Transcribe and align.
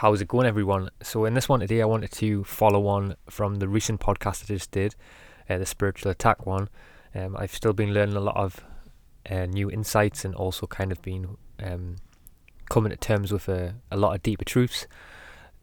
how's 0.00 0.22
it 0.22 0.28
going, 0.28 0.46
everyone? 0.46 0.88
So, 1.02 1.26
in 1.26 1.34
this 1.34 1.46
one 1.46 1.60
today, 1.60 1.82
I 1.82 1.84
wanted 1.84 2.10
to 2.12 2.42
follow 2.44 2.86
on 2.86 3.16
from 3.28 3.56
the 3.56 3.68
recent 3.68 4.00
podcast 4.00 4.44
I 4.44 4.46
just 4.46 4.70
did, 4.70 4.94
uh, 5.46 5.58
the 5.58 5.66
spiritual 5.66 6.10
attack 6.10 6.46
one. 6.46 6.70
Um, 7.14 7.36
I've 7.38 7.52
still 7.52 7.74
been 7.74 7.92
learning 7.92 8.16
a 8.16 8.20
lot 8.20 8.36
of 8.38 8.64
uh, 9.30 9.44
new 9.44 9.70
insights 9.70 10.24
and 10.24 10.34
also 10.34 10.66
kind 10.66 10.90
of 10.90 11.02
been 11.02 11.36
um, 11.62 11.96
coming 12.70 12.88
to 12.88 12.96
terms 12.96 13.30
with 13.30 13.46
a, 13.50 13.74
a 13.90 13.98
lot 13.98 14.14
of 14.14 14.22
deeper 14.22 14.42
truths. 14.42 14.86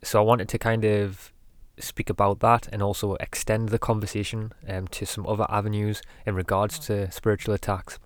So, 0.04 0.20
I 0.20 0.22
wanted 0.24 0.50
to 0.50 0.60
kind 0.60 0.86
of 0.86 1.34
speak 1.80 2.08
about 2.08 2.40
that 2.42 2.68
and 2.72 2.84
also 2.84 3.16
extend 3.16 3.70
the 3.70 3.80
conversation 3.80 4.54
um, 4.68 4.88
to 4.90 5.08
some 5.08 5.26
other 5.26 5.48
avenues 5.50 6.04
in 6.28 6.36
regards 6.36 6.78
to 6.86 7.10
spiritual 7.10 7.56
attacks, 7.56 7.98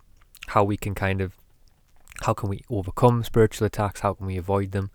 how 0.48 0.64
we 0.64 0.78
can 0.78 0.96
kind 0.96 1.20
of 1.20 1.36
how 2.22 2.34
can 2.34 2.48
we 2.48 2.64
overcome 2.70 3.22
spiritual 3.26 3.68
attacks, 3.68 4.00
how 4.00 4.14
can 4.14 4.28
we 4.28 4.38
avoid 4.38 4.72
them, 4.72 4.92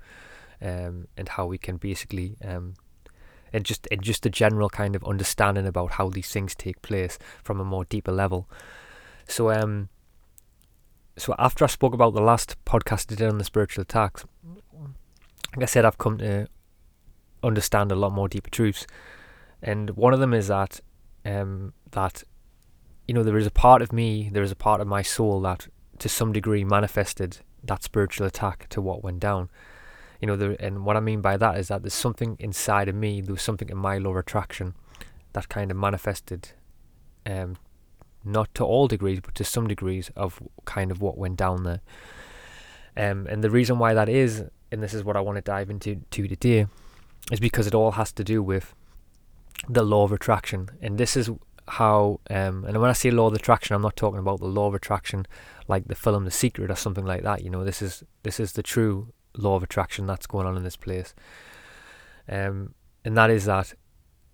um, 0.62 1.08
and 1.16 1.28
how 1.28 1.46
we 1.46 1.58
can 1.58 1.76
basically 1.76 2.36
um, 2.44 2.74
and 3.52 3.64
just 3.64 3.86
and 3.90 4.02
just 4.02 4.26
a 4.26 4.30
general 4.30 4.68
kind 4.68 4.94
of 4.96 5.04
understanding 5.04 5.66
about 5.66 5.92
how 5.92 6.08
these 6.08 6.28
things 6.28 6.54
take 6.54 6.82
place 6.82 7.18
from 7.42 7.60
a 7.60 7.64
more 7.64 7.84
deeper 7.84 8.12
level. 8.12 8.48
So 9.26 9.50
um 9.50 9.88
so 11.16 11.34
after 11.38 11.64
I 11.64 11.68
spoke 11.68 11.94
about 11.94 12.12
the 12.14 12.20
last 12.20 12.62
podcast 12.64 13.10
I 13.10 13.14
did 13.14 13.28
on 13.28 13.38
the 13.38 13.44
spiritual 13.44 13.82
attacks, 13.82 14.26
like 15.56 15.62
I 15.62 15.66
said, 15.66 15.84
I've 15.86 15.96
come 15.96 16.18
to 16.18 16.48
understand 17.42 17.90
a 17.90 17.96
lot 17.96 18.12
more 18.12 18.28
deeper 18.28 18.50
truths, 18.50 18.86
and 19.62 19.90
one 19.90 20.12
of 20.12 20.20
them 20.20 20.34
is 20.34 20.48
that 20.48 20.80
um 21.24 21.72
that 21.92 22.22
you 23.08 23.14
know 23.14 23.22
there 23.22 23.38
is 23.38 23.46
a 23.46 23.50
part 23.50 23.80
of 23.82 23.92
me, 23.92 24.28
there 24.30 24.42
is 24.42 24.52
a 24.52 24.56
part 24.56 24.80
of 24.80 24.86
my 24.86 25.02
soul 25.02 25.40
that 25.42 25.68
to 25.98 26.08
some 26.08 26.32
degree 26.32 26.64
manifested 26.64 27.38
that 27.64 27.82
spiritual 27.82 28.26
attack 28.26 28.68
to 28.68 28.82
what 28.82 29.02
went 29.02 29.18
down 29.18 29.48
you 30.20 30.26
know, 30.26 30.36
there, 30.36 30.56
and 30.60 30.84
what 30.84 30.96
I 30.96 31.00
mean 31.00 31.20
by 31.20 31.36
that 31.36 31.58
is 31.58 31.68
that 31.68 31.82
there's 31.82 31.94
something 31.94 32.36
inside 32.38 32.88
of 32.88 32.94
me, 32.94 33.20
there 33.20 33.34
was 33.34 33.42
something 33.42 33.68
in 33.68 33.76
my 33.76 33.98
law 33.98 34.10
of 34.10 34.16
attraction 34.16 34.74
that 35.32 35.48
kind 35.48 35.70
of 35.70 35.76
manifested, 35.76 36.52
um, 37.26 37.56
not 38.24 38.54
to 38.54 38.64
all 38.64 38.88
degrees, 38.88 39.20
but 39.20 39.34
to 39.34 39.44
some 39.44 39.68
degrees 39.68 40.10
of 40.16 40.42
kind 40.64 40.90
of 40.90 41.00
what 41.00 41.18
went 41.18 41.36
down 41.36 41.64
there. 41.64 41.80
Um, 42.96 43.26
and 43.28 43.44
the 43.44 43.50
reason 43.50 43.78
why 43.78 43.92
that 43.94 44.08
is, 44.08 44.44
and 44.72 44.82
this 44.82 44.94
is 44.94 45.04
what 45.04 45.16
I 45.16 45.20
want 45.20 45.36
to 45.36 45.42
dive 45.42 45.68
into 45.68 46.02
to 46.10 46.26
today, 46.26 46.66
is 47.30 47.40
because 47.40 47.66
it 47.66 47.74
all 47.74 47.92
has 47.92 48.12
to 48.12 48.24
do 48.24 48.42
with 48.42 48.74
the 49.68 49.82
law 49.82 50.04
of 50.04 50.12
attraction. 50.12 50.70
And 50.80 50.96
this 50.96 51.16
is 51.16 51.30
how, 51.68 52.20
um, 52.30 52.64
and 52.64 52.80
when 52.80 52.90
I 52.90 52.92
say 52.92 53.10
law 53.10 53.26
of 53.26 53.34
attraction, 53.34 53.74
I'm 53.74 53.82
not 53.82 53.96
talking 53.96 54.20
about 54.20 54.40
the 54.40 54.46
law 54.46 54.68
of 54.68 54.74
attraction 54.74 55.26
like 55.68 55.88
the 55.88 55.94
film 55.94 56.24
The 56.24 56.30
Secret 56.30 56.70
or 56.70 56.76
something 56.76 57.04
like 57.04 57.22
that. 57.22 57.42
You 57.42 57.50
know, 57.50 57.64
this 57.64 57.82
is 57.82 58.04
this 58.22 58.40
is 58.40 58.52
the 58.52 58.62
true 58.62 59.12
law 59.36 59.56
of 59.56 59.62
attraction 59.62 60.06
that's 60.06 60.26
going 60.26 60.46
on 60.46 60.56
in 60.56 60.64
this 60.64 60.76
place. 60.76 61.14
Um, 62.28 62.74
and 63.04 63.16
that 63.16 63.30
is 63.30 63.44
that 63.44 63.74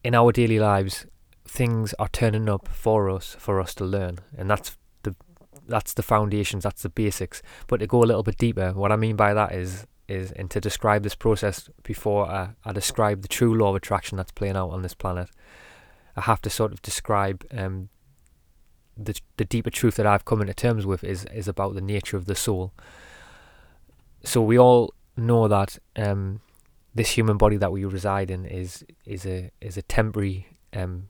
in 0.02 0.14
our 0.14 0.32
daily 0.32 0.58
lives, 0.58 1.06
things 1.44 1.94
are 1.98 2.08
turning 2.08 2.48
up 2.48 2.68
for 2.68 3.10
us, 3.10 3.36
for 3.38 3.60
us 3.60 3.74
to 3.74 3.84
learn, 3.84 4.18
and 4.36 4.50
that's 4.50 4.76
the 5.02 5.14
that's 5.66 5.94
the 5.94 6.02
foundations, 6.02 6.64
that's 6.64 6.82
the 6.82 6.88
basics. 6.88 7.42
But 7.66 7.80
to 7.80 7.86
go 7.86 8.02
a 8.02 8.06
little 8.06 8.22
bit 8.22 8.38
deeper, 8.38 8.72
what 8.72 8.92
I 8.92 8.96
mean 8.96 9.16
by 9.16 9.34
that 9.34 9.52
is 9.52 9.86
is 10.08 10.32
and 10.32 10.50
to 10.50 10.60
describe 10.60 11.02
this 11.02 11.14
process 11.14 11.68
before 11.82 12.26
I, 12.26 12.50
I 12.64 12.72
describe 12.72 13.22
the 13.22 13.28
true 13.28 13.54
law 13.56 13.70
of 13.70 13.76
attraction 13.76 14.16
that's 14.16 14.32
playing 14.32 14.56
out 14.56 14.70
on 14.70 14.82
this 14.82 14.94
planet, 14.94 15.28
I 16.16 16.22
have 16.22 16.42
to 16.42 16.50
sort 16.50 16.72
of 16.72 16.82
describe 16.82 17.44
um, 17.52 17.88
the 18.96 19.18
the 19.36 19.44
deeper 19.44 19.70
truth 19.70 19.96
that 19.96 20.06
I've 20.06 20.24
come 20.24 20.40
into 20.40 20.54
terms 20.54 20.86
with 20.86 21.04
is 21.04 21.24
is 21.26 21.48
about 21.48 21.74
the 21.74 21.80
nature 21.80 22.16
of 22.16 22.26
the 22.26 22.34
soul 22.34 22.72
so 24.24 24.42
we 24.42 24.58
all 24.58 24.94
know 25.16 25.48
that 25.48 25.78
um, 25.96 26.40
this 26.94 27.10
human 27.10 27.36
body 27.36 27.56
that 27.56 27.72
we 27.72 27.84
reside 27.84 28.30
in 28.30 28.44
is 28.44 28.84
is 29.04 29.26
a 29.26 29.50
is 29.60 29.76
a 29.76 29.82
temporary 29.82 30.46
um, 30.72 31.08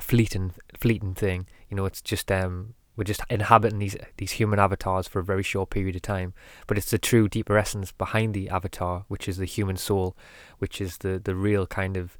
fleeting 0.00 0.52
fleeting 0.76 1.14
thing. 1.14 1.46
You 1.70 1.76
know, 1.76 1.86
it's 1.86 2.02
just 2.02 2.30
um, 2.32 2.74
we're 2.96 3.04
just 3.04 3.20
inhabiting 3.30 3.78
these 3.78 3.96
these 4.16 4.32
human 4.32 4.58
avatars 4.58 5.06
for 5.06 5.20
a 5.20 5.24
very 5.24 5.42
short 5.42 5.70
period 5.70 5.96
of 5.96 6.02
time. 6.02 6.34
But 6.66 6.78
it's 6.78 6.90
the 6.90 6.98
true 6.98 7.28
deeper 7.28 7.56
essence 7.56 7.92
behind 7.92 8.34
the 8.34 8.48
avatar, 8.48 9.04
which 9.08 9.28
is 9.28 9.36
the 9.36 9.44
human 9.44 9.76
soul, 9.76 10.16
which 10.58 10.80
is 10.80 10.98
the 10.98 11.18
the 11.18 11.34
real 11.34 11.66
kind 11.66 11.96
of 11.96 12.18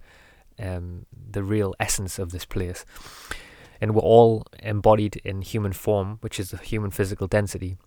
um, 0.59 1.06
the 1.12 1.43
real 1.43 1.75
essence 1.81 2.19
of 2.19 2.31
this 2.31 2.45
place. 2.45 2.84
And 3.81 3.95
we're 3.95 4.03
all 4.03 4.45
embodied 4.61 5.17
in 5.25 5.41
human 5.43 5.72
form, 5.72 6.19
which 6.21 6.41
is 6.41 6.51
the 6.51 6.56
human 6.56 6.91
physical 6.91 7.28
density 7.28 7.78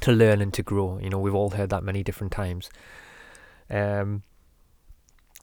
to 0.00 0.12
learn 0.12 0.40
and 0.40 0.52
to 0.54 0.62
grow. 0.62 0.98
You 0.98 1.10
know, 1.10 1.18
we've 1.18 1.34
all 1.34 1.50
heard 1.50 1.70
that 1.70 1.82
many 1.82 2.02
different 2.02 2.32
times. 2.32 2.70
Um, 3.70 4.22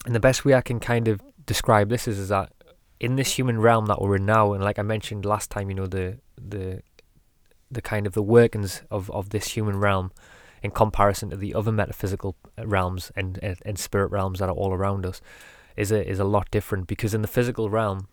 and 0.06 0.14
the 0.14 0.20
best 0.20 0.46
way 0.46 0.54
I 0.54 0.62
can 0.62 0.80
kind 0.80 1.08
of 1.08 1.22
describe 1.46 1.90
this 1.90 2.08
is, 2.08 2.20
is 2.20 2.30
that 2.30 2.52
in 3.00 3.16
this 3.16 3.38
human 3.38 3.60
realm 3.60 3.88
that 3.88 4.02
we're 4.02 4.16
in 4.16 4.26
now, 4.26 4.54
and 4.54 4.64
like 4.64 4.80
I 4.80 4.84
mentioned 4.84 5.26
last 5.26 5.50
time, 5.50 5.70
you 5.70 5.76
know, 5.76 5.88
the 5.88 6.20
the 6.38 6.82
the 7.70 7.82
kind 7.82 8.06
of 8.06 8.14
the 8.14 8.24
workings 8.24 8.84
of, 8.92 9.10
of 9.12 9.30
this 9.30 9.48
human 9.50 9.80
realm 9.80 10.12
in 10.62 10.72
comparison 10.72 11.30
to 11.30 11.36
the 11.36 11.54
other 11.54 11.72
metaphysical 11.72 12.36
realms 12.58 13.12
and, 13.16 13.40
and, 13.42 13.58
and 13.66 13.78
spirit 13.80 14.12
realms 14.12 14.40
that 14.40 14.48
are 14.48 14.56
all 14.56 14.74
around 14.74 15.06
us 15.06 15.22
is 15.76 15.92
a 15.92 16.08
is 16.08 16.20
a 16.20 16.24
lot 16.24 16.50
different 16.52 16.88
because 16.88 17.14
in 17.14 17.22
the 17.22 17.28
physical 17.28 17.70
realm 17.70 18.08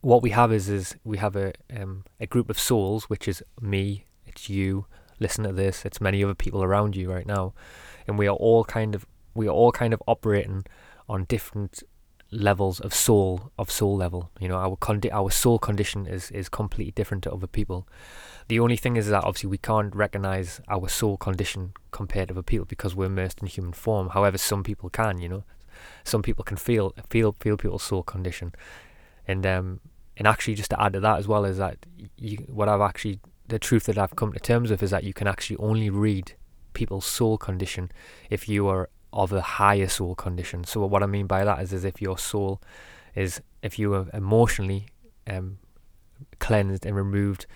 what 0.00 0.22
we 0.22 0.30
have 0.30 0.52
is 0.52 0.68
is 0.68 0.96
we 1.04 1.18
have 1.18 1.34
a 1.34 1.52
um, 1.76 2.04
a 2.20 2.26
group 2.26 2.48
of 2.48 2.58
souls 2.58 3.10
which 3.10 3.26
is 3.26 3.42
me 3.60 4.04
it's 4.38 4.48
you 4.48 4.86
listen 5.20 5.44
to 5.44 5.52
this 5.52 5.84
it's 5.84 6.00
many 6.00 6.22
other 6.22 6.34
people 6.34 6.62
around 6.62 6.94
you 6.96 7.10
right 7.10 7.26
now. 7.26 7.52
And 8.06 8.18
we 8.18 8.26
are 8.26 8.36
all 8.36 8.64
kind 8.64 8.94
of 8.94 9.06
we 9.34 9.46
are 9.46 9.52
all 9.52 9.72
kind 9.72 9.92
of 9.92 10.02
operating 10.06 10.64
on 11.08 11.24
different 11.24 11.82
levels 12.30 12.78
of 12.80 12.94
soul 12.94 13.50
of 13.58 13.70
soul 13.70 13.96
level. 13.96 14.30
You 14.40 14.48
know 14.48 14.56
our 14.56 14.76
condi- 14.76 15.12
our 15.12 15.30
soul 15.30 15.58
condition 15.58 16.06
is 16.06 16.30
is 16.30 16.48
completely 16.48 16.92
different 16.92 17.24
to 17.24 17.32
other 17.32 17.46
people. 17.46 17.86
The 18.48 18.60
only 18.60 18.76
thing 18.76 18.96
is 18.96 19.08
that 19.08 19.24
obviously 19.24 19.50
we 19.50 19.58
can't 19.58 19.94
recognize 19.94 20.60
our 20.68 20.88
soul 20.88 21.16
condition 21.16 21.72
compared 21.90 22.28
to 22.28 22.34
other 22.34 22.42
people 22.42 22.66
because 22.66 22.94
we're 22.94 23.06
immersed 23.06 23.40
in 23.40 23.46
human 23.46 23.72
form. 23.72 24.10
However 24.10 24.38
some 24.38 24.62
people 24.62 24.88
can 24.90 25.18
you 25.18 25.28
know. 25.28 25.44
Some 26.02 26.22
people 26.22 26.44
can 26.44 26.56
feel 26.56 26.94
feel 27.10 27.36
feel 27.40 27.56
people's 27.56 27.84
soul 27.84 28.02
condition. 28.02 28.52
And 29.26 29.46
um 29.46 29.80
and 30.16 30.26
actually 30.26 30.56
just 30.56 30.70
to 30.70 30.82
add 30.82 30.94
to 30.94 31.00
that 31.00 31.18
as 31.18 31.28
well 31.28 31.44
is 31.44 31.58
that 31.58 31.76
you, 32.16 32.38
what 32.48 32.68
I've 32.68 32.80
actually 32.80 33.20
the 33.48 33.58
truth 33.58 33.84
that 33.84 33.98
I've 33.98 34.16
come 34.16 34.32
to 34.32 34.40
terms 34.40 34.70
with 34.70 34.82
is 34.82 34.90
that 34.90 35.04
you 35.04 35.12
can 35.12 35.26
actually 35.26 35.56
only 35.56 35.90
read 35.90 36.34
people's 36.74 37.06
soul 37.06 37.38
condition 37.38 37.90
if 38.30 38.48
you 38.48 38.68
are 38.68 38.88
of 39.12 39.32
a 39.32 39.40
higher 39.40 39.88
soul 39.88 40.14
condition. 40.14 40.64
So 40.64 40.84
what 40.86 41.02
I 41.02 41.06
mean 41.06 41.26
by 41.26 41.44
that 41.44 41.60
is, 41.60 41.72
is 41.72 41.84
if 41.84 42.00
your 42.00 42.18
soul 42.18 42.60
is 43.14 43.40
if 43.62 43.78
you 43.78 43.94
are 43.94 44.06
emotionally 44.12 44.86
um, 45.26 45.58
cleansed 46.38 46.86
and 46.86 46.94
removed 46.94 47.46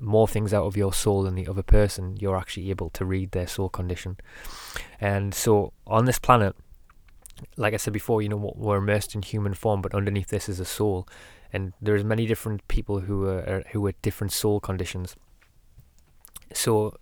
more 0.00 0.26
things 0.26 0.52
out 0.52 0.64
of 0.64 0.76
your 0.76 0.92
soul 0.92 1.22
than 1.22 1.34
the 1.34 1.46
other 1.46 1.62
person, 1.62 2.16
you're 2.18 2.36
actually 2.36 2.70
able 2.70 2.90
to 2.90 3.04
read 3.04 3.30
their 3.30 3.46
soul 3.46 3.68
condition. 3.68 4.16
And 5.00 5.34
so 5.34 5.72
on 5.86 6.06
this 6.06 6.18
planet, 6.18 6.56
like 7.56 7.74
I 7.74 7.76
said 7.76 7.92
before, 7.92 8.22
you 8.22 8.28
know, 8.28 8.52
we're 8.56 8.78
immersed 8.78 9.14
in 9.14 9.22
human 9.22 9.54
form, 9.54 9.82
but 9.82 9.94
underneath 9.94 10.28
this 10.28 10.48
is 10.48 10.58
a 10.58 10.64
soul, 10.64 11.06
and 11.52 11.72
there's 11.80 12.04
many 12.04 12.26
different 12.26 12.66
people 12.68 13.00
who 13.00 13.26
are 13.26 13.64
who 13.72 13.86
are 13.86 13.92
different 14.02 14.32
soul 14.32 14.60
conditions. 14.60 15.16
So, 16.54 16.96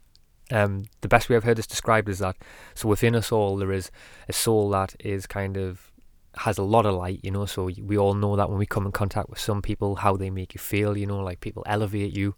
um, 0.51 0.85
the 1.01 1.09
best 1.09 1.29
way 1.29 1.37
I've 1.37 1.45
heard 1.45 1.57
this 1.57 1.67
described 1.67 2.09
is 2.09 2.19
that 2.19 2.37
so 2.75 2.89
within 2.89 3.15
us 3.15 3.33
all 3.33 3.57
there 3.57 3.73
is 3.73 3.91
a 4.29 4.33
soul 4.33 4.69
that 4.71 4.95
is 5.01 5.27
kind 5.27 5.57
of 5.57 5.93
has 6.37 6.59
a 6.59 6.63
lot 6.63 6.87
of 6.87 6.95
light, 6.95 7.21
you 7.23 7.31
know. 7.31 7.47
So 7.47 7.71
we 7.83 7.97
all 7.97 8.15
know 8.15 8.37
that 8.37 8.49
when 8.49 8.59
we 8.59 8.67
come 8.67 8.87
in 8.87 8.93
contact 8.93 9.29
with 9.29 9.39
some 9.39 9.63
people, 9.63 9.97
how 9.97 10.17
they 10.17 10.31
make 10.31 10.55
you 10.55 10.59
feel, 10.59 10.97
you 10.97 11.07
know, 11.07 11.21
like 11.21 11.41
people 11.41 11.63
elevate 11.67 12.17
you. 12.17 12.35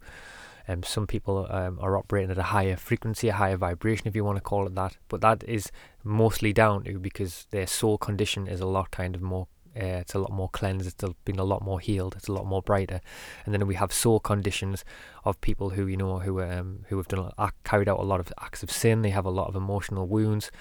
Um, 0.67 0.81
some 0.81 1.05
people 1.05 1.47
um, 1.49 1.77
are 1.79 1.95
operating 1.95 2.31
at 2.31 2.39
a 2.39 2.43
higher 2.43 2.75
frequency, 2.75 3.29
a 3.29 3.33
higher 3.33 3.55
vibration, 3.55 4.07
if 4.07 4.15
you 4.15 4.23
want 4.23 4.37
to 4.37 4.41
call 4.41 4.65
it 4.65 4.73
that. 4.75 4.97
But 5.09 5.21
that 5.21 5.43
is 5.47 5.71
mostly 6.03 6.53
down 6.53 6.83
to 6.85 6.99
because 6.99 7.47
their 7.51 7.67
soul 7.67 7.97
condition 7.97 8.47
is 8.47 8.61
a 8.61 8.65
lot 8.65 8.89
kind 8.91 9.15
of 9.15 9.21
more 9.21 9.47
uh, 9.75 9.99
it's 10.01 10.13
a 10.13 10.19
lot 10.19 10.31
more 10.31 10.49
cleansed. 10.49 10.87
It's 10.87 11.13
been 11.25 11.39
a 11.39 11.43
lot 11.43 11.61
more 11.61 11.79
healed. 11.79 12.15
It's 12.15 12.27
a 12.27 12.33
lot 12.33 12.45
more 12.45 12.61
brighter. 12.61 13.01
And 13.45 13.53
then 13.53 13.67
we 13.67 13.75
have 13.75 13.91
soul 13.91 14.19
conditions 14.19 14.85
of 15.23 15.39
people 15.41 15.71
who 15.71 15.87
you 15.87 15.97
know 15.97 16.19
who 16.19 16.41
um 16.41 16.85
who 16.89 16.97
have 16.97 17.07
done 17.07 17.31
carried 17.63 17.89
out 17.89 17.99
a 17.99 18.03
lot 18.03 18.19
of 18.19 18.31
acts 18.41 18.63
of 18.63 18.71
sin. 18.71 19.01
They 19.01 19.11
have 19.11 19.25
a 19.25 19.31
lot 19.31 19.47
of 19.47 19.55
emotional 19.55 20.07
wounds, 20.07 20.51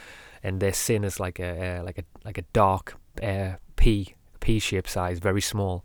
and 0.42 0.60
their 0.60 0.72
sin 0.72 1.04
is 1.04 1.20
like 1.20 1.38
a 1.38 1.78
uh, 1.78 1.82
like 1.84 1.98
a 1.98 2.04
like 2.24 2.38
a 2.38 2.44
dark 2.52 2.96
uh, 3.22 3.54
P 3.76 4.14
P 4.40 4.58
shape 4.58 4.88
size, 4.88 5.18
very 5.18 5.40
small. 5.40 5.84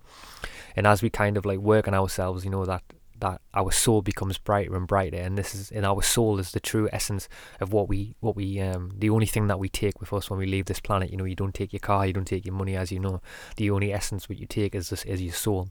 And 0.76 0.88
as 0.88 1.02
we 1.02 1.10
kind 1.10 1.38
of 1.38 1.46
like 1.46 1.60
work 1.60 1.88
on 1.88 1.94
ourselves, 1.94 2.44
you 2.46 2.52
know 2.52 2.66
that 2.66 2.84
that 3.20 3.42
our 3.54 3.72
soul 3.72 4.02
becomes 4.02 4.38
brighter 4.38 4.76
and 4.76 4.88
brighter 4.88 5.18
and 5.18 5.38
this 5.38 5.54
is 5.54 5.72
in 5.72 5.84
our 5.86 6.02
soul 6.02 6.40
is 6.40 6.52
the 6.52 6.60
true 6.60 6.90
essence 6.92 7.28
of 7.60 7.74
what 7.74 7.88
we 7.88 8.16
what 8.20 8.36
we 8.36 8.60
um 8.60 8.92
the 8.98 9.10
only 9.10 9.26
thing 9.26 9.48
that 9.48 9.60
we 9.60 9.70
take 9.70 10.00
with 10.00 10.14
us 10.14 10.30
when 10.30 10.40
we 10.40 10.46
leave 10.46 10.66
this 10.66 10.80
planet. 10.80 11.10
You 11.12 11.18
know 11.18 11.26
you 11.26 11.36
don't 11.36 11.54
take 11.54 11.74
your 11.74 11.80
car 11.80 12.06
you 12.06 12.14
don't 12.14 12.26
take 12.26 12.46
your 12.46 12.56
money 12.56 12.76
as 12.76 12.92
you 12.92 13.00
know. 13.00 13.22
The 13.58 13.72
only 13.72 13.94
essence 13.94 14.30
what 14.30 14.40
you 14.40 14.46
take 14.46 14.76
is 14.76 14.90
this 14.90 15.06
is 15.06 15.22
your 15.22 15.34
soul. 15.34 15.70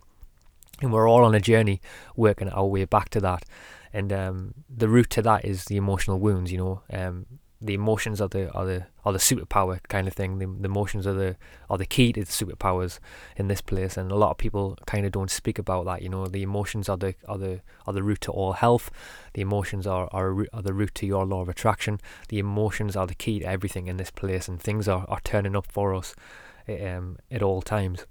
And 0.80 0.92
we're 0.92 1.08
all 1.08 1.24
on 1.24 1.34
a 1.34 1.40
journey 1.40 1.80
working 2.14 2.48
our 2.50 2.66
way 2.66 2.84
back 2.84 3.08
to 3.10 3.20
that. 3.20 3.44
And 3.92 4.12
um 4.12 4.54
the 4.68 4.88
route 4.88 5.10
to 5.10 5.22
that 5.22 5.44
is 5.44 5.64
the 5.64 5.76
emotional 5.76 6.18
wounds 6.18 6.52
you 6.52 6.58
know. 6.58 6.82
Um 6.92 7.26
the 7.60 7.74
emotions 7.74 8.20
are 8.20 8.28
the 8.28 8.50
are 8.52 8.64
the 8.64 8.86
are 9.04 9.12
the 9.12 9.18
superpower 9.18 9.80
kind 9.88 10.06
of 10.06 10.14
thing. 10.14 10.38
The, 10.38 10.46
the 10.46 10.66
emotions 10.66 11.06
are 11.06 11.12
the 11.12 11.36
are 11.68 11.76
the 11.76 11.86
key 11.86 12.12
to 12.12 12.20
the 12.20 12.26
superpowers 12.26 13.00
in 13.36 13.48
this 13.48 13.60
place, 13.60 13.96
and 13.96 14.12
a 14.12 14.16
lot 14.16 14.30
of 14.30 14.38
people 14.38 14.78
kind 14.86 15.04
of 15.04 15.12
don't 15.12 15.30
speak 15.30 15.58
about 15.58 15.84
that. 15.86 16.02
You 16.02 16.08
know, 16.08 16.26
the 16.26 16.42
emotions 16.42 16.88
are 16.88 16.96
the 16.96 17.14
are 17.26 17.38
the 17.38 17.60
are 17.86 17.92
the 17.92 18.02
root 18.02 18.20
to 18.22 18.32
all 18.32 18.52
health. 18.52 18.90
The 19.34 19.42
emotions 19.42 19.86
are 19.86 20.08
are, 20.12 20.46
are 20.52 20.62
the 20.62 20.72
root 20.72 20.94
to 20.96 21.06
your 21.06 21.26
law 21.26 21.40
of 21.40 21.48
attraction. 21.48 22.00
The 22.28 22.38
emotions 22.38 22.94
are 22.94 23.06
the 23.08 23.14
key 23.14 23.40
to 23.40 23.46
everything 23.46 23.88
in 23.88 23.96
this 23.96 24.12
place, 24.12 24.46
and 24.46 24.62
things 24.62 24.86
are, 24.86 25.04
are 25.08 25.20
turning 25.24 25.56
up 25.56 25.66
for 25.66 25.94
us 25.94 26.14
um, 26.68 27.18
at 27.30 27.42
all 27.42 27.60
times. 27.60 28.06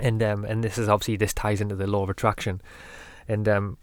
And 0.00 0.20
um, 0.20 0.44
and 0.44 0.64
this 0.64 0.78
is 0.78 0.88
obviously 0.88 1.16
this 1.16 1.34
ties 1.34 1.60
into 1.60 1.76
the 1.76 1.86
law 1.86 2.02
of 2.02 2.10
attraction, 2.10 2.60
and 3.28 3.48
um, 3.48 3.78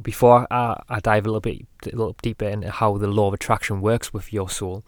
before 0.00 0.46
I, 0.50 0.80
I 0.88 1.00
dive 1.00 1.26
a 1.26 1.28
little 1.28 1.40
bit 1.40 1.66
a 1.84 1.96
little 1.96 2.16
deeper 2.22 2.46
into 2.46 2.70
how 2.70 2.96
the 2.98 3.06
law 3.06 3.28
of 3.28 3.34
attraction 3.34 3.80
works 3.80 4.12
with 4.12 4.32
your 4.32 4.48
soul, 4.48 4.84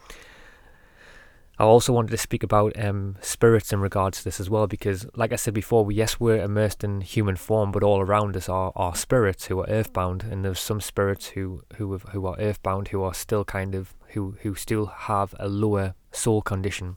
I 1.59 1.65
also 1.65 1.93
wanted 1.93 2.11
to 2.11 2.19
speak 2.19 2.43
about 2.43 2.79
um, 2.83 3.17
spirits 3.21 3.73
in 3.73 3.81
regards 3.81 4.19
to 4.19 4.25
this 4.25 4.41
as 4.41 4.51
well, 4.51 4.67
because 4.67 5.07
like 5.15 5.33
I 5.33 5.37
said 5.37 5.55
before, 5.55 5.85
we, 5.85 5.95
yes, 5.95 6.19
we're 6.19 6.43
immersed 6.43 6.83
in 6.83 7.01
human 7.01 7.37
form, 7.37 7.71
but 7.71 7.85
all 7.85 8.01
around 8.01 8.37
us 8.37 8.49
are, 8.49 8.73
are 8.75 8.97
spirits 8.97 9.47
who 9.47 9.61
are 9.61 9.69
earthbound, 9.69 10.25
and 10.25 10.45
there's 10.45 10.59
some 10.59 10.81
spirits 10.81 11.29
who 11.29 11.63
who 11.77 11.93
have, 11.93 12.03
who 12.11 12.27
are 12.27 12.37
earthbound 12.41 12.89
who 12.89 13.03
are 13.03 13.15
still 13.15 13.45
kind 13.45 13.75
of 13.75 13.95
who 14.09 14.37
who 14.43 14.55
still 14.55 14.87
have 14.87 15.35
a 15.39 15.49
lower 15.49 15.95
soul 16.11 16.43
condition 16.43 16.97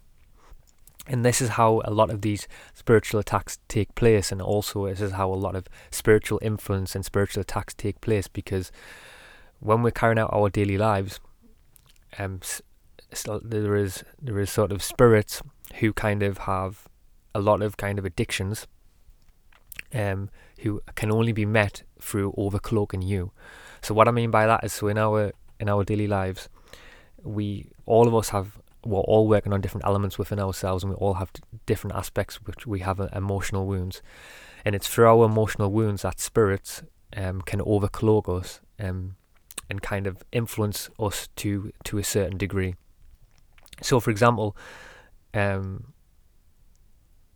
and 1.07 1.25
this 1.25 1.41
is 1.41 1.49
how 1.49 1.81
a 1.85 1.91
lot 1.91 2.09
of 2.09 2.21
these 2.21 2.47
spiritual 2.73 3.19
attacks 3.19 3.59
take 3.67 3.95
place, 3.95 4.31
and 4.31 4.41
also 4.41 4.87
this 4.87 5.01
is 5.01 5.13
how 5.13 5.31
a 5.31 5.35
lot 5.35 5.55
of 5.55 5.67
spiritual 5.91 6.39
influence 6.41 6.95
and 6.95 7.05
spiritual 7.05 7.41
attacks 7.41 7.73
take 7.73 8.01
place. 8.01 8.27
Because 8.27 8.71
when 9.59 9.83
we're 9.83 9.91
carrying 9.91 10.19
out 10.19 10.29
our 10.33 10.49
daily 10.49 10.77
lives, 10.77 11.19
um, 12.19 12.39
so 13.13 13.39
there 13.43 13.75
is 13.75 14.03
there 14.21 14.39
is 14.39 14.51
sort 14.51 14.71
of 14.71 14.83
spirits 14.83 15.41
who 15.75 15.93
kind 15.93 16.23
of 16.23 16.39
have 16.39 16.87
a 17.33 17.39
lot 17.39 17.61
of 17.61 17.77
kind 17.77 17.99
of 17.99 18.05
addictions, 18.05 18.67
um, 19.93 20.29
who 20.59 20.81
can 20.95 21.11
only 21.11 21.31
be 21.31 21.45
met 21.45 21.83
through 22.01 22.33
overcloaking 22.37 23.05
you. 23.05 23.31
So 23.81 23.93
what 23.93 24.07
I 24.07 24.11
mean 24.11 24.31
by 24.31 24.45
that 24.45 24.63
is, 24.63 24.73
so 24.73 24.87
in 24.87 24.97
our 24.97 25.31
in 25.59 25.69
our 25.69 25.83
daily 25.83 26.07
lives, 26.07 26.49
we 27.23 27.71
all 27.85 28.07
of 28.07 28.15
us 28.15 28.29
have 28.29 28.59
we're 28.87 28.99
all 29.01 29.27
working 29.27 29.53
on 29.53 29.61
different 29.61 29.85
elements 29.85 30.17
within 30.17 30.39
ourselves 30.39 30.83
and 30.83 30.91
we 30.91 30.97
all 30.97 31.15
have 31.15 31.31
different 31.65 31.95
aspects 31.95 32.37
which 32.43 32.65
we 32.65 32.79
have 32.79 32.99
uh, 32.99 33.07
emotional 33.13 33.65
wounds 33.65 34.01
and 34.65 34.75
it's 34.75 34.87
through 34.87 35.07
our 35.07 35.25
emotional 35.25 35.71
wounds 35.71 36.01
that 36.01 36.19
spirits 36.19 36.83
um, 37.15 37.41
can 37.41 37.59
overcloak 37.59 38.29
us 38.29 38.61
um, 38.79 39.15
and 39.69 39.81
kind 39.81 40.07
of 40.07 40.23
influence 40.31 40.89
us 40.99 41.29
to 41.35 41.71
to 41.83 41.97
a 41.97 42.03
certain 42.03 42.37
degree 42.37 42.75
so 43.81 43.99
for 43.99 44.09
example 44.11 44.55
um, 45.33 45.93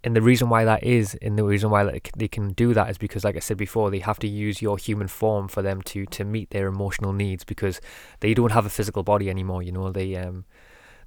and 0.04 0.15
the 0.15 0.21
reason 0.21 0.50
why 0.50 0.65
that 0.65 0.83
is, 0.83 1.13
and 1.21 1.38
the 1.38 1.44
reason 1.44 1.69
why 1.69 2.00
they 2.18 2.27
can 2.27 2.54
do 2.54 2.74
that 2.74 2.89
is 2.89 2.97
because, 2.97 3.24
like 3.24 3.36
I 3.36 3.39
said 3.39 3.57
before, 3.57 3.92
they 3.92 4.00
have 4.00 4.18
to 4.19 4.27
use 4.27 4.62
your 4.62 4.77
human 4.77 5.07
form 5.07 5.47
for 5.47 5.62
them 5.62 5.81
to 5.83 6.06
to 6.07 6.24
meet 6.24 6.50
their 6.50 6.68
emotional 6.68 7.13
needs 7.13 7.44
because 7.44 7.80
they 8.21 8.33
don't 8.33 8.51
have 8.51 8.65
a 8.65 8.69
physical 8.69 9.04
body 9.04 9.30
anymore. 9.30 9.62
You 9.62 9.71
know, 9.71 9.92
they 9.92 10.15
um 10.15 10.45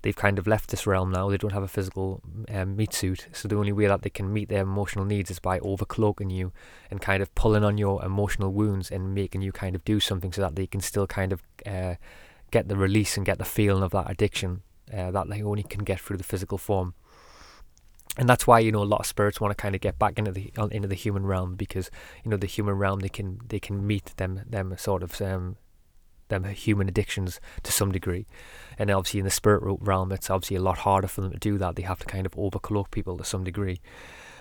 they've 0.05 0.15
kind 0.15 0.39
of 0.39 0.47
left 0.47 0.69
this 0.69 0.87
realm 0.87 1.11
now. 1.11 1.31
They 1.31 1.39
don't 1.39 1.55
have 1.55 1.63
a 1.63 1.69
physical 1.69 2.21
um, 2.51 2.77
meat 2.77 2.93
suit, 2.93 3.27
so 3.33 3.49
the 3.49 3.57
only 3.57 3.73
way 3.73 3.87
that 3.87 4.03
they 4.03 4.11
can 4.11 4.31
meet 4.31 4.51
their 4.51 4.63
emotional 4.63 5.07
needs 5.07 5.31
is 5.31 5.39
by 5.39 5.59
overcloaking 5.61 6.31
you 6.31 6.53
and 6.91 7.01
kind 7.01 7.23
of 7.23 7.35
pulling 7.35 7.65
on 7.65 7.79
your 7.79 8.05
emotional 8.05 8.53
wounds 8.53 8.91
and 8.91 9.15
making 9.15 9.41
you 9.41 9.51
kind 9.51 9.75
of 9.75 9.83
do 9.85 9.99
something 10.01 10.31
so 10.31 10.43
that 10.43 10.57
they 10.57 10.67
can 10.67 10.83
still 10.83 11.07
kind 11.07 11.33
of 11.33 11.43
uh, 11.65 11.95
get 12.51 12.69
the 12.69 12.77
release 12.77 13.17
and 13.17 13.25
get 13.25 13.39
the 13.39 13.47
feeling 13.47 13.83
of 13.83 13.93
that 13.93 14.11
addiction 14.11 14.61
uh, 14.93 15.11
that 15.11 15.31
they 15.31 15.43
only 15.43 15.63
can 15.63 15.83
get 15.85 15.99
through 15.99 16.19
the 16.19 16.23
physical 16.23 16.59
form. 16.59 16.93
And 18.19 18.29
that's 18.29 18.47
why 18.47 18.59
you 18.59 18.71
know 18.71 18.83
a 18.83 18.85
lot 18.85 19.01
of 19.01 19.07
spirits 19.07 19.41
want 19.41 19.53
to 19.53 19.61
kind 19.61 19.75
of 19.75 19.81
get 19.81 19.99
back 19.99 20.19
into 20.19 20.33
the 20.33 20.53
into 20.71 20.87
the 20.87 20.95
human 20.95 21.25
realm 21.25 21.55
because 21.55 21.91
you 22.23 22.31
know 22.31 22.37
the 22.37 22.47
human 22.47 22.75
realm 22.75 23.01
they 23.01 23.09
can 23.09 23.41
they 23.49 23.59
can 23.59 23.87
meet 23.87 24.13
them 24.19 24.43
them 24.47 24.75
sort 24.77 25.03
of 25.03 25.21
um, 25.23 25.57
them 26.29 26.45
human 26.45 26.89
addictions 26.89 27.41
to 27.63 27.73
some 27.73 27.93
degree. 27.93 28.27
And 28.79 28.91
obviously 28.91 29.21
in 29.21 29.25
the 29.25 29.31
spirit 29.31 29.63
realm, 29.81 30.13
it's 30.13 30.31
obviously 30.31 30.57
a 30.57 30.63
lot 30.63 30.79
harder 30.79 31.09
for 31.09 31.21
them 31.21 31.33
to 31.33 31.39
do 31.39 31.59
that. 31.59 31.77
They 31.77 31.83
have 31.83 32.01
to 32.01 32.07
kind 32.07 32.27
of 32.27 32.33
overcloak 32.33 32.91
people 32.91 33.17
to 33.19 33.25
some 33.25 33.45
degree. 33.45 33.81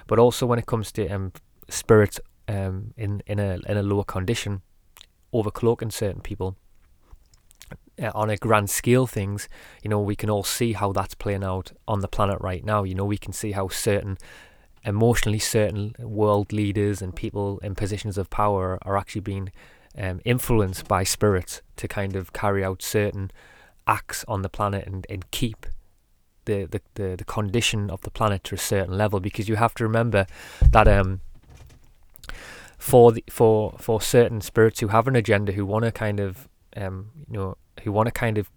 But 0.08 0.20
also 0.20 0.46
when 0.46 0.60
it 0.60 0.66
comes 0.66 0.92
to 0.94 1.08
um, 1.08 1.32
spirits 1.70 2.20
um, 2.48 2.94
in 2.98 3.22
in 3.26 3.40
a 3.40 3.60
in 3.68 3.78
a 3.78 3.84
lower 3.84 4.04
condition, 4.04 4.62
overcloaking 5.34 5.92
certain 5.92 6.22
people 6.22 6.58
uh, 8.02 8.12
on 8.14 8.30
a 8.30 8.38
grand 8.38 8.70
scale 8.70 9.08
things, 9.08 9.48
you 9.82 9.90
know, 9.90 10.02
we 10.02 10.16
can 10.16 10.30
all 10.30 10.44
see 10.44 10.74
how 10.74 10.92
that's 10.92 11.16
playing 11.16 11.44
out 11.44 11.72
on 11.88 12.02
the 12.02 12.08
planet 12.08 12.38
right 12.42 12.66
now. 12.66 12.84
You 12.84 12.96
know, 12.96 13.06
we 13.06 13.18
can 13.18 13.34
see 13.34 13.52
how 13.52 13.68
certain 13.70 14.18
emotionally 14.86 15.40
certain 15.40 15.96
world 16.00 16.52
leaders 16.52 17.02
and 17.02 17.16
people 17.16 17.60
in 17.60 17.76
positions 17.76 18.18
of 18.18 18.30
power 18.30 18.78
are 18.82 18.98
actually 18.98 19.22
being 19.22 19.50
um, 19.98 20.22
influenced 20.26 20.88
by 20.88 21.04
spirits 21.04 21.62
to 21.78 21.88
kind 21.88 22.16
of 22.16 22.34
carry 22.34 22.64
out 22.64 22.82
certain 22.82 23.32
acts 23.88 24.24
on 24.28 24.42
the 24.42 24.50
planet 24.50 24.88
and, 24.88 25.06
and 25.10 25.30
keep 25.32 25.66
the, 26.46 26.66
the, 26.66 26.82
the, 26.96 27.16
the 27.18 27.26
condition 27.26 27.90
of 27.90 28.02
the 28.02 28.12
planet 28.12 28.44
to 28.46 28.56
a 28.56 28.58
certain 28.58 28.98
level. 28.98 29.20
Because 29.20 29.48
you 29.48 29.56
have 29.56 29.74
to 29.76 29.84
remember 29.84 30.26
that 30.72 30.88
um 30.88 31.22
for 32.78 33.14
the, 33.14 33.24
for 33.30 33.76
for 33.80 34.02
certain 34.02 34.42
spirits 34.42 34.82
who 34.82 34.90
have 34.90 35.08
an 35.08 35.16
agenda 35.16 35.54
who 35.54 35.66
want 35.66 35.86
to 35.86 35.92
kind 35.92 36.20
of 36.20 36.50
um 36.76 37.12
you 37.30 37.38
know 37.38 37.58
who 37.84 37.94
want 37.94 38.08
to 38.08 38.12
kind 38.12 38.38
of 38.38 38.50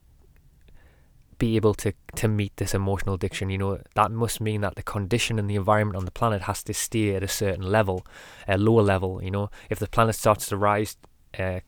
be 1.38 1.54
able 1.54 1.74
to 1.74 1.92
to 2.16 2.26
meet 2.26 2.56
this 2.56 2.74
emotional 2.74 3.14
addiction 3.14 3.50
you 3.50 3.58
know 3.58 3.78
that 3.94 4.10
must 4.10 4.40
mean 4.40 4.62
that 4.62 4.74
the 4.74 4.82
condition 4.82 5.38
and 5.38 5.48
the 5.48 5.54
environment 5.54 5.96
on 5.96 6.06
the 6.06 6.10
planet 6.10 6.42
has 6.42 6.62
to 6.62 6.74
stay 6.74 7.14
at 7.14 7.22
a 7.22 7.28
certain 7.28 7.62
level 7.62 8.04
a 8.48 8.58
lower 8.58 8.82
level 8.82 9.22
you 9.22 9.30
know. 9.30 9.48
If 9.70 9.78
the 9.78 9.86
planet 9.86 10.16
starts 10.16 10.48
to 10.48 10.56
rise 10.56 10.96
uh, 11.38 11.60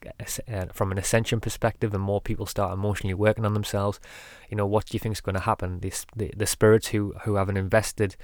from 0.73 0.93
an 0.93 0.99
ascension 0.99 1.41
perspective 1.41 1.93
and 1.95 2.03
more 2.03 2.21
people 2.21 2.47
start 2.47 2.73
emotionally 2.73 3.15
working 3.15 3.45
on 3.45 3.55
themselves, 3.55 4.01
you 4.49 4.57
know, 4.57 4.67
what 4.67 4.87
do 4.87 4.95
you 4.95 4.99
think 4.99 5.15
is 5.15 5.21
going 5.21 5.35
to 5.35 5.41
happen? 5.41 5.81
This, 5.81 6.07
the, 6.17 6.33
the 6.37 6.47
spirits 6.47 6.89
who, 6.89 7.15
who 7.25 7.37
have 7.37 7.49
an 7.49 7.57
invested 7.57 8.17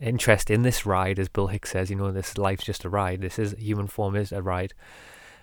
interest 0.00 0.50
in 0.50 0.62
this 0.62 0.86
ride, 0.86 1.18
as 1.18 1.28
Bill 1.28 1.48
Hicks 1.48 1.70
says, 1.70 1.90
you 1.90 1.96
know, 1.96 2.10
this 2.10 2.38
life's 2.38 2.64
just 2.64 2.84
a 2.84 2.88
ride. 2.88 3.20
This 3.20 3.38
is 3.38 3.54
human 3.58 3.86
form 3.86 4.16
is 4.16 4.32
a 4.32 4.42
ride. 4.42 4.74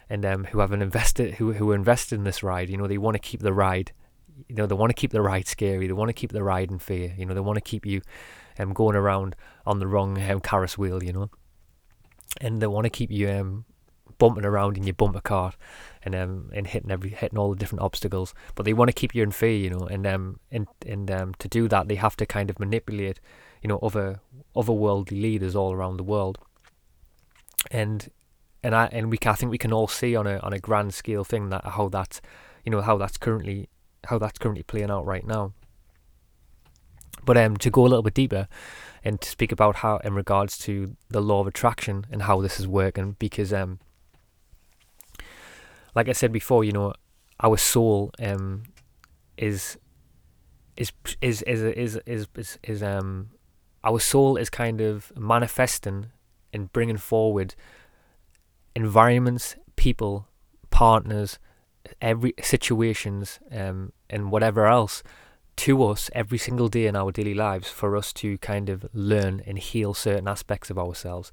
And 0.09 0.25
um, 0.25 0.45
who 0.45 0.59
have 0.59 0.71
an 0.71 0.81
invested, 0.81 1.35
who, 1.35 1.53
who 1.53 1.71
invested 1.71 2.15
in 2.15 2.23
this 2.23 2.43
ride, 2.43 2.69
you 2.69 2.77
know, 2.77 2.87
they 2.87 2.97
want 2.97 3.15
to 3.15 3.19
keep 3.19 3.41
the 3.41 3.53
ride, 3.53 3.91
you 4.47 4.55
know, 4.55 4.65
they 4.65 4.75
want 4.75 4.89
to 4.89 4.95
keep 4.95 5.11
the 5.11 5.21
ride 5.21 5.47
scary. 5.47 5.87
They 5.87 5.93
want 5.93 6.09
to 6.09 6.13
keep 6.13 6.31
the 6.31 6.43
ride 6.43 6.71
in 6.71 6.79
fear. 6.79 7.13
You 7.17 7.25
know, 7.25 7.33
they 7.33 7.39
want 7.39 7.57
to 7.57 7.61
keep 7.61 7.85
you 7.85 8.01
um, 8.59 8.73
going 8.73 8.95
around 8.95 9.35
on 9.65 9.79
the 9.79 9.87
wrong 9.87 10.21
um, 10.29 10.39
carousel 10.39 10.81
wheel, 10.81 11.03
you 11.03 11.13
know. 11.13 11.29
And 12.39 12.61
they 12.61 12.67
want 12.67 12.85
to 12.85 12.89
keep 12.89 13.11
you 13.11 13.29
um, 13.29 13.65
bumping 14.17 14.45
around 14.45 14.77
in 14.77 14.83
your 14.83 14.93
bumper 14.93 15.21
cart 15.21 15.55
and 16.03 16.15
um 16.15 16.49
and 16.53 16.67
hitting 16.67 16.91
every 16.91 17.09
hitting 17.09 17.37
all 17.37 17.49
the 17.49 17.55
different 17.55 17.81
obstacles. 17.81 18.33
But 18.55 18.65
they 18.65 18.73
want 18.73 18.89
to 18.89 18.93
keep 18.93 19.13
you 19.13 19.23
in 19.23 19.31
fear, 19.31 19.55
you 19.55 19.69
know, 19.69 19.87
and 19.87 20.05
um 20.07 20.39
and 20.51 20.67
and 20.85 21.09
um 21.11 21.33
to 21.39 21.47
do 21.47 21.67
that 21.67 21.87
they 21.87 21.95
have 21.95 22.15
to 22.17 22.25
kind 22.25 22.49
of 22.49 22.59
manipulate, 22.59 23.19
you 23.61 23.67
know, 23.67 23.77
other 23.79 24.19
other 24.55 24.73
worldly 24.73 25.19
leaders 25.19 25.55
all 25.55 25.73
around 25.73 25.97
the 25.97 26.03
world. 26.03 26.39
And 27.71 28.09
and 28.63 28.75
I 28.75 28.87
and 28.91 29.11
we 29.11 29.17
I 29.25 29.33
think 29.33 29.51
we 29.51 29.57
can 29.57 29.73
all 29.73 29.87
see 29.87 30.15
on 30.15 30.27
a 30.27 30.37
on 30.39 30.53
a 30.53 30.59
grand 30.59 30.93
scale 30.93 31.23
thing 31.23 31.49
that 31.49 31.65
how 31.65 31.89
that's 31.89 32.21
you 32.65 32.71
know 32.71 32.81
how 32.81 32.97
that's 32.97 33.17
currently 33.17 33.69
how 34.05 34.17
that's 34.17 34.39
currently 34.39 34.63
playing 34.63 34.91
out 34.91 35.05
right 35.05 35.25
now. 35.25 35.53
But 37.25 37.37
um 37.37 37.57
to 37.57 37.69
go 37.69 37.81
a 37.81 37.89
little 37.89 38.03
bit 38.03 38.13
deeper, 38.13 38.47
and 39.03 39.21
to 39.21 39.29
speak 39.29 39.51
about 39.51 39.77
how 39.77 39.97
in 39.97 40.13
regards 40.13 40.57
to 40.59 40.95
the 41.09 41.21
law 41.21 41.41
of 41.41 41.47
attraction 41.47 42.05
and 42.11 42.23
how 42.23 42.41
this 42.41 42.59
is 42.59 42.67
working 42.67 43.15
because 43.19 43.53
um 43.53 43.79
like 45.97 46.07
I 46.07 46.11
said 46.11 46.31
before, 46.31 46.63
you 46.63 46.71
know, 46.71 46.93
our 47.41 47.57
soul 47.57 48.11
um, 48.19 48.63
is 49.35 49.79
is 50.77 50.91
is 51.21 51.41
is 51.41 51.63
is 51.63 51.99
is 52.05 52.27
is, 52.35 52.59
is 52.61 52.83
um 52.83 53.29
our 53.83 53.99
soul 53.99 54.37
is 54.37 54.51
kind 54.51 54.79
of 54.79 55.11
manifesting 55.17 56.11
and 56.53 56.71
bringing 56.71 56.97
forward 56.97 57.55
environments, 58.75 59.55
people, 59.75 60.27
partners, 60.69 61.39
every 61.99 62.35
situations, 62.43 63.39
um, 63.51 63.91
and 64.07 64.31
whatever 64.31 64.67
else 64.67 65.01
to 65.57 65.83
us 65.83 66.09
every 66.13 66.37
single 66.37 66.67
day 66.67 66.85
in 66.85 66.95
our 66.95 67.11
daily 67.11 67.33
lives 67.33 67.67
for 67.69 67.97
us 67.97 68.13
to 68.13 68.37
kind 68.37 68.69
of 68.69 68.85
learn 68.93 69.41
and 69.45 69.57
heal 69.57 69.93
certain 69.93 70.27
aspects 70.27 70.69
of 70.69 70.77
ourselves. 70.77 71.31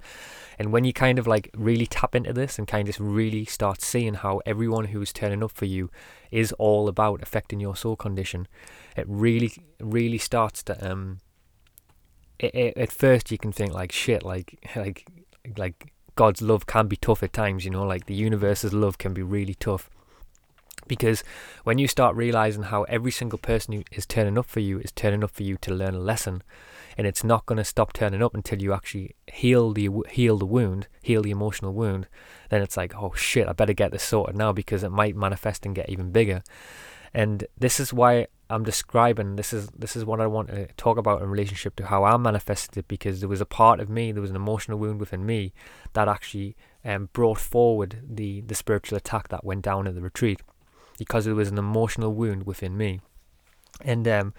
And 0.59 0.73
when 0.73 0.85
you 0.85 0.93
kind 0.93 1.19
of 1.19 1.27
like 1.27 1.51
really 1.55 1.87
tap 1.87 2.15
into 2.15 2.33
this 2.33 2.59
and 2.59 2.67
kind 2.67 2.89
of 2.89 2.97
really 2.99 3.45
start 3.45 3.83
seeing 3.83 4.15
how 4.15 4.41
everyone 4.47 4.87
who 4.87 5.01
is 5.03 5.13
turning 5.13 5.43
up 5.43 5.53
for 5.53 5.67
you 5.67 5.91
is 6.31 6.53
all 6.53 6.89
about 6.89 7.23
affecting 7.23 7.61
your 7.61 7.77
soul 7.77 7.97
condition, 7.97 8.49
it 8.97 9.07
really, 9.09 9.53
really 9.81 10.19
starts 10.19 10.63
to 10.65 10.91
um. 10.91 11.21
It, 12.39 12.53
it, 12.55 12.77
at 12.77 12.91
first, 12.91 13.31
you 13.31 13.39
can 13.39 13.53
think 13.53 13.73
like 13.73 13.93
shit, 13.93 14.25
like 14.25 14.59
like 14.77 15.07
like 15.57 15.93
God's 16.17 16.41
love 16.41 16.67
can 16.67 16.87
be 16.87 16.97
tough 16.97 17.23
at 17.23 17.33
times, 17.33 17.65
you 17.65 17.71
know, 17.71 17.85
like 17.85 18.07
the 18.07 18.15
universe's 18.15 18.73
love 18.73 18.99
can 18.99 19.13
be 19.13 19.23
really 19.23 19.55
tough. 19.55 19.91
Because 20.87 21.25
when 21.65 21.79
you 21.79 21.89
start 21.89 22.17
realizing 22.17 22.65
how 22.65 22.83
every 22.85 23.11
single 23.11 23.39
person 23.39 23.73
who 23.75 23.85
is 23.93 24.07
turning 24.07 24.37
up 24.37 24.47
for 24.47 24.61
you 24.61 24.79
is 24.81 24.93
turning 24.93 25.25
up 25.25 25.31
for 25.31 25.43
you 25.43 25.57
to 25.59 25.75
learn 25.75 25.95
a 25.95 25.99
lesson, 25.99 26.43
and 26.97 27.07
it's 27.07 27.25
not 27.25 27.47
going 27.47 27.59
to 27.59 27.65
stop 27.65 27.93
turning 27.93 28.23
up 28.23 28.35
until 28.35 28.63
you 28.63 28.73
actually 28.73 29.15
heal 29.33 29.73
the 29.73 29.89
heal 30.11 30.39
the 30.39 30.47
wound, 30.47 30.89
heal 31.03 31.23
the 31.23 31.31
emotional 31.31 31.73
wound, 31.73 32.07
then 32.51 32.63
it's 32.63 32.77
like, 32.77 32.95
oh 32.95 33.13
shit, 33.15 33.49
I 33.49 33.53
better 33.53 33.73
get 33.73 33.93
this 33.93 34.03
sorted 34.03 34.37
now 34.37 34.53
because 34.53 34.85
it 34.85 34.91
might 34.91 35.17
manifest 35.17 35.67
and 35.67 35.75
get 35.75 35.89
even 35.89 36.13
bigger. 36.13 36.43
And 37.13 37.47
this 37.59 37.79
is 37.79 37.93
why 37.93 38.27
I'm 38.51 38.65
describing 38.65 39.37
this 39.37 39.53
is 39.53 39.69
this 39.69 39.97
is 39.97 40.05
what 40.05 40.21
I 40.21 40.27
want 40.27 40.49
to 40.49 40.67
talk 40.77 40.99
about 40.99 41.23
in 41.23 41.29
relationship 41.29 41.77
to 41.77 41.87
how 41.87 42.05
I 42.05 42.17
manifested 42.17 42.77
it 42.77 42.89
because 42.89 43.21
there 43.21 43.29
was 43.29 43.41
a 43.41 43.47
part 43.47 43.81
of 43.81 43.89
me, 43.89 44.13
there 44.13 44.21
was 44.21 44.31
an 44.31 44.37
emotional 44.37 44.79
wound 44.79 45.01
within 45.01 45.25
me 45.25 45.53
that 45.95 46.09
actually 46.09 46.57
um, 46.85 47.09
brought 47.13 47.39
forward 47.39 48.01
the 48.07 48.43
the 48.43 48.55
spiritual 48.55 48.97
attack 48.97 49.29
that 49.29 49.45
went 49.45 49.63
down 49.63 49.87
at 49.87 49.95
the 49.95 50.03
retreat 50.03 50.41
because 50.99 51.25
there 51.25 51.35
was 51.35 51.49
an 51.49 51.59
emotional 51.59 52.13
wound 52.13 52.45
within 52.47 52.77
me. 52.77 53.01
And 53.81 54.07
um, 54.07 54.35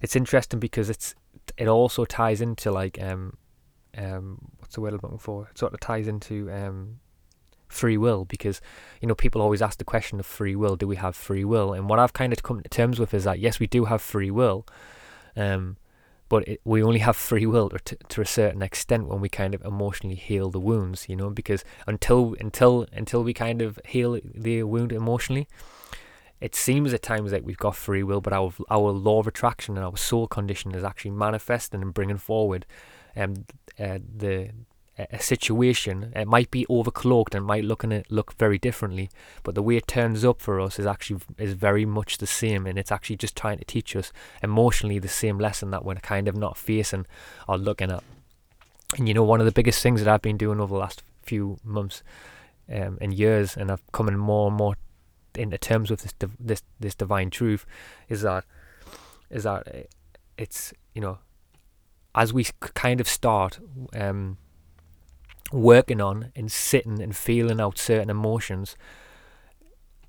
it's 0.00 0.16
interesting 0.16 0.60
because 0.60 0.90
it's 0.90 1.14
it 1.56 1.68
also 1.68 2.04
ties 2.04 2.40
into 2.40 2.70
like 2.70 3.02
um 3.02 3.36
um 3.96 4.38
what's 4.58 4.74
the 4.74 4.80
word 4.80 4.94
I'm 4.94 5.00
looking 5.02 5.18
for? 5.18 5.48
It 5.50 5.58
sort 5.58 5.74
of 5.74 5.80
ties 5.80 6.08
into 6.08 6.50
um 6.50 7.00
free 7.72 7.96
will 7.96 8.24
because 8.26 8.60
you 9.00 9.08
know 9.08 9.14
people 9.14 9.40
always 9.40 9.62
ask 9.62 9.78
the 9.78 9.84
question 9.84 10.20
of 10.20 10.26
free 10.26 10.54
will 10.54 10.76
do 10.76 10.86
we 10.86 10.96
have 10.96 11.16
free 11.16 11.44
will 11.44 11.72
and 11.72 11.88
what 11.88 11.98
I've 11.98 12.12
kind 12.12 12.32
of 12.32 12.42
come 12.42 12.60
to 12.60 12.68
terms 12.68 13.00
with 13.00 13.14
is 13.14 13.24
that 13.24 13.38
yes 13.38 13.58
we 13.58 13.66
do 13.66 13.86
have 13.86 14.02
free 14.02 14.30
will 14.30 14.66
um 15.36 15.78
but 16.28 16.46
it, 16.46 16.60
we 16.64 16.82
only 16.82 16.98
have 16.98 17.16
free 17.16 17.46
will 17.46 17.70
to, 17.70 17.96
to 18.08 18.20
a 18.20 18.26
certain 18.26 18.62
extent 18.62 19.08
when 19.08 19.20
we 19.20 19.28
kind 19.28 19.54
of 19.54 19.64
emotionally 19.64 20.16
heal 20.16 20.50
the 20.50 20.60
wounds 20.60 21.08
you 21.08 21.16
know 21.16 21.30
because 21.30 21.64
until 21.86 22.36
until 22.40 22.86
until 22.92 23.24
we 23.24 23.32
kind 23.32 23.62
of 23.62 23.78
heal 23.86 24.20
the 24.34 24.62
wound 24.64 24.92
emotionally 24.92 25.48
it 26.42 26.56
seems 26.56 26.92
at 26.92 27.02
times 27.02 27.32
like 27.32 27.46
we've 27.46 27.56
got 27.56 27.76
free 27.76 28.02
will, 28.02 28.20
but 28.20 28.32
our 28.32 28.52
our 28.68 28.90
law 28.90 29.20
of 29.20 29.28
attraction 29.28 29.76
and 29.76 29.86
our 29.86 29.96
soul 29.96 30.26
condition 30.26 30.74
is 30.74 30.82
actually 30.82 31.12
manifesting 31.12 31.82
and 31.82 31.94
bringing 31.94 32.18
forward 32.18 32.66
um, 33.16 33.46
uh, 33.78 33.98
the 34.16 34.50
a 34.98 35.20
situation. 35.20 36.12
It 36.14 36.26
might 36.26 36.50
be 36.50 36.66
overcloaked 36.66 37.34
and 37.34 37.46
might 37.46 37.64
look 37.64 37.84
it 37.84 38.10
look 38.10 38.34
very 38.34 38.58
differently, 38.58 39.08
but 39.44 39.54
the 39.54 39.62
way 39.62 39.76
it 39.76 39.86
turns 39.86 40.24
up 40.24 40.40
for 40.40 40.60
us 40.60 40.80
is 40.80 40.86
actually 40.86 41.20
is 41.38 41.54
very 41.54 41.86
much 41.86 42.18
the 42.18 42.26
same, 42.26 42.66
and 42.66 42.76
it's 42.76 42.92
actually 42.92 43.16
just 43.16 43.36
trying 43.36 43.58
to 43.58 43.64
teach 43.64 43.94
us 43.94 44.12
emotionally 44.42 44.98
the 44.98 45.08
same 45.08 45.38
lesson 45.38 45.70
that 45.70 45.84
we're 45.84 45.94
kind 45.94 46.26
of 46.26 46.36
not 46.36 46.56
facing 46.56 47.06
or 47.48 47.56
looking 47.56 47.92
at. 47.92 48.02
And 48.98 49.06
you 49.06 49.14
know, 49.14 49.22
one 49.22 49.40
of 49.40 49.46
the 49.46 49.52
biggest 49.52 49.80
things 49.80 50.02
that 50.02 50.12
I've 50.12 50.22
been 50.22 50.36
doing 50.36 50.60
over 50.60 50.74
the 50.74 50.80
last 50.80 51.04
few 51.22 51.58
months 51.62 52.02
um, 52.68 52.98
and 53.00 53.14
years, 53.14 53.56
and 53.56 53.70
I've 53.70 53.92
come 53.92 54.08
in 54.08 54.18
more 54.18 54.48
and 54.48 54.56
more 54.56 54.74
into 55.36 55.58
terms 55.58 55.90
with 55.90 56.02
this 56.02 56.14
this 56.38 56.62
this 56.80 56.94
divine 56.94 57.30
truth 57.30 57.66
is 58.08 58.22
that 58.22 58.44
is 59.30 59.44
that 59.44 59.88
it's 60.36 60.72
you 60.94 61.00
know 61.00 61.18
as 62.14 62.32
we 62.32 62.44
kind 62.60 63.00
of 63.00 63.08
start 63.08 63.58
um, 63.94 64.36
working 65.50 66.00
on 66.00 66.30
and 66.36 66.52
sitting 66.52 67.00
and 67.00 67.16
feeling 67.16 67.60
out 67.60 67.78
certain 67.78 68.10
emotions 68.10 68.76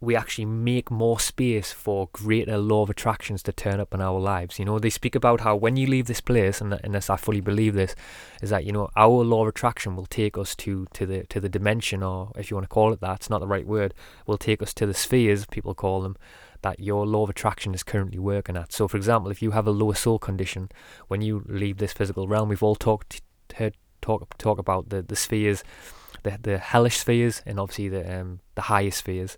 we 0.04 0.16
actually 0.16 0.46
make 0.46 0.92
more 0.92 1.20
space 1.20 1.72
for 1.72 2.10
greater 2.12 2.58
law 2.58 2.84
of 2.84 2.90
attractions 2.90 3.42
to 3.44 3.54
turn 3.54 3.80
up 3.80 3.94
in 3.94 4.02
our 4.02 4.20
lives. 4.20 4.60
You 4.60 4.66
know, 4.66 4.78
they 4.78 4.90
speak 4.90 5.16
about 5.16 5.42
how 5.42 5.56
when 5.56 5.78
you 5.78 5.88
leave 5.88 6.08
this 6.08 6.22
place, 6.22 6.60
and, 6.60 6.74
and 6.84 6.94
this 6.94 7.10
I 7.10 7.16
fully 7.16 7.42
believe 7.42 7.74
this, 7.74 7.96
is 8.42 8.50
that 8.50 8.66
you 8.66 8.72
know 8.72 8.90
our 8.96 9.24
law 9.24 9.44
of 9.44 9.48
attraction 9.48 9.96
will 9.96 10.06
take 10.06 10.38
us 10.38 10.56
to 10.58 10.86
to 10.94 11.06
the 11.06 11.24
to 11.28 11.40
the 11.40 11.50
dimension, 11.50 12.04
or 12.04 12.32
if 12.36 12.52
you 12.52 12.58
want 12.58 12.66
to 12.66 12.74
call 12.74 12.92
it 12.94 13.00
that, 13.00 13.16
it's 13.16 13.30
not 13.30 13.40
the 13.40 13.48
right 13.48 13.66
word. 13.66 13.94
Will 14.28 14.38
take 14.38 14.62
us 14.62 14.74
to 14.76 14.86
the 14.86 14.94
spheres, 14.94 15.46
people 15.46 15.74
call 15.74 16.02
them, 16.02 16.18
that 16.62 16.80
your 16.80 17.06
law 17.08 17.24
of 17.24 17.30
attraction 17.30 17.74
is 17.74 17.84
currently 17.84 18.20
working 18.20 18.58
at. 18.58 18.74
So, 18.74 18.88
for 18.88 18.98
example, 18.98 19.32
if 19.32 19.42
you 19.42 19.52
have 19.52 19.68
a 19.68 19.72
lower 19.72 19.96
soul 19.96 20.20
condition, 20.20 20.70
when 21.08 21.22
you 21.22 21.44
leave 21.48 21.78
this 21.78 21.94
physical 21.94 22.28
realm, 22.28 22.50
we've 22.50 22.64
all 22.64 22.76
talked 22.76 23.22
heard 23.56 23.78
talk 24.02 24.38
talk 24.38 24.60
about 24.60 24.90
the 24.90 25.02
the 25.02 25.16
spheres, 25.16 25.64
the 26.24 26.38
the 26.42 26.58
hellish 26.58 26.98
spheres, 26.98 27.42
and 27.46 27.60
obviously 27.60 27.88
the 27.88 28.20
um 28.20 28.42
the 28.56 28.64
higher 28.64 28.92
spheres 28.92 29.38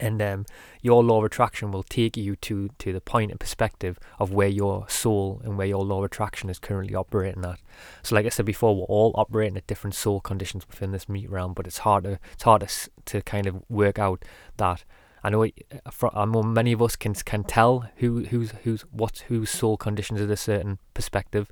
and 0.00 0.20
um, 0.20 0.46
your 0.82 1.02
law 1.02 1.18
of 1.18 1.24
attraction 1.24 1.70
will 1.70 1.82
take 1.82 2.16
you 2.16 2.36
to 2.36 2.68
to 2.78 2.92
the 2.92 3.00
point 3.00 3.30
and 3.30 3.40
perspective 3.40 3.98
of 4.18 4.32
where 4.32 4.48
your 4.48 4.88
soul 4.88 5.40
and 5.44 5.56
where 5.56 5.66
your 5.66 5.84
law 5.84 5.98
of 5.98 6.04
attraction 6.04 6.50
is 6.50 6.58
currently 6.58 6.94
operating 6.94 7.44
at. 7.44 7.60
So, 8.02 8.14
like 8.14 8.26
I 8.26 8.28
said 8.28 8.46
before, 8.46 8.76
we're 8.76 8.84
all 8.84 9.12
operating 9.14 9.56
at 9.56 9.66
different 9.66 9.94
soul 9.94 10.20
conditions 10.20 10.68
within 10.68 10.92
this 10.92 11.08
meat 11.08 11.30
realm, 11.30 11.54
but 11.54 11.66
it's 11.66 11.78
hard 11.78 12.04
to 12.04 12.18
it's 12.32 12.42
hard 12.42 12.68
to, 12.68 12.90
to 13.06 13.22
kind 13.22 13.46
of 13.46 13.62
work 13.68 13.98
out 13.98 14.24
that. 14.56 14.84
I 15.24 15.30
know, 15.30 15.42
I 15.42 16.24
know 16.26 16.44
many 16.44 16.70
of 16.70 16.80
us 16.80 16.94
can 16.94 17.12
can 17.12 17.42
tell 17.42 17.90
who 17.96 18.24
who's 18.26 18.52
who's 18.62 18.82
what 18.82 19.24
whose 19.26 19.50
soul 19.50 19.76
conditions 19.76 20.20
at 20.20 20.30
a 20.30 20.36
certain 20.36 20.78
perspective. 20.94 21.50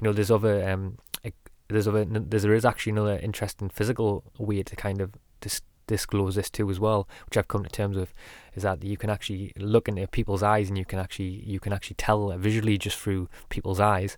You 0.00 0.08
know, 0.08 0.12
there's 0.12 0.30
other 0.30 0.68
um, 0.68 0.98
there's 1.68 1.88
other 1.88 2.04
there's, 2.04 2.42
there 2.42 2.54
is 2.54 2.64
actually 2.64 2.92
another 2.92 3.18
interesting 3.18 3.68
physical 3.68 4.24
way 4.38 4.62
to 4.62 4.76
kind 4.76 5.00
of 5.00 5.14
dis- 5.40 5.62
disclose 5.86 6.34
this 6.34 6.50
too 6.50 6.70
as 6.70 6.80
well, 6.80 7.08
which 7.26 7.36
I've 7.36 7.48
come 7.48 7.62
to 7.64 7.70
terms 7.70 7.96
with, 7.96 8.12
is 8.54 8.62
that 8.62 8.82
you 8.82 8.96
can 8.96 9.10
actually 9.10 9.52
look 9.56 9.88
into 9.88 10.06
people's 10.06 10.42
eyes 10.42 10.68
and 10.68 10.78
you 10.78 10.84
can 10.84 10.98
actually 10.98 11.42
you 11.46 11.60
can 11.60 11.72
actually 11.72 11.96
tell 11.96 12.36
visually 12.38 12.78
just 12.78 12.98
through 12.98 13.28
people's 13.48 13.80
eyes 13.80 14.16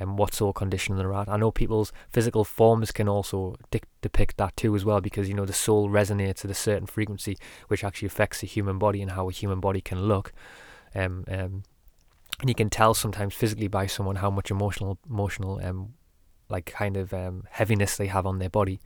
and 0.00 0.10
um, 0.10 0.16
what 0.16 0.34
sort 0.34 0.56
of 0.56 0.58
condition 0.58 0.96
they're 0.96 1.12
at. 1.12 1.28
I 1.28 1.36
know 1.36 1.50
people's 1.50 1.92
physical 2.08 2.44
forms 2.44 2.90
can 2.90 3.08
also 3.08 3.56
de- 3.70 3.80
depict 4.00 4.38
that 4.38 4.56
too 4.56 4.74
as 4.74 4.84
well 4.84 5.00
because 5.00 5.28
you 5.28 5.34
know 5.34 5.44
the 5.44 5.52
soul 5.52 5.90
resonates 5.90 6.44
at 6.44 6.50
a 6.50 6.54
certain 6.54 6.86
frequency 6.86 7.36
which 7.68 7.84
actually 7.84 8.06
affects 8.06 8.40
the 8.40 8.46
human 8.46 8.78
body 8.78 9.02
and 9.02 9.12
how 9.12 9.28
a 9.28 9.32
human 9.32 9.60
body 9.60 9.80
can 9.80 10.02
look. 10.02 10.32
Um, 10.94 11.24
um, 11.28 11.62
and 12.40 12.48
you 12.48 12.54
can 12.54 12.70
tell 12.70 12.94
sometimes 12.94 13.34
physically 13.34 13.68
by 13.68 13.86
someone 13.86 14.16
how 14.16 14.30
much 14.30 14.50
emotional 14.50 14.98
emotional 15.08 15.60
um 15.62 15.92
like 16.48 16.64
kind 16.66 16.96
of 16.96 17.12
um 17.12 17.44
heaviness 17.50 17.96
they 17.96 18.06
have 18.06 18.26
on 18.26 18.38
their 18.38 18.50
body. 18.50 18.80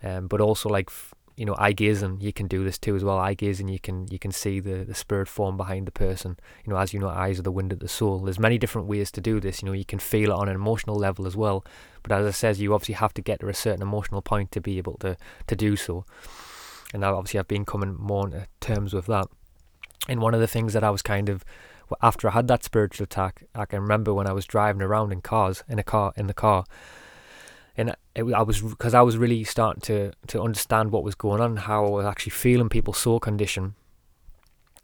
Um, 0.00 0.28
but 0.28 0.40
also 0.40 0.68
like 0.68 0.88
f- 0.88 1.12
you 1.38 1.44
know 1.44 1.54
eye 1.56 1.70
gazing 1.70 2.20
you 2.20 2.32
can 2.32 2.48
do 2.48 2.64
this 2.64 2.78
too 2.78 2.96
as 2.96 3.04
well. 3.04 3.16
Eye 3.16 3.34
gazing 3.34 3.68
you 3.68 3.78
can 3.78 4.08
you 4.10 4.18
can 4.18 4.32
see 4.32 4.58
the 4.58 4.84
the 4.84 4.94
spirit 4.94 5.28
form 5.28 5.56
behind 5.56 5.86
the 5.86 5.92
person. 5.92 6.36
You 6.64 6.72
know 6.72 6.78
as 6.78 6.92
you 6.92 6.98
know 6.98 7.08
eyes 7.08 7.38
are 7.38 7.42
the 7.42 7.52
wind 7.52 7.72
of 7.72 7.78
the 7.78 7.86
soul. 7.86 8.18
There's 8.18 8.40
many 8.40 8.58
different 8.58 8.88
ways 8.88 9.12
to 9.12 9.20
do 9.20 9.38
this. 9.38 9.62
You 9.62 9.66
know 9.66 9.72
you 9.72 9.84
can 9.84 10.00
feel 10.00 10.30
it 10.30 10.34
on 10.34 10.48
an 10.48 10.56
emotional 10.56 10.96
level 10.96 11.28
as 11.28 11.36
well. 11.36 11.64
But 12.02 12.10
as 12.10 12.26
i 12.26 12.30
says 12.32 12.60
you 12.60 12.74
obviously 12.74 12.96
have 12.96 13.14
to 13.14 13.22
get 13.22 13.38
to 13.40 13.48
a 13.48 13.54
certain 13.54 13.82
emotional 13.82 14.20
point 14.20 14.50
to 14.52 14.60
be 14.60 14.78
able 14.78 14.96
to 14.98 15.16
to 15.46 15.54
do 15.54 15.76
so. 15.76 16.04
And 16.92 17.02
now 17.02 17.16
obviously 17.16 17.38
i've 17.38 17.48
been 17.48 17.64
coming 17.64 17.94
more 17.94 18.26
into 18.26 18.48
terms 18.60 18.92
with 18.92 19.06
that. 19.06 19.28
And 20.08 20.20
one 20.20 20.34
of 20.34 20.40
the 20.40 20.48
things 20.48 20.72
that 20.72 20.82
i 20.82 20.90
was 20.90 21.02
kind 21.02 21.28
of 21.28 21.44
after 22.02 22.28
i 22.28 22.32
had 22.32 22.48
that 22.48 22.62
spiritual 22.64 23.04
attack 23.04 23.44
i 23.54 23.64
can 23.64 23.80
remember 23.80 24.12
when 24.12 24.26
i 24.26 24.32
was 24.32 24.44
driving 24.44 24.82
around 24.82 25.10
in 25.10 25.22
cars 25.22 25.64
in 25.68 25.78
a 25.78 25.82
car 25.82 26.12
in 26.16 26.26
the 26.26 26.34
car 26.34 26.64
and 27.78 27.94
it, 28.14 28.24
I 28.34 28.42
was 28.42 28.60
because 28.60 28.92
I 28.92 29.02
was 29.02 29.16
really 29.16 29.44
starting 29.44 29.80
to 29.82 30.12
to 30.26 30.42
understand 30.42 30.90
what 30.90 31.04
was 31.04 31.14
going 31.14 31.40
on, 31.40 31.56
how 31.56 31.86
I 31.86 31.90
was 31.90 32.06
actually 32.06 32.30
feeling 32.30 32.68
people's 32.68 32.98
soul 32.98 33.20
condition. 33.20 33.74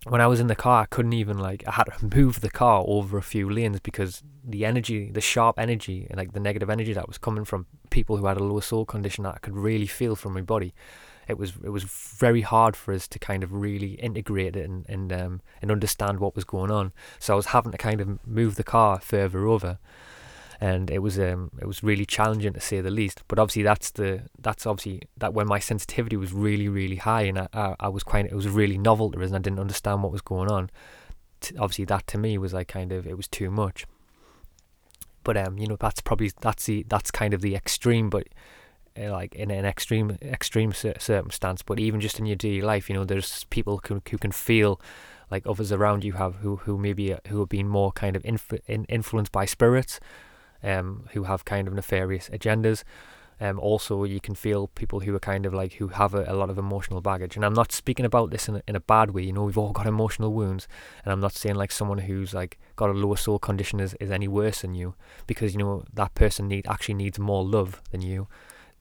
When 0.07 0.21
I 0.21 0.27
was 0.27 0.39
in 0.39 0.49
the 0.49 0.55
car, 0.55 0.83
I 0.83 0.87
couldn't 0.87 1.15
even 1.15 1.39
like 1.39 1.65
I 1.67 1.73
had 1.73 1.85
to 1.85 2.17
move 2.17 2.41
the 2.41 2.51
car 2.51 2.85
over 2.87 3.19
a 3.19 3.23
few 3.23 3.51
lanes 3.51 3.81
because 3.81 4.23
the 4.45 4.65
energy, 4.65 5.11
the 5.11 5.21
sharp 5.21 5.59
energy, 5.59 6.07
and 6.09 6.17
like 6.17 6.33
the 6.33 6.41
negative 6.41 6.71
energy 6.71 6.93
that 6.93 7.09
was 7.09 7.19
coming 7.19 7.45
from 7.45 7.67
people 7.91 8.17
who 8.17 8.27
had 8.27 8.37
a 8.37 8.45
lower 8.45 8.63
soul 8.63 8.85
condition 8.85 9.25
that 9.25 9.35
I 9.35 9.39
could 9.39 9.57
really 9.57 9.87
feel 9.87 10.15
from 10.15 10.33
my 10.35 10.43
body. 10.43 10.73
It 11.27 11.39
was 11.39 11.55
it 11.65 11.71
was 11.71 11.85
very 11.85 12.43
hard 12.43 12.77
for 12.77 12.95
us 12.95 13.09
to 13.09 13.19
kind 13.19 13.43
of 13.43 13.53
really 13.53 13.95
integrate 13.95 14.55
it 14.55 14.67
and 14.67 14.87
and 14.89 15.13
um, 15.13 15.41
and 15.61 15.73
understand 15.73 16.21
what 16.21 16.37
was 16.37 16.45
going 16.45 16.71
on. 16.71 16.93
So 17.19 17.33
I 17.33 17.37
was 17.37 17.47
having 17.47 17.73
to 17.73 17.79
kind 17.79 18.01
of 18.01 18.25
move 18.25 18.55
the 18.55 18.63
car 18.63 19.01
further 19.01 19.49
over 19.49 19.79
and 20.61 20.91
it 20.91 21.01
was 21.01 21.19
um 21.19 21.51
it 21.61 21.67
was 21.67 21.83
really 21.83 22.07
challenging 22.07 22.53
to 22.53 22.61
say 22.61 22.81
the 22.81 22.91
least. 22.91 23.23
But 23.29 23.39
obviously 23.39 23.63
that's 23.63 23.91
the 23.91 24.23
that's 24.39 24.67
obviously 24.67 25.03
that 25.17 25.35
when 25.35 25.47
my 25.47 25.59
sensitivity 25.59 26.17
was 26.17 26.33
really 26.33 26.69
really 26.69 26.97
high 26.97 27.23
and 27.23 27.39
I 27.39 27.49
I, 27.53 27.77
I 27.81 27.89
was 27.89 28.03
quite 28.03 28.27
it 28.27 28.35
was 28.35 28.49
really 28.49 28.79
novel 28.79 29.11
to 29.13 29.21
and 29.21 29.35
I 29.35 29.39
didn't 29.39 29.61
understand 29.61 30.03
what 30.03 30.13
was 30.13 30.23
going 30.23 30.51
on. 30.51 30.71
T- 31.41 31.57
obviously 31.57 31.85
that 31.87 32.07
to 32.09 32.19
me 32.19 32.39
was 32.39 32.53
like 32.53 32.69
kind 32.69 32.93
of 32.93 33.07
it 33.07 33.17
was 33.17 33.29
too 33.29 33.51
much. 33.51 33.87
But 35.23 35.37
um 35.37 35.59
you 35.59 35.67
know 35.67 35.77
that's 35.77 36.01
probably 36.01 36.33
that's 36.41 36.67
the 36.67 36.85
that's 36.89 37.11
kind 37.11 37.35
of 37.35 37.41
the 37.41 37.55
extreme, 37.55 38.11
but 38.11 38.29
uh, 38.97 39.11
like 39.11 39.35
in 39.35 39.51
an 39.51 39.65
extreme 39.65 40.19
extreme 40.23 40.73
circumstance. 40.73 41.63
But 41.63 41.81
even 41.81 42.01
just 42.01 42.19
in 42.19 42.27
your 42.27 42.37
daily 42.37 42.63
life, 42.63 42.89
you 42.89 42.95
know, 42.95 43.05
there's 43.05 43.45
people 43.51 43.81
who 43.89 44.01
who 44.09 44.19
can 44.19 44.33
feel 44.33 44.81
like 45.31 45.47
others 45.47 45.73
around 45.73 46.05
you 46.05 46.13
have 46.13 46.37
who 46.37 46.57
who 46.57 46.79
maybe 46.79 47.13
uh, 47.13 47.19
who 47.29 47.41
have 47.41 47.49
been 47.49 47.69
more 47.69 47.91
kind 47.93 48.15
of 48.15 48.25
inf- 48.25 48.61
in, 48.69 48.85
influenced 48.85 49.33
by 49.33 49.45
spirits 49.45 49.99
um, 50.65 51.07
who 51.13 51.25
have 51.25 51.45
kind 51.45 51.69
of 51.69 51.75
nefarious 51.75 52.29
agendas. 52.31 52.83
Um, 53.41 53.59
also, 53.59 54.05
you 54.05 54.21
can 54.21 54.35
feel 54.35 54.69
people 54.69 55.01
who 55.01 55.15
are 55.15 55.21
kind 55.21 55.45
of 55.45 55.53
like 55.53 55.75
who 55.75 55.89
have 55.89 56.15
a, 56.15 56.25
a 56.29 56.35
lot 56.35 56.51
of 56.51 56.59
emotional 56.59 57.01
baggage. 57.01 57.35
And 57.37 57.45
I'm 57.45 57.53
not 57.53 57.73
speaking 57.73 58.05
about 58.07 58.31
this 58.31 58.49
in 58.49 58.57
a, 58.57 58.63
in 58.69 58.77
a 58.77 58.81
bad 58.81 59.11
way. 59.11 59.23
You 59.25 59.33
know, 59.33 59.45
we've 59.45 59.59
all 59.59 59.73
got 59.73 59.87
emotional 59.87 60.33
wounds, 60.33 60.69
and 61.05 61.13
I'm 61.13 61.21
not 61.21 61.33
saying 61.33 61.57
like 61.57 61.73
someone 61.73 61.99
who's 61.99 62.33
like 62.33 62.59
got 62.77 62.91
a 62.91 62.93
lower 62.93 63.17
soul 63.17 63.39
condition 63.39 63.81
is, 63.81 63.95
is 63.95 64.11
any 64.11 64.29
worse 64.29 64.63
than 64.63 64.75
you, 64.75 64.95
because 65.27 65.53
you 65.53 65.59
know 65.59 65.85
that 65.93 66.15
person 66.15 66.49
need 66.49 66.67
actually 66.69 66.95
needs 66.95 67.19
more 67.19 67.45
love 67.45 67.83
than 67.91 68.03
you. 68.03 68.29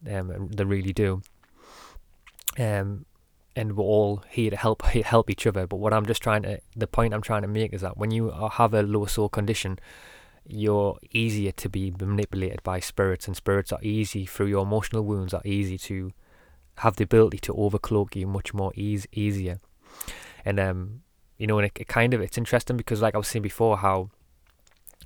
Um, 0.10 0.50
they 0.50 0.64
really 0.64 0.94
do. 0.94 1.22
Um, 2.60 3.06
and 3.56 3.76
we're 3.76 3.84
all 3.84 4.24
here 4.30 4.50
to 4.50 4.58
help 4.58 4.82
help 4.84 5.30
each 5.30 5.48
other. 5.48 5.66
But 5.66 5.78
what 5.78 5.94
I'm 5.94 6.06
just 6.06 6.22
trying 6.22 6.44
to 6.44 6.60
the 6.76 6.88
point 6.88 7.14
I'm 7.14 7.22
trying 7.22 7.42
to 7.42 7.48
make 7.48 7.74
is 7.74 7.82
that 7.82 7.98
when 7.98 8.12
you 8.12 8.32
have 8.52 8.74
a 8.74 8.84
lower 8.84 9.08
soul 9.08 9.30
condition, 9.30 9.80
you're 10.48 10.98
easier 11.12 11.52
to 11.52 11.70
be 11.70 11.94
manipulated 12.00 12.64
by 12.64 12.80
spirits, 12.80 13.28
and 13.28 13.36
spirits 13.36 13.72
are 13.72 13.82
easy 13.82 14.26
through 14.26 14.48
your 14.48 14.64
emotional 14.64 15.04
wounds 15.04 15.34
are 15.34 15.42
easy 15.46 15.78
to 15.78 16.12
have 16.78 16.96
the 16.96 17.04
ability 17.04 17.38
to 17.38 17.54
overcloak 17.54 18.16
you 18.16 18.28
much 18.28 18.54
more 18.54 18.72
easy 18.76 19.08
easier. 19.14 19.60
And 20.46 20.60
um, 20.60 21.02
you 21.38 21.48
know, 21.48 21.58
and 21.60 21.68
it, 21.68 21.74
it 21.76 21.88
kind 21.88 22.14
of 22.14 22.22
it's 22.22 22.38
interesting 22.38 22.78
because 22.78 23.02
like 23.02 23.16
I 23.16 23.18
was 23.18 23.28
saying 23.28 23.44
before, 23.44 23.78
how 23.78 24.10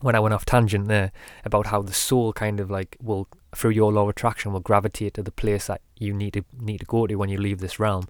when 0.01 0.15
I 0.15 0.19
went 0.19 0.33
off 0.33 0.45
tangent 0.45 0.87
there 0.87 1.11
about 1.43 1.67
how 1.67 1.81
the 1.81 1.93
soul 1.93 2.33
kind 2.33 2.59
of 2.59 2.69
like 2.69 2.97
will 3.01 3.27
through 3.55 3.71
your 3.71 3.91
law 3.91 4.03
of 4.03 4.09
attraction 4.09 4.53
will 4.53 4.59
gravitate 4.59 5.15
to 5.15 5.23
the 5.23 5.31
place 5.31 5.67
that 5.67 5.81
you 5.97 6.13
need 6.13 6.33
to 6.33 6.45
need 6.59 6.79
to 6.79 6.85
go 6.85 7.07
to 7.07 7.15
when 7.15 7.29
you 7.29 7.37
leave 7.37 7.59
this 7.59 7.79
realm. 7.79 8.07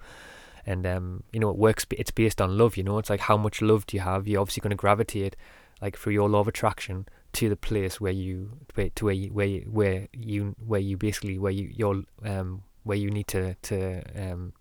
And 0.66 0.86
um, 0.86 1.24
you 1.32 1.40
know, 1.40 1.50
it 1.50 1.58
works. 1.58 1.86
It's 1.92 2.12
based 2.12 2.42
on 2.42 2.58
love. 2.58 2.76
You 2.76 2.84
know, 2.84 2.98
it's 2.98 3.10
like 3.10 3.22
how 3.22 3.38
much 3.38 3.62
love 3.62 3.86
do 3.86 3.96
you 3.96 4.02
have? 4.02 4.28
You're 4.28 4.42
obviously 4.42 4.62
going 4.62 4.72
to 4.72 4.76
gravitate, 4.76 5.36
like 5.82 5.98
through 5.98 6.14
your 6.14 6.30
law 6.30 6.40
of 6.40 6.48
attraction, 6.48 7.08
to 7.34 7.50
the 7.50 7.56
place 7.56 8.02
where 8.02 8.12
you 8.12 8.58
to 8.96 9.06
where 9.06 9.14
you, 9.14 9.30
where 9.30 9.46
you, 9.46 9.62
where 9.70 10.08
you 10.14 10.56
where 10.66 10.80
you 10.80 10.98
basically 10.98 11.38
where 11.38 11.52
you 11.52 11.72
your 11.74 12.04
um 12.24 12.64
where 12.84 12.98
you 12.98 13.12
need 13.12 13.28
to 13.28 13.56
to 13.62 14.02
um 14.16 14.54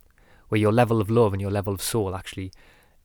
where 0.49 0.61
your 0.61 0.73
level 0.73 1.01
of 1.01 1.11
love 1.11 1.33
and 1.33 1.41
your 1.41 1.51
level 1.51 1.73
of 1.73 1.83
soul 1.83 2.15
actually 2.15 2.53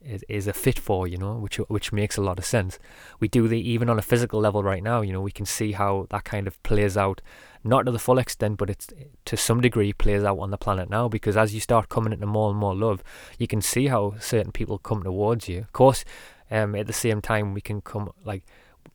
is, 0.04 0.24
is 0.28 0.48
a 0.48 0.54
fit 0.54 0.80
for, 0.80 1.08
you 1.08 1.18
know, 1.18 1.36
which 1.36 1.58
which 1.58 1.94
makes 1.94 2.18
a 2.18 2.22
lot 2.22 2.40
of 2.40 2.46
sense. 2.46 2.80
We 3.20 3.28
do 3.28 3.48
the 3.48 3.60
even 3.60 3.90
on 3.90 4.00
a 4.00 4.02
physical 4.02 4.40
level 4.40 4.64
right 4.64 4.84
now, 4.84 5.02
you 5.02 5.14
know, 5.14 5.22
we 5.22 5.32
can 5.32 5.46
see 5.46 5.74
how 5.74 6.08
that 6.10 6.24
kind 6.24 6.48
of 6.48 6.62
plays 6.64 6.98
out, 6.98 7.22
not 7.64 7.86
to 7.86 7.92
the 7.92 8.00
full 8.00 8.18
extent, 8.18 8.58
but 8.58 8.70
it's 8.70 8.88
to 9.26 9.38
some 9.38 9.62
degree 9.62 9.94
plays 9.94 10.24
out 10.24 10.40
on 10.40 10.52
the 10.52 10.58
planet 10.58 10.90
now 10.90 11.08
because 11.08 11.38
as 11.38 11.54
you 11.54 11.60
start 11.60 11.90
coming 11.90 12.14
into 12.14 12.26
more 12.26 12.50
and 12.50 12.60
more 12.60 12.76
love, 12.76 13.04
you 13.38 13.48
can 13.48 13.62
see 13.62 13.88
how 13.88 14.16
certain 14.20 14.52
people 14.52 14.78
come 14.78 15.04
towards 15.04 15.48
you. 15.48 15.60
Of 15.60 15.74
course, 15.74 16.04
um, 16.52 16.76
at 16.76 16.88
the 16.88 16.94
same 16.94 17.22
time, 17.22 17.54
we 17.54 17.62
can 17.62 17.82
come 17.82 18.12
like 18.24 18.44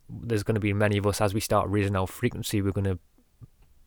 there's 0.08 0.42
going 0.42 0.54
to 0.54 0.60
be 0.60 0.72
many 0.72 0.98
of 0.98 1.06
us 1.06 1.20
as 1.20 1.34
we 1.34 1.40
start 1.40 1.68
raising 1.68 1.96
our 1.96 2.06
frequency, 2.06 2.62
we're 2.62 2.72
going 2.72 2.84
to 2.84 2.98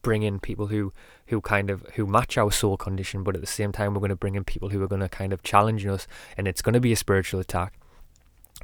bring 0.02 0.24
in 0.24 0.40
people 0.40 0.68
who 0.68 0.94
who 1.28 1.42
kind 1.42 1.70
of 1.70 1.86
who 1.96 2.06
match 2.06 2.38
our 2.38 2.52
soul 2.52 2.78
condition 2.78 3.22
but 3.22 3.36
at 3.36 3.42
the 3.42 3.48
same 3.48 3.72
time 3.72 3.94
we're 3.94 4.00
going 4.00 4.10
to 4.10 4.16
bring 4.16 4.36
in 4.36 4.44
people 4.46 4.70
who 4.70 4.82
are 4.82 4.88
going 4.88 5.02
to 5.02 5.10
kind 5.10 5.34
of 5.34 5.44
challenge 5.44 5.86
us 5.86 6.08
and 6.38 6.48
it's 6.48 6.62
going 6.62 6.74
to 6.74 6.80
be 6.80 6.94
a 6.94 6.96
spiritual 6.96 7.40
attack. 7.40 7.78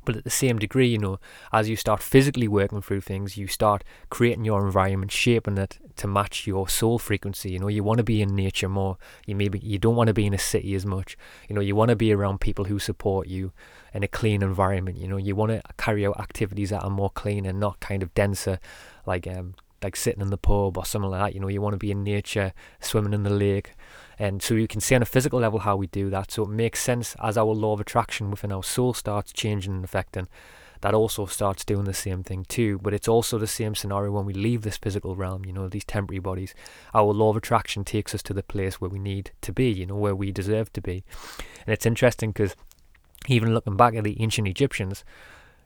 But 0.04 0.18
at 0.18 0.24
the 0.24 0.30
same 0.30 0.60
degree 0.60 0.88
you 0.88 0.98
know 0.98 1.20
as 1.52 1.68
you 1.68 1.76
start 1.76 2.02
physically 2.02 2.48
working 2.48 2.82
through 2.82 3.02
things 3.02 3.38
you 3.38 3.48
start 3.48 3.84
creating 4.10 4.46
your 4.46 4.66
environment 4.66 5.12
shaping 5.12 5.58
it 5.58 5.78
to 5.98 6.08
match 6.08 6.48
your 6.48 6.70
soul 6.70 7.00
frequency. 7.00 7.52
You 7.52 7.60
know 7.60 7.68
you 7.68 7.84
want 7.84 7.98
to 7.98 8.04
be 8.04 8.22
in 8.22 8.36
nature 8.36 8.70
more. 8.70 8.98
You 9.26 9.36
maybe 9.36 9.60
you 9.60 9.78
don't 9.78 9.96
want 9.96 10.08
to 10.08 10.14
be 10.14 10.26
in 10.26 10.34
a 10.34 10.40
city 10.40 10.74
as 10.76 10.86
much. 10.86 11.18
You 11.50 11.56
know 11.56 11.62
you 11.62 11.76
want 11.76 11.90
to 11.90 11.96
be 11.96 12.14
around 12.14 12.40
people 12.40 12.66
who 12.66 12.80
support 12.80 13.28
you 13.28 13.52
in 13.96 14.04
a 14.04 14.08
clean 14.08 14.44
environment 14.44 14.98
you 14.98 15.08
know 15.08 15.18
you 15.18 15.36
want 15.36 15.52
to 15.52 15.62
carry 15.78 16.06
out 16.06 16.20
activities 16.20 16.70
that 16.70 16.84
are 16.84 16.90
more 16.90 17.10
clean 17.10 17.46
and 17.46 17.60
not 17.60 17.80
kind 17.80 18.04
of 18.04 18.14
denser 18.14 18.60
like 19.06 19.26
um, 19.26 19.56
like 19.86 19.96
sitting 19.96 20.22
in 20.22 20.32
the 20.32 20.38
pub 20.38 20.78
or 20.78 20.86
something 20.86 21.12
like 21.12 21.22
that. 21.22 21.36
You 21.36 21.40
know, 21.40 21.48
you 21.48 21.62
want 21.62 21.74
to 21.74 21.78
be 21.78 21.92
in 21.92 22.04
nature, 22.04 22.54
swimming 22.80 23.14
in 23.14 23.24
the 23.24 23.30
lake. 23.30 23.74
And 24.18 24.42
so 24.42 24.56
you 24.56 24.68
can 24.68 24.82
see 24.82 24.96
on 24.96 25.04
a 25.04 25.06
physical 25.06 25.40
level 25.40 25.60
how 25.60 25.76
we 25.76 25.88
do 25.88 26.10
that. 26.10 26.32
So 26.32 26.44
it 26.44 26.50
makes 26.50 26.82
sense 26.82 27.16
as 27.22 27.38
our 27.38 27.54
law 27.54 27.74
of 27.74 27.80
attraction 27.80 28.32
within 28.32 28.52
our 28.52 28.64
soul 28.64 28.94
starts 28.94 29.32
changing 29.32 29.74
and 29.74 29.84
affecting, 29.84 30.28
that 30.82 30.96
also 30.96 31.26
starts 31.28 31.64
doing 31.64 31.86
the 31.86 31.94
same 31.94 32.24
thing 32.24 32.46
too. 32.48 32.80
But 32.82 32.96
it's 32.96 33.08
also 33.08 33.38
the 33.38 33.48
same 33.48 33.76
scenario 33.76 34.12
when 34.12 34.26
we 34.26 34.34
leave 34.34 34.64
this 34.64 34.78
physical 34.78 35.16
realm, 35.16 35.46
you 35.46 35.54
know, 35.54 35.70
these 35.70 35.86
temporary 35.86 36.20
bodies. 36.20 36.56
Our 36.94 37.14
law 37.14 37.30
of 37.30 37.38
attraction 37.38 37.84
takes 37.84 38.16
us 38.16 38.24
to 38.24 38.34
the 38.34 38.44
place 38.44 38.82
where 38.82 38.90
we 38.90 39.00
need 39.00 39.32
to 39.42 39.54
be, 39.54 39.70
you 39.70 39.86
know, 39.86 39.96
where 39.96 40.16
we 40.16 40.32
deserve 40.32 40.74
to 40.74 40.82
be. 40.82 41.04
And 41.68 41.74
it's 41.74 41.86
interesting 41.86 42.32
because 42.32 42.56
even 43.28 43.54
looking 43.54 43.78
back 43.78 43.96
at 43.96 44.04
the 44.04 44.22
ancient 44.22 44.48
Egyptians, 44.48 45.04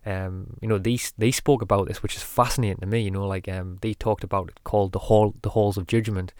um, 0.06 0.58
you 0.62 0.68
know, 0.68 0.78
they 0.78 0.98
they 1.18 1.32
spoke 1.32 1.62
about 1.62 1.88
this, 1.88 2.01
which 2.01 2.16
is 2.16 2.24
fascinating 2.24 2.80
to 2.80 2.88
me. 2.88 3.02
You 3.02 3.12
know, 3.12 3.28
like 3.28 3.48
um, 3.48 3.78
they 3.82 3.93
talked 3.93 4.24
about 4.24 4.50
it 4.50 4.63
called 4.63 4.91
the 4.91 5.00
hall, 5.00 5.36
the 5.41 5.50
halls 5.50 5.78
of 5.78 5.88
judgment, 5.88 6.34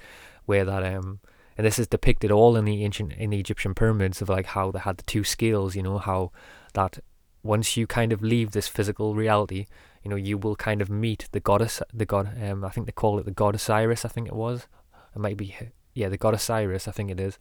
where 0.45 0.65
that 0.65 0.84
um, 0.84 1.19
and 1.58 1.65
this 1.65 1.77
is 1.77 1.88
depicted 1.88 2.32
all 2.32 2.55
in 2.55 2.65
the 2.65 2.84
ancient 2.84 3.13
in 3.13 3.32
the 3.32 3.39
Egyptian 3.39 3.75
pyramids 3.75 4.21
of 4.21 4.29
like 4.29 4.47
how 4.47 4.71
they 4.71 4.79
had 4.79 4.97
the 4.97 5.03
two 5.03 5.23
scales. 5.23 5.75
You 5.75 5.84
know, 5.84 5.97
how 5.97 6.32
that 6.73 6.99
once 7.43 7.75
you 7.75 7.86
kind 7.86 8.13
of 8.13 8.21
leave 8.21 8.51
this 8.51 8.67
physical 8.67 9.15
reality, 9.15 9.65
you 10.03 10.10
know, 10.10 10.15
you 10.15 10.38
will 10.38 10.55
kind 10.55 10.82
of 10.82 10.89
meet 10.89 11.27
the 11.32 11.39
goddess, 11.39 11.82
the 11.93 12.05
god. 12.05 12.41
Um, 12.41 12.63
I 12.63 12.69
think 12.69 12.86
they 12.86 12.91
call 12.91 13.19
it 13.19 13.25
the 13.25 13.32
god 13.32 13.55
Osiris. 13.55 14.05
I 14.05 14.10
think 14.10 14.27
it 14.27 14.36
was. 14.36 14.67
It 15.15 15.19
might 15.19 15.38
be, 15.38 15.55
yeah, 15.93 16.10
the 16.10 16.17
god 16.17 16.34
Osiris. 16.34 16.88
I 16.88 16.91
think 16.91 17.12
it 17.12 17.19
is, 17.19 17.38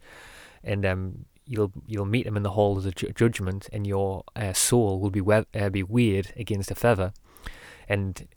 and 0.63 0.85
um, 0.85 1.25
you'll 1.49 1.71
you'll 1.87 2.05
meet 2.05 2.27
him 2.27 2.37
in 2.37 2.43
the 2.43 2.51
halls 2.51 2.85
of 2.85 2.95
ju- 2.95 3.11
judgment, 3.13 3.67
and 3.73 3.85
your 3.85 4.23
uh, 4.35 4.53
soul 4.53 4.99
will 4.99 5.09
be 5.09 5.21
we- 5.21 5.45
uh, 5.55 5.69
be 5.69 5.83
weird 5.83 6.31
against 6.37 6.71
a 6.71 6.75
feather, 6.75 7.11
and 7.89 8.27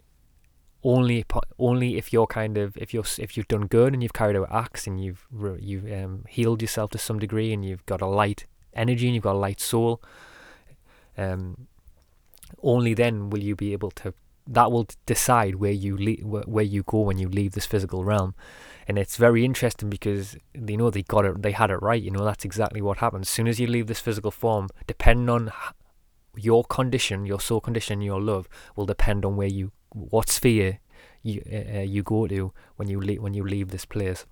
only 0.83 1.25
only 1.59 1.97
if 1.97 2.13
you're 2.13 2.27
kind 2.27 2.57
of 2.59 2.77
if 2.77 2.93
you're 2.95 3.05
if 3.19 3.37
you've 3.37 3.49
done 3.49 3.67
good 3.67 3.93
and 3.93 4.03
you've 4.03 4.15
carried 4.15 4.37
out 4.37 4.49
acts 4.51 4.87
and 4.87 5.05
you've 5.05 5.27
you've 5.61 5.91
um, 5.93 6.25
healed 6.29 6.63
yourself 6.63 6.91
to 6.91 6.99
some 6.99 7.19
degree 7.19 7.53
and 7.53 7.65
you've 7.65 7.85
got 7.87 8.01
a 8.01 8.07
light 8.07 8.47
energy 8.75 9.07
and 9.07 9.15
you've 9.15 9.25
got 9.25 9.37
a 9.37 9.39
light 9.39 9.61
soul, 9.61 10.03
um, 11.19 11.67
only 12.63 12.95
then 12.95 13.31
will 13.31 13.43
you 13.43 13.55
be 13.55 13.73
able 13.73 13.91
to. 13.93 14.15
That 14.45 14.73
will 14.73 14.89
decide 15.07 15.57
where 15.57 15.71
you 15.71 15.97
le- 15.97 16.41
where 16.47 16.65
you 16.65 16.83
go 16.83 17.01
when 17.03 17.19
you 17.19 17.29
leave 17.29 17.53
this 17.53 17.67
physical 17.67 18.03
realm 18.03 18.35
and 18.93 18.99
it's 18.99 19.17
very 19.17 19.43
interesting 19.43 19.89
because 19.89 20.37
you 20.53 20.77
know 20.77 20.91
they 20.91 21.03
got 21.03 21.25
it 21.25 21.41
they 21.41 21.53
had 21.53 21.71
it 21.71 21.81
right 21.81 22.03
you 22.03 22.11
know 22.11 22.27
that's 22.27 22.45
exactly 22.45 22.83
what 22.83 22.99
happens. 22.99 23.27
As 23.27 23.31
soon 23.31 23.49
as 23.49 23.59
you 23.59 23.67
leave 23.67 23.87
this 23.87 24.01
physical 24.01 24.31
form 24.31 24.69
depending 24.87 25.31
on 25.31 25.51
your 26.37 26.63
condition 26.65 27.25
your 27.25 27.41
soul 27.41 27.59
condition 27.59 28.03
your 28.03 28.21
love 28.21 28.51
will 28.77 28.85
depend 28.85 29.25
on 29.25 29.35
where 29.35 29.49
you 29.49 29.73
what 29.93 30.29
sphere 30.29 30.79
you 31.23 31.43
uh, 31.51 31.79
uh, 31.79 31.81
you 31.81 32.03
go 32.03 32.27
to 32.27 32.53
when 32.77 32.87
you 32.87 33.01
leave 33.01 33.23
when 33.23 33.33
you 33.33 33.45
leave 33.45 33.71
this 33.71 33.87
place. 33.87 34.27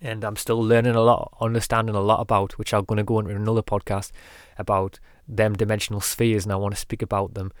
And 0.00 0.24
I'm 0.24 0.36
still 0.36 0.62
learning 0.62 0.94
a 0.94 1.02
lot 1.02 1.36
understanding 1.38 1.94
a 1.94 2.00
lot 2.00 2.20
about 2.20 2.56
which 2.56 2.72
I'm 2.72 2.86
going 2.86 2.96
to 2.96 3.04
go 3.04 3.18
into 3.18 3.36
another 3.36 3.62
podcast 3.62 4.12
about 4.56 4.98
them 5.28 5.52
dimensional 5.52 6.00
spheres 6.00 6.44
and 6.44 6.52
I 6.54 6.56
want 6.56 6.72
to 6.72 6.80
speak 6.80 7.02
about 7.02 7.34
them 7.34 7.52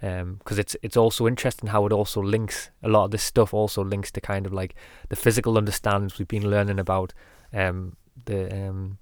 because 0.00 0.22
um, 0.22 0.60
it's 0.60 0.76
it's 0.82 0.96
also 0.96 1.26
interesting 1.26 1.70
how 1.70 1.86
it 1.86 1.92
also 1.92 2.20
links 2.22 2.70
a 2.82 2.88
lot 2.88 3.04
of 3.04 3.10
this 3.10 3.22
stuff 3.22 3.54
also 3.54 3.82
links 3.82 4.10
to 4.10 4.20
kind 4.20 4.46
of 4.46 4.52
like 4.52 4.74
the 5.08 5.16
physical 5.16 5.56
understandings 5.56 6.18
we've 6.18 6.28
been 6.28 6.50
learning 6.50 6.78
about 6.78 7.14
um, 7.54 7.96
the 8.26 8.52
um, 8.52 8.98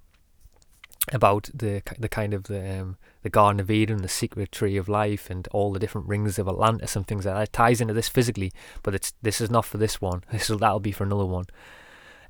about 1.11 1.49
the 1.53 1.81
the 1.99 2.09
kind 2.09 2.33
of 2.33 2.43
the 2.43 2.79
um, 2.79 2.97
the 3.23 3.29
Garden 3.29 3.59
of 3.59 3.71
Eden, 3.71 4.01
the 4.01 4.07
secret 4.07 4.51
tree 4.51 4.77
of 4.77 4.87
life, 4.87 5.29
and 5.29 5.47
all 5.51 5.71
the 5.71 5.79
different 5.79 6.07
rings 6.07 6.37
of 6.37 6.47
Atlantis 6.47 6.95
and 6.95 7.07
things 7.07 7.25
like 7.25 7.35
that. 7.35 7.43
It 7.43 7.53
ties 7.53 7.81
into 7.81 7.93
this 7.93 8.09
physically, 8.09 8.51
but 8.83 8.95
it's 8.95 9.13
this 9.21 9.41
is 9.41 9.49
not 9.49 9.65
for 9.65 9.77
this 9.77 10.01
one. 10.01 10.23
This 10.31 10.49
will 10.49 10.57
that'll 10.57 10.79
be 10.79 10.91
for 10.91 11.03
another 11.03 11.25
one. 11.25 11.45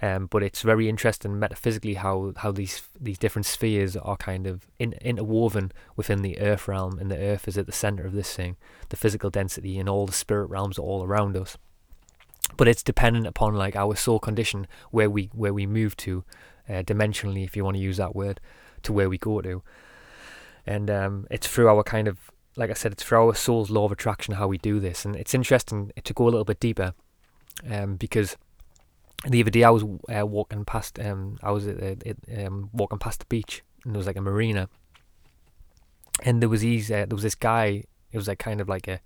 Um, 0.02 0.28
but 0.28 0.44
it's 0.44 0.62
very 0.62 0.90
interesting 0.90 1.40
metaphysically 1.40 1.94
how, 1.94 2.34
how 2.38 2.52
these 2.52 2.84
these 3.00 3.18
different 3.18 3.46
spheres 3.46 3.96
are 3.96 4.18
kind 4.18 4.46
of 4.46 4.68
in, 4.78 4.94
interwoven 4.94 5.72
within 5.96 6.22
the 6.22 6.40
earth 6.40 6.68
realm, 6.68 7.00
and 7.00 7.10
the 7.10 7.18
earth 7.18 7.48
is 7.48 7.58
at 7.58 7.66
the 7.66 7.72
center 7.72 8.06
of 8.06 8.14
this 8.14 8.34
thing, 8.36 8.58
the 8.90 8.98
physical 8.98 9.30
density, 9.30 9.80
and 9.80 9.88
all 9.88 10.06
the 10.06 10.12
spirit 10.12 10.50
realms 10.50 10.78
are 10.78 10.84
all 10.84 11.04
around 11.04 11.38
us. 11.38 11.58
But 12.58 12.68
it's 12.68 12.84
dependent 12.84 13.26
upon 13.26 13.56
like 13.56 13.76
our 13.76 13.96
soul 13.96 14.20
condition, 14.20 14.68
where 14.92 15.10
we 15.10 15.30
where 15.34 15.54
we 15.54 15.66
move 15.66 15.96
to, 15.98 16.24
uh, 16.68 16.84
dimensionally, 16.84 17.46
if 17.46 17.56
you 17.56 17.64
want 17.64 17.78
to 17.78 17.84
use 17.84 17.98
that 17.98 18.16
word, 18.16 18.42
to 18.84 18.94
where 18.94 19.10
we 19.10 19.18
go 19.18 19.42
to, 19.42 19.64
and 20.66 20.92
um, 20.92 21.28
it's 21.32 21.48
through 21.48 21.70
our 21.70 21.84
kind 21.84 22.08
of 22.08 22.32
like 22.58 22.70
I 22.70 22.74
said, 22.74 22.94
it's 22.94 23.04
through 23.04 23.20
our 23.20 23.36
soul's 23.36 23.70
law 23.70 23.86
of 23.86 23.92
attraction 23.92 24.36
how 24.36 24.48
we 24.48 24.58
do 24.58 24.80
this, 24.80 25.06
and 25.06 25.16
it's 25.16 25.34
interesting 25.34 25.92
to 26.04 26.14
go 26.14 26.26
a 26.26 26.32
little 26.32 26.46
bit 26.46 26.60
deeper, 26.60 26.94
um, 27.70 27.96
because 27.96 28.38
the 29.34 29.42
other 29.42 29.52
day 29.52 29.64
I 29.64 29.70
was 29.70 29.84
uh, 29.84 30.26
walking 30.26 30.66
past 30.66 31.00
um 31.00 31.38
I 31.42 31.52
was 31.52 31.68
um 31.68 32.70
walking 32.74 33.00
past 33.00 33.20
the 33.20 33.26
beach 33.26 33.64
and 33.84 33.94
there 33.94 33.98
was 33.98 34.08
like 34.08 34.18
a 34.18 34.22
marina 34.22 34.70
and 36.24 36.42
there 36.42 36.50
was 36.50 36.62
these 36.62 36.92
uh, 36.92 37.06
there 37.08 37.16
was 37.16 37.24
this 37.24 37.36
guy 37.36 37.84
it 38.12 38.18
was 38.18 38.28
like 38.28 38.40
kind 38.40 38.62
of 38.62 38.70
like 38.70 38.88
a 38.88 39.00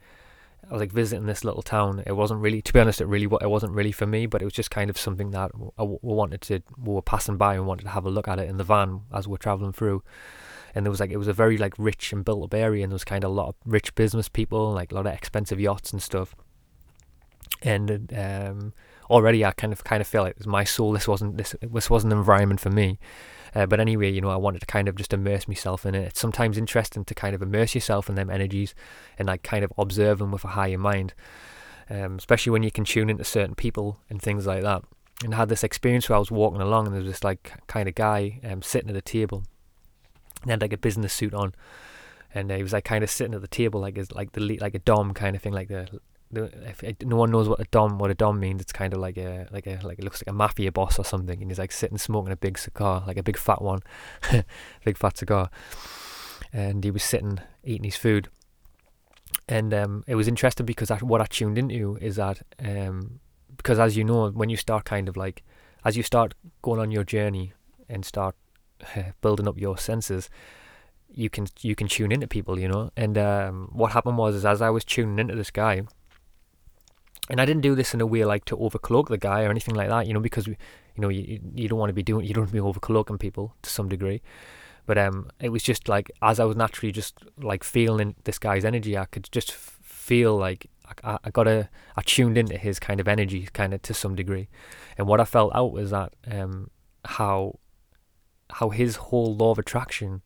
I 0.69 0.73
was 0.73 0.81
like 0.81 0.91
visiting 0.91 1.25
this 1.25 1.43
little 1.43 1.63
town. 1.63 2.03
It 2.05 2.11
wasn't 2.11 2.41
really 2.41 2.61
to 2.61 2.73
be 2.73 2.79
honest 2.79 3.01
it 3.01 3.05
really 3.05 3.27
it 3.41 3.49
wasn't 3.49 3.73
really 3.73 3.91
for 3.91 4.05
me 4.05 4.25
but 4.25 4.41
it 4.41 4.45
was 4.45 4.53
just 4.53 4.69
kind 4.69 4.89
of 4.89 4.97
something 4.97 5.31
that 5.31 5.51
I 5.77 5.83
wanted 5.83 6.41
to 6.41 6.61
we 6.77 6.93
were 6.93 7.01
passing 7.01 7.37
by 7.37 7.55
and 7.55 7.65
wanted 7.65 7.83
to 7.83 7.89
have 7.89 8.05
a 8.05 8.11
look 8.11 8.27
at 8.27 8.39
it 8.39 8.49
in 8.49 8.57
the 8.57 8.63
van 8.63 9.01
as 9.13 9.27
we 9.27 9.31
we're 9.31 9.37
traveling 9.37 9.73
through. 9.73 10.03
And 10.75 10.85
there 10.85 10.91
was 10.91 10.99
like 10.99 11.11
it 11.11 11.17
was 11.17 11.27
a 11.27 11.33
very 11.33 11.57
like 11.57 11.73
rich 11.79 12.13
and 12.13 12.23
built 12.23 12.43
up 12.43 12.53
area 12.53 12.83
and 12.83 12.91
there 12.91 12.95
was 12.95 13.03
kind 13.03 13.23
of 13.23 13.31
a 13.31 13.33
lot 13.33 13.49
of 13.49 13.55
rich 13.65 13.95
business 13.95 14.29
people 14.29 14.71
like 14.71 14.91
a 14.91 14.95
lot 14.95 15.07
of 15.07 15.13
expensive 15.13 15.59
yachts 15.59 15.91
and 15.91 16.01
stuff. 16.03 16.35
And 17.63 18.13
um 18.13 18.73
already 19.09 19.43
I 19.43 19.51
kind 19.51 19.73
of 19.73 19.83
kind 19.83 20.01
of 20.01 20.07
feel 20.07 20.23
like 20.23 20.31
it 20.31 20.37
was 20.37 20.47
my 20.47 20.63
soul. 20.63 20.91
This 20.93 21.07
wasn't 21.07 21.37
this 21.37 21.55
this 21.61 21.89
wasn't 21.89 22.13
an 22.13 22.19
environment 22.19 22.59
for 22.59 22.69
me. 22.69 22.99
Uh, 23.55 23.65
but 23.65 23.79
anyway, 23.79 24.11
you 24.11 24.21
know, 24.21 24.29
I 24.29 24.35
wanted 24.35 24.59
to 24.59 24.67
kind 24.67 24.87
of 24.87 24.95
just 24.95 25.11
immerse 25.13 25.47
myself 25.47 25.85
in 25.85 25.95
it. 25.95 26.03
It's 26.09 26.19
sometimes 26.19 26.57
interesting 26.57 27.03
to 27.05 27.15
kind 27.15 27.33
of 27.33 27.41
immerse 27.41 27.73
yourself 27.73 28.07
in 28.07 28.15
them 28.15 28.29
energies 28.29 28.75
and 29.17 29.27
like 29.27 29.41
kind 29.41 29.63
of 29.63 29.73
observe 29.77 30.19
them 30.19 30.31
with 30.31 30.43
a 30.43 30.49
higher 30.49 30.77
mind, 30.77 31.15
um, 31.89 32.17
especially 32.17 32.51
when 32.51 32.61
you 32.61 32.71
can 32.71 32.85
tune 32.85 33.09
into 33.09 33.23
certain 33.23 33.55
people 33.55 33.97
and 34.07 34.21
things 34.21 34.45
like 34.45 34.61
that. 34.61 34.83
and 35.23 35.33
I 35.33 35.37
had 35.37 35.49
this 35.49 35.63
experience 35.63 36.07
where 36.07 36.17
I 36.17 36.19
was 36.19 36.29
walking 36.29 36.61
along 36.61 36.85
and 36.85 36.95
there 36.95 37.01
was 37.01 37.11
this 37.11 37.23
like 37.23 37.53
kind 37.65 37.89
of 37.89 37.95
guy 37.95 38.39
um, 38.43 38.61
sitting 38.61 38.89
at 38.89 38.95
a 38.95 39.01
table. 39.01 39.43
And 40.43 40.51
had 40.51 40.61
like 40.61 40.73
a 40.73 40.77
business 40.77 41.11
suit 41.11 41.33
on, 41.33 41.53
and 42.33 42.49
uh, 42.51 42.55
he 42.55 42.63
was 42.63 42.71
like 42.71 42.85
kind 42.85 43.03
of 43.03 43.09
sitting 43.09 43.33
at 43.33 43.41
the 43.41 43.47
table 43.47 43.81
like 43.81 43.97
as 43.97 44.11
like 44.13 44.31
the 44.31 44.57
like 44.59 44.73
a 44.73 44.79
dom 44.79 45.13
kind 45.13 45.35
of 45.35 45.41
thing, 45.41 45.53
like 45.53 45.67
the. 45.67 45.99
If, 46.31 46.83
if 46.83 47.01
no 47.01 47.15
one 47.15 47.31
knows 47.31 47.49
what 47.49 47.59
a 47.59 47.65
dom 47.71 47.97
what 47.97 48.11
a 48.11 48.15
dom 48.15 48.39
means, 48.39 48.61
it's 48.61 48.73
kind 48.73 48.93
of 48.93 48.99
like 48.99 49.17
a 49.17 49.47
like 49.51 49.67
a 49.67 49.79
like 49.83 49.99
it 49.99 50.03
looks 50.03 50.21
like 50.21 50.31
a 50.31 50.37
mafia 50.37 50.71
boss 50.71 50.99
or 50.99 51.05
something, 51.05 51.41
and 51.41 51.49
he's 51.49 51.59
like 51.59 51.71
sitting 51.71 51.97
smoking 51.97 52.31
a 52.31 52.37
big 52.37 52.57
cigar, 52.57 53.03
like 53.07 53.17
a 53.17 53.23
big 53.23 53.37
fat 53.37 53.61
one, 53.61 53.79
big 54.85 54.97
fat 54.97 55.17
cigar, 55.17 55.49
and 56.53 56.83
he 56.83 56.91
was 56.91 57.03
sitting 57.03 57.39
eating 57.63 57.85
his 57.85 57.95
food, 57.95 58.29
and 59.47 59.73
um, 59.73 60.03
it 60.07 60.15
was 60.15 60.27
interesting 60.27 60.65
because 60.65 60.91
I, 60.91 60.97
what 60.97 61.21
I 61.21 61.25
tuned 61.25 61.57
into 61.57 61.97
is 62.01 62.17
that 62.17 62.41
um, 62.63 63.19
because 63.59 63.77
as 63.77 63.97
you 63.97 64.03
know, 64.03 64.29
when 64.29 64.49
you 64.49 64.57
start 64.57 64.85
kind 64.85 65.09
of 65.09 65.17
like, 65.17 65.43
as 65.83 65.97
you 65.97 66.03
start 66.03 66.33
going 66.61 66.79
on 66.79 66.91
your 66.91 67.03
journey 67.03 67.53
and 67.89 68.05
start 68.05 68.35
building 69.21 69.47
up 69.47 69.59
your 69.59 69.77
senses, 69.77 70.29
you 71.09 71.29
can 71.29 71.47
you 71.61 71.75
can 71.75 71.87
tune 71.87 72.11
into 72.11 72.27
people, 72.27 72.59
you 72.59 72.67
know. 72.67 72.91
And 72.95 73.17
um, 73.17 73.69
what 73.73 73.91
happened 73.91 74.17
was, 74.17 74.35
is 74.35 74.45
as 74.45 74.61
I 74.61 74.69
was 74.69 74.85
tuning 74.85 75.19
into 75.19 75.35
this 75.35 75.51
guy, 75.51 75.81
and 77.29 77.39
I 77.39 77.45
didn't 77.45 77.61
do 77.61 77.75
this 77.75 77.93
in 77.93 78.01
a 78.01 78.05
way 78.05 78.25
like 78.25 78.45
to 78.45 78.57
overcloak 78.57 79.07
the 79.07 79.17
guy 79.17 79.43
or 79.43 79.49
anything 79.49 79.75
like 79.75 79.89
that, 79.89 80.07
you 80.07 80.13
know, 80.13 80.19
because 80.19 80.47
we, 80.47 80.57
you 80.95 81.01
know, 81.01 81.09
you 81.09 81.39
you 81.55 81.67
don't 81.67 81.79
want 81.79 81.89
to 81.89 81.93
be 81.93 82.03
doing, 82.03 82.25
you 82.25 82.33
don't 82.33 82.43
want 82.43 82.51
to 82.51 82.61
be 82.61 82.79
overcloaking 82.79 83.19
people 83.19 83.55
to 83.61 83.69
some 83.69 83.89
degree. 83.89 84.21
But 84.85 84.97
um, 84.97 85.29
it 85.39 85.49
was 85.49 85.61
just 85.61 85.87
like 85.87 86.11
as 86.21 86.39
I 86.39 86.45
was 86.45 86.57
naturally 86.57 86.91
just 86.91 87.15
like 87.37 87.63
feeling 87.63 88.15
this 88.23 88.39
guy's 88.39 88.65
energy, 88.65 88.97
I 88.97 89.05
could 89.05 89.29
just 89.31 89.51
feel 89.51 90.35
like 90.35 90.67
I, 91.03 91.19
I 91.23 91.29
got 91.29 91.47
a 91.47 91.69
I 91.95 92.01
tuned 92.01 92.37
into 92.37 92.57
his 92.57 92.79
kind 92.79 92.99
of 92.99 93.07
energy 93.07 93.47
kind 93.53 93.73
of 93.73 93.81
to 93.83 93.93
some 93.93 94.15
degree, 94.15 94.49
and 94.97 95.07
what 95.07 95.21
I 95.21 95.25
felt 95.25 95.53
out 95.55 95.71
was 95.71 95.91
that 95.91 96.13
um 96.29 96.71
how 97.05 97.59
how 98.53 98.69
his 98.69 98.95
whole 98.95 99.35
law 99.35 99.51
of 99.51 99.59
attraction, 99.59 100.23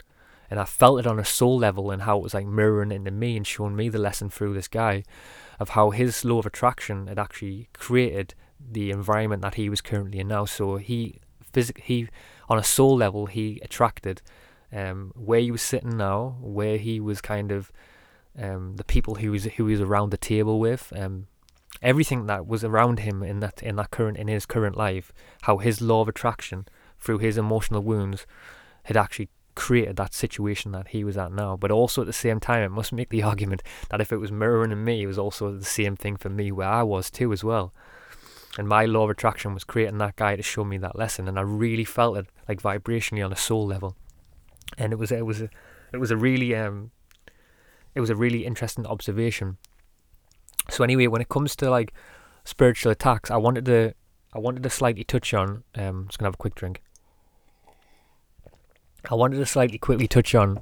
and 0.50 0.60
I 0.60 0.66
felt 0.66 1.00
it 1.00 1.08
on 1.08 1.20
a 1.20 1.26
soul 1.26 1.58
level 1.58 1.92
and 1.92 2.04
how 2.04 2.18
it 2.18 2.24
was 2.24 2.34
like 2.34 2.46
mirroring 2.46 2.92
into 2.92 3.12
me 3.12 3.36
and 3.36 3.46
showing 3.46 3.76
me 3.76 3.89
the 3.89 4.00
lesson 4.00 4.30
through 4.30 4.54
this 4.54 4.70
guy, 4.70 5.04
of 5.60 5.70
how 5.70 5.92
his 5.92 6.26
law 6.26 6.39
of 6.39 6.46
attraction 6.46 7.08
had 7.08 7.20
actually 7.20 7.70
created 7.74 8.34
the 8.60 8.92
environment 8.92 9.42
that 9.42 9.56
he 9.56 9.70
was 9.70 9.82
currently 9.82 10.20
in 10.20 10.28
now. 10.28 10.46
So 10.46 10.78
he 10.78 11.20
physic 11.52 11.82
he 11.84 12.08
on 12.50 12.58
a 12.58 12.63
soul 12.63 12.96
level 12.98 13.28
he 13.28 13.60
attracted 13.63 14.22
um 14.72 15.12
where 15.16 15.39
he 15.39 15.52
was 15.52 15.62
sitting 15.62 15.98
now, 15.98 16.38
where 16.42 16.78
he 16.78 17.00
was 17.00 17.22
kind 17.22 17.52
of 17.52 17.72
um, 18.42 18.78
the 18.78 18.84
people 18.84 19.16
he 19.16 19.30
was 19.30 19.44
who 19.44 19.68
he 19.68 19.74
was 19.74 19.82
around 19.82 20.10
the 20.10 20.18
table 20.18 20.60
with, 20.60 20.92
um, 20.96 21.28
everything 21.82 22.26
that 22.26 22.48
was 22.48 22.63
around 22.63 23.00
him 23.00 23.22
in 23.22 23.39
that 23.42 23.62
in 23.62 23.76
that 23.76 23.92
current 23.92 24.18
in 24.18 24.28
his 24.28 24.46
current 24.46 24.76
life, 24.76 25.13
how 25.44 25.58
his 25.58 25.82
law 25.82 26.02
of 26.02 26.08
attraction 26.08 26.66
through 27.00 27.20
his 27.20 27.38
emotional 27.38 27.84
wounds 27.84 28.26
had 28.84 28.98
actually 28.98 29.30
created 29.56 29.96
that 29.98 30.13
situation 30.13 30.72
that 30.72 30.89
he 30.89 31.04
was 31.04 31.18
at 31.18 31.32
now. 31.32 31.56
But 31.58 31.72
also 31.72 32.02
at 32.02 32.08
the 32.08 32.13
same 32.13 32.39
time, 32.39 32.63
it 32.63 32.70
must 32.70 32.94
make 32.94 33.10
the 33.10 33.24
argument 33.32 33.63
that 33.89 34.02
if 34.02 34.12
it 34.12 34.18
was 34.18 34.32
mirroring 34.32 34.72
in 34.72 34.84
me, 34.84 35.04
it 35.04 35.08
was 35.08 35.20
also 35.20 35.52
the 35.52 35.66
same 35.66 35.96
thing 35.96 36.18
for 36.18 36.30
me 36.30 36.52
where 36.52 36.70
I 36.70 36.84
was 36.84 37.10
too 37.10 37.32
as 37.34 37.44
well. 37.44 37.74
And 38.58 38.68
my 38.68 38.86
law 38.86 39.06
of 39.06 39.10
attraction 39.10 39.54
was 39.54 39.63
creating 39.63 39.98
that 39.98 40.16
guy 40.16 40.36
to 40.36 40.44
show 40.44 40.63
me 40.63 40.78
that 40.78 40.98
lesson, 40.98 41.28
and 41.28 41.39
I 41.39 41.42
really 41.42 41.86
felt 41.86 42.18
it 42.18 42.28
like 42.48 42.62
vibrationally 42.62 43.26
on 43.26 43.34
a 43.34 43.38
soul 43.38 43.66
level. 43.66 43.96
And 44.78 44.94
it 44.94 44.98
was 44.98 45.12
it 45.12 45.26
was 45.26 45.42
a, 45.42 45.50
it 45.92 45.98
was 45.98 46.12
a 46.12 46.18
really 46.18 46.56
um 46.56 46.92
it 47.96 48.00
was 48.02 48.12
a 48.12 48.16
really 48.16 48.46
interesting 48.46 48.86
observation. 48.86 49.58
So 50.70 50.84
anyway, 50.84 51.08
when 51.08 51.22
it 51.22 51.30
comes 51.30 51.56
to 51.58 51.70
like 51.70 51.94
spiritual 52.44 52.92
attacks, 52.92 53.32
I 53.32 53.38
wanted 53.38 53.66
to 53.66 53.96
I 54.34 54.39
wanted 54.39 54.63
to 54.63 54.70
slightly 54.70 55.04
touch 55.04 55.34
on. 55.34 55.63
Um, 55.76 55.84
I'm 55.84 56.08
just 56.08 56.20
gonna 56.20 56.28
have 56.28 56.36
a 56.36 56.38
quick 56.38 56.56
drink. 56.56 56.82
I 59.10 59.16
wanted 59.16 59.38
to 59.38 59.46
slightly 59.46 59.78
quickly 59.78 60.08
touch 60.08 60.34
on, 60.34 60.60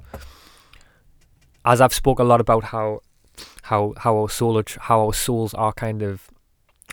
as 1.64 1.80
I've 1.80 1.94
spoke 1.94 2.18
a 2.18 2.24
lot 2.24 2.40
about 2.40 2.64
how 2.64 3.00
how 3.62 3.94
how 3.98 4.16
our 4.16 4.28
soul 4.28 4.62
how 4.80 5.06
our 5.06 5.14
souls 5.14 5.54
are 5.54 5.72
kind 5.72 6.02
of 6.02 6.28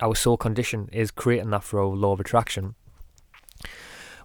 our 0.01 0.15
soul 0.15 0.37
condition 0.37 0.89
is 0.91 1.11
creating 1.11 1.49
that 1.49 1.63
for 1.63 1.79
our 1.79 1.87
law 1.87 2.13
of 2.13 2.19
attraction. 2.19 2.75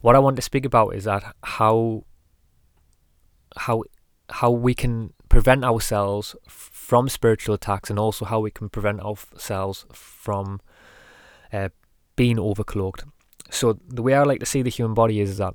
What 0.03 0.15
I 0.15 0.19
want 0.19 0.37
to 0.37 0.43
speak 0.43 0.67
about 0.67 0.95
is 0.95 1.05
that 1.05 1.35
how 1.43 2.05
how 3.57 3.85
how 4.31 4.51
we 4.51 4.75
can 4.75 5.13
prevent 5.29 5.65
ourselves 5.65 6.37
from 6.49 7.09
spiritual 7.09 7.55
attacks 7.55 7.91
and 7.91 7.99
also 7.99 8.25
how 8.25 8.41
we 8.41 8.51
can 8.51 8.69
prevent 8.69 9.01
ourselves 9.01 9.87
from 9.93 10.61
uh, 11.53 11.71
being 12.17 12.37
overcloaked. 12.37 13.05
So 13.51 13.79
the 13.89 14.03
way 14.03 14.15
I 14.15 14.23
like 14.23 14.41
to 14.41 14.47
see 14.47 14.63
the 14.63 14.71
human 14.71 14.95
body 14.95 15.21
is 15.21 15.39
that 15.39 15.55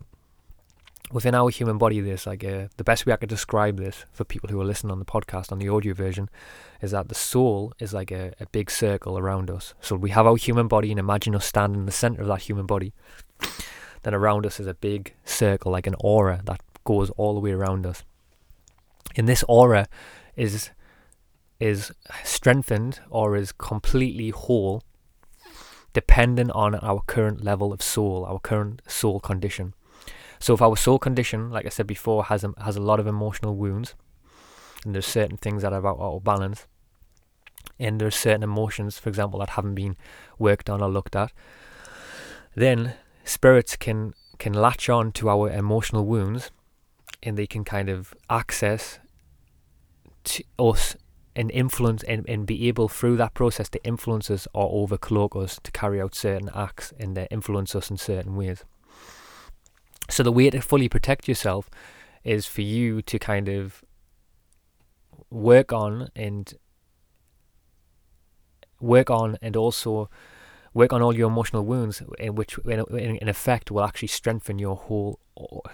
within 1.12 1.36
our 1.36 1.50
human 1.50 1.78
body, 1.78 2.00
there's 2.02 2.28
like 2.28 2.44
a, 2.44 2.70
the 2.78 2.84
best 2.84 3.06
way 3.06 3.14
I 3.14 3.18
could 3.18 3.30
describe 3.30 3.78
this 3.78 4.06
for 4.12 4.24
people 4.24 4.50
who 4.50 4.60
are 4.62 4.66
listening 4.66 4.92
on 4.92 5.00
the 5.00 5.06
podcast 5.06 5.52
on 5.52 5.60
the 5.60 5.70
audio 5.70 5.94
version 5.94 6.30
is 6.82 6.92
that 6.92 7.10
the 7.10 7.16
soul 7.16 7.74
is 7.80 7.94
like 7.94 8.12
a, 8.12 8.34
a 8.40 8.46
big 8.48 8.70
circle 8.70 9.18
around 9.18 9.50
us. 9.50 9.74
So 9.82 9.96
we 9.96 10.12
have 10.12 10.28
our 10.28 10.38
human 10.38 10.68
body 10.68 10.92
and 10.92 11.00
imagine 11.00 11.36
us 11.36 11.46
standing 11.46 11.82
in 11.82 11.86
the 11.86 11.92
center 11.92 12.22
of 12.22 12.28
that 12.28 12.42
human 12.42 12.66
body. 12.66 12.94
Then 14.04 14.14
around 14.14 14.46
us 14.46 14.60
is 14.60 14.68
a 14.68 14.74
big 14.74 15.14
circle, 15.26 15.72
like 15.72 15.88
an 15.88 15.96
aura 16.00 16.42
that 16.46 16.62
goes 16.86 17.10
all 17.12 17.34
the 17.34 17.42
way 17.42 17.52
around 17.52 17.86
us 17.86 18.04
and 19.16 19.28
this 19.28 19.44
aura 19.48 19.88
is 20.36 20.72
is 21.60 21.92
strengthened 22.24 23.02
or 23.10 23.36
is 23.36 23.52
completely 23.52 24.30
whole 24.30 24.82
dependent 25.92 26.52
on 26.52 26.76
our 26.76 27.02
current 27.06 27.44
level 27.44 27.74
of 27.74 27.82
soul, 27.82 28.24
our 28.24 28.40
current 28.40 28.82
soul 28.88 29.20
condition. 29.20 29.74
So 30.40 30.54
if 30.54 30.62
our 30.62 30.78
soul 30.78 31.00
condition, 31.00 31.50
like 31.50 31.66
I 31.66 31.70
said 31.70 31.88
before, 31.88 32.26
has 32.26 32.44
a, 32.44 32.54
has 32.64 32.76
a 32.76 32.82
lot 32.82 33.00
of 33.00 33.08
emotional 33.08 33.56
wounds, 33.56 33.96
and 34.86 34.96
there's 34.96 35.06
certain 35.06 35.38
things 35.38 35.62
that 35.62 35.74
are 35.74 35.86
out 35.86 36.00
of 36.00 36.24
balance, 36.24 36.66
and 37.78 38.00
there's 38.00 38.16
certain 38.16 38.44
emotions, 38.44 38.98
for 38.98 39.10
example, 39.10 39.40
that 39.40 39.50
haven't 39.52 39.76
been 39.76 39.98
worked 40.38 40.70
on 40.70 40.82
or 40.82 40.90
looked 40.90 41.16
at, 41.16 41.32
then 42.56 42.94
spirits 43.24 43.76
can 43.76 44.14
can 44.38 44.54
latch 44.54 44.90
on 44.90 45.12
to 45.12 45.30
our 45.30 45.50
emotional 45.52 46.06
wounds 46.06 46.50
and 47.22 47.38
they 47.38 47.46
can 47.46 47.66
kind 47.66 47.90
of 47.90 48.14
access 48.30 49.00
us 50.58 50.96
and 51.36 51.52
influence 51.52 52.04
and, 52.04 52.28
and 52.28 52.46
be 52.46 52.68
able 52.68 52.88
through 52.88 53.18
that 53.18 53.34
process 53.34 53.70
to 53.70 53.84
influence 53.84 54.32
us 54.32 54.48
or 54.54 54.88
overcloak 54.88 55.42
us 55.42 55.60
to 55.62 55.72
carry 55.72 56.02
out 56.02 56.16
certain 56.16 56.50
acts 56.56 56.94
and 56.98 57.18
uh, 57.18 57.26
influence 57.30 57.76
us 57.76 57.92
in 57.92 57.98
certain 57.98 58.36
ways. 58.36 58.64
So 60.10 60.24
the 60.24 60.32
way 60.32 60.50
to 60.50 60.60
fully 60.62 60.90
protect 60.90 61.28
yourself 61.28 61.70
is 62.24 62.46
for 62.46 62.62
you 62.62 63.02
to 63.04 63.20
kind 63.20 63.48
of 63.48 63.84
work 65.30 65.72
on 65.72 66.10
and 66.16 66.54
work 68.82 69.10
on 69.10 69.38
and 69.42 69.56
also 69.56 70.10
work 70.74 70.94
on 70.94 71.02
all 71.02 71.16
your 71.16 71.30
emotional 71.30 71.64
wounds, 71.64 72.02
in 72.18 72.36
which 72.36 72.58
in, 72.66 72.80
in 73.18 73.30
effect 73.30 73.72
will 73.72 73.84
actually 73.84 74.08
strengthen 74.08 74.60
your 74.60 74.76
whole, 74.76 75.20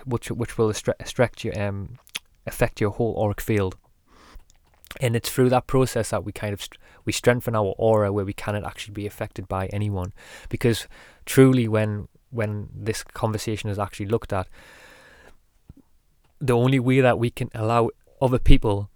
which 0.05 0.29
which 0.31 0.57
will 0.57 0.69
affect 0.69 1.43
your 1.43 1.59
um 1.61 1.97
affect 2.45 2.81
your 2.81 2.91
whole 2.91 3.17
auric 3.21 3.41
field. 3.41 3.77
And 5.01 5.15
it's 5.15 5.29
through 5.29 5.49
that 5.49 5.67
process 5.67 6.11
that 6.11 6.23
we 6.23 6.31
kind 6.31 6.53
of 6.53 6.67
we 7.05 7.11
strengthen 7.11 7.55
our 7.55 7.73
aura 7.77 8.11
where 8.13 8.25
we 8.25 8.33
cannot 8.33 8.63
actually 8.63 8.93
be 8.93 9.05
affected 9.05 9.47
by 9.47 9.67
anyone. 9.67 10.13
Because 10.49 10.87
truly 11.25 11.67
when 11.67 12.07
when 12.35 12.69
this 12.73 13.03
conversation 13.03 13.69
is 13.69 13.79
actually 13.79 14.05
looked 14.05 14.33
at 14.33 14.47
the 16.39 16.53
only 16.53 16.79
way 16.79 17.01
that 17.01 17.17
we 17.17 17.29
can 17.29 17.49
allow 17.55 17.89
other 18.21 18.39
people 18.39 18.89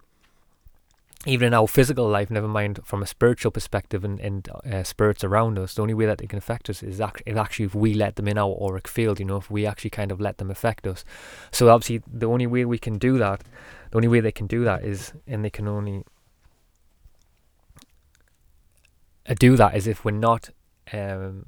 even 1.25 1.47
in 1.47 1.54
our 1.54 1.67
physical 1.67 2.08
life 2.08 2.32
never 2.32 2.47
mind 2.47 2.80
from 2.84 3.04
a 3.04 3.06
spiritual 3.06 3.52
perspective 3.52 4.06
and, 4.06 4.19
and 4.19 4.47
uh, 4.49 4.84
spirits 4.84 5.23
around 5.23 5.60
us 5.60 5.73
the 5.73 5.82
only 5.82 5.93
way 5.93 6.06
that 6.06 6.17
they 6.17 6.28
can 6.28 6.38
affect 6.38 6.69
us 6.69 6.82
is 6.82 7.02
actually, 7.02 7.36
actually 7.36 7.65
if 7.65 7.75
we 7.75 7.93
let 7.93 8.15
them 8.15 8.28
in 8.28 8.38
our 8.38 8.58
auric 8.62 8.88
field 8.88 9.19
you 9.19 9.25
know 9.25 9.38
if 9.38 9.52
we 9.52 9.65
actually 9.65 9.89
kind 9.89 10.12
of 10.12 10.21
let 10.21 10.38
them 10.38 10.49
affect 10.49 10.88
us. 10.88 11.04
So 11.52 11.69
obviously 11.69 12.02
the 12.08 12.28
only 12.28 12.47
way 12.47 12.63
we 12.63 12.78
can 12.78 12.97
do 12.97 13.17
that 13.17 13.43
the 13.91 13.97
only 13.97 14.08
way 14.08 14.19
they 14.19 14.32
can 14.32 14.47
do 14.47 14.63
that 14.63 14.84
is, 14.84 15.13
and 15.25 15.43
they 15.43 15.49
can 15.49 15.67
only 15.67 16.04
uh, 19.28 19.34
do 19.38 19.56
that 19.56 19.75
is 19.75 19.88
if 19.88 20.06
we're 20.06 20.12
not 20.12 20.49
um, 20.93 21.47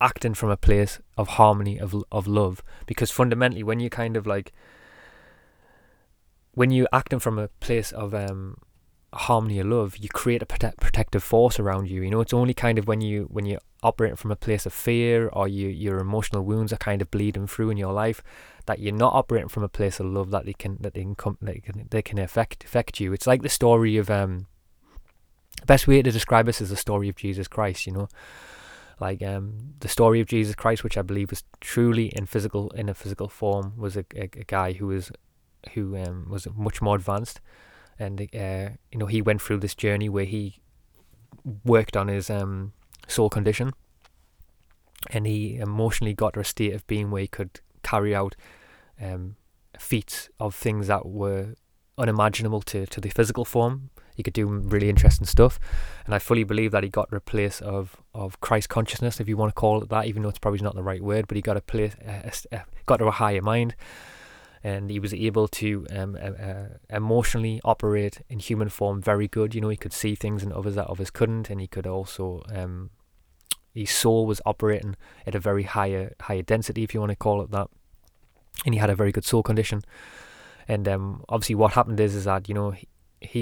acting 0.00 0.34
from 0.34 0.50
a 0.50 0.56
place 0.56 1.00
of 1.16 1.28
harmony 1.28 1.78
of 1.78 1.94
of 2.10 2.26
love. 2.26 2.62
Because 2.86 3.10
fundamentally, 3.10 3.62
when 3.62 3.80
you 3.80 3.90
kind 3.90 4.16
of 4.16 4.26
like 4.26 4.52
when 6.52 6.70
you're 6.70 6.88
acting 6.92 7.20
from 7.20 7.38
a 7.38 7.48
place 7.48 7.92
of 7.92 8.14
um, 8.14 8.56
harmony 9.12 9.58
of 9.58 9.66
love, 9.66 9.96
you 9.96 10.08
create 10.08 10.42
a 10.42 10.46
prote- 10.46 10.76
protective 10.78 11.22
force 11.22 11.58
around 11.58 11.88
you. 11.88 12.02
You 12.02 12.10
know, 12.10 12.20
it's 12.20 12.32
only 12.32 12.54
kind 12.54 12.78
of 12.78 12.86
when 12.86 13.00
you 13.00 13.28
when 13.30 13.46
you 13.46 13.58
operate 13.82 14.18
from 14.18 14.30
a 14.30 14.36
place 14.36 14.66
of 14.66 14.72
fear 14.72 15.28
or 15.28 15.48
you 15.48 15.68
your 15.68 15.98
emotional 15.98 16.44
wounds 16.44 16.72
are 16.72 16.76
kind 16.76 17.00
of 17.00 17.10
bleeding 17.10 17.46
through 17.46 17.70
in 17.70 17.78
your 17.78 17.92
life 17.92 18.22
that 18.66 18.78
you're 18.78 18.94
not 18.94 19.14
operating 19.14 19.48
from 19.48 19.62
a 19.62 19.68
place 19.68 19.98
of 20.00 20.06
love 20.06 20.30
that 20.30 20.44
they 20.44 20.52
can 20.52 20.76
that 20.80 20.94
they 20.94 21.00
can 21.00 21.14
come 21.14 21.38
they 21.40 21.60
can 21.60 21.86
they 21.90 22.02
can 22.02 22.18
affect 22.18 22.64
affect 22.64 23.00
you. 23.00 23.12
It's 23.12 23.26
like 23.26 23.42
the 23.42 23.48
story 23.48 23.96
of 23.96 24.10
um. 24.10 24.46
Best 25.66 25.86
way 25.86 26.00
to 26.00 26.10
describe 26.10 26.46
this 26.46 26.62
is 26.62 26.70
the 26.70 26.76
story 26.76 27.10
of 27.10 27.16
Jesus 27.16 27.46
Christ. 27.46 27.86
You 27.86 27.92
know, 27.92 28.08
like 29.00 29.22
um, 29.22 29.74
the 29.80 29.88
story 29.88 30.20
of 30.20 30.26
Jesus 30.26 30.54
Christ, 30.54 30.84
which 30.84 30.98
I 30.98 31.02
believe 31.02 31.30
was 31.30 31.42
truly 31.60 32.06
in 32.08 32.26
physical 32.26 32.70
in 32.70 32.88
a 32.88 32.94
physical 32.94 33.28
form, 33.28 33.72
was 33.76 33.96
a, 33.96 34.04
a, 34.14 34.24
a 34.24 34.44
guy 34.46 34.72
who 34.72 34.88
was 34.88 35.10
who 35.74 35.96
um, 35.96 36.26
was 36.28 36.46
much 36.54 36.82
more 36.82 36.96
advanced, 36.96 37.40
and 37.98 38.20
uh, 38.20 38.70
you 38.92 38.98
know 38.98 39.06
he 39.06 39.22
went 39.22 39.40
through 39.40 39.58
this 39.58 39.74
journey 39.74 40.08
where 40.08 40.24
he 40.24 40.60
worked 41.64 41.96
on 41.96 42.08
his 42.08 42.28
um, 42.28 42.72
soul 43.08 43.30
condition, 43.30 43.72
and 45.10 45.26
he 45.26 45.56
emotionally 45.56 46.14
got 46.14 46.34
to 46.34 46.40
a 46.40 46.44
state 46.44 46.74
of 46.74 46.86
being 46.86 47.10
where 47.10 47.22
he 47.22 47.28
could 47.28 47.60
carry 47.82 48.14
out 48.14 48.36
um, 49.00 49.36
feats 49.78 50.28
of 50.38 50.54
things 50.54 50.88
that 50.88 51.06
were 51.06 51.54
unimaginable 51.96 52.62
to, 52.62 52.86
to 52.86 53.00
the 53.00 53.10
physical 53.10 53.44
form 53.44 53.90
he 54.20 54.22
could 54.22 54.34
do 54.34 54.46
really 54.46 54.90
interesting 54.90 55.26
stuff. 55.26 55.58
And 56.04 56.14
I 56.14 56.18
fully 56.18 56.44
believe 56.44 56.72
that 56.72 56.84
he 56.84 56.90
got 56.90 57.10
a 57.10 57.20
place 57.20 57.62
of, 57.62 57.96
of 58.14 58.38
Christ 58.40 58.68
consciousness, 58.68 59.18
if 59.18 59.28
you 59.28 59.36
want 59.38 59.48
to 59.48 59.58
call 59.58 59.82
it 59.82 59.88
that, 59.88 60.04
even 60.04 60.22
though 60.22 60.28
it's 60.28 60.38
probably 60.38 60.60
not 60.60 60.74
the 60.74 60.82
right 60.82 61.02
word, 61.02 61.26
but 61.26 61.36
he 61.36 61.42
got 61.42 61.56
a 61.56 61.62
place, 61.62 61.96
uh, 62.06 62.58
got 62.84 62.98
to 62.98 63.06
a 63.06 63.10
higher 63.10 63.40
mind. 63.40 63.74
And 64.62 64.90
he 64.90 64.98
was 64.98 65.14
able 65.14 65.48
to 65.48 65.86
um, 65.90 66.18
uh, 66.20 66.76
emotionally 66.90 67.62
operate 67.64 68.20
in 68.28 68.40
human 68.40 68.68
form 68.68 69.00
very 69.00 69.26
good. 69.26 69.54
You 69.54 69.62
know, 69.62 69.70
he 69.70 69.78
could 69.78 69.94
see 69.94 70.14
things 70.14 70.42
in 70.42 70.52
others 70.52 70.74
that 70.74 70.86
others 70.86 71.10
couldn't, 71.10 71.48
and 71.48 71.62
he 71.62 71.66
could 71.66 71.86
also 71.86 72.42
um, 72.52 72.90
his 73.74 73.90
soul 73.90 74.26
was 74.26 74.42
operating 74.44 74.96
at 75.26 75.34
a 75.34 75.40
very 75.40 75.62
higher 75.62 76.14
higher 76.20 76.42
density, 76.42 76.82
if 76.82 76.92
you 76.92 77.00
want 77.00 77.08
to 77.08 77.16
call 77.16 77.40
it 77.40 77.50
that. 77.52 77.68
And 78.66 78.74
he 78.74 78.80
had 78.80 78.90
a 78.90 78.94
very 78.94 79.12
good 79.12 79.24
soul 79.24 79.42
condition. 79.42 79.80
And 80.68 80.86
um, 80.86 81.24
obviously, 81.30 81.54
what 81.54 81.72
happened 81.72 81.98
is 81.98 82.14
is 82.14 82.24
that 82.24 82.46
you 82.46 82.54
know 82.54 82.74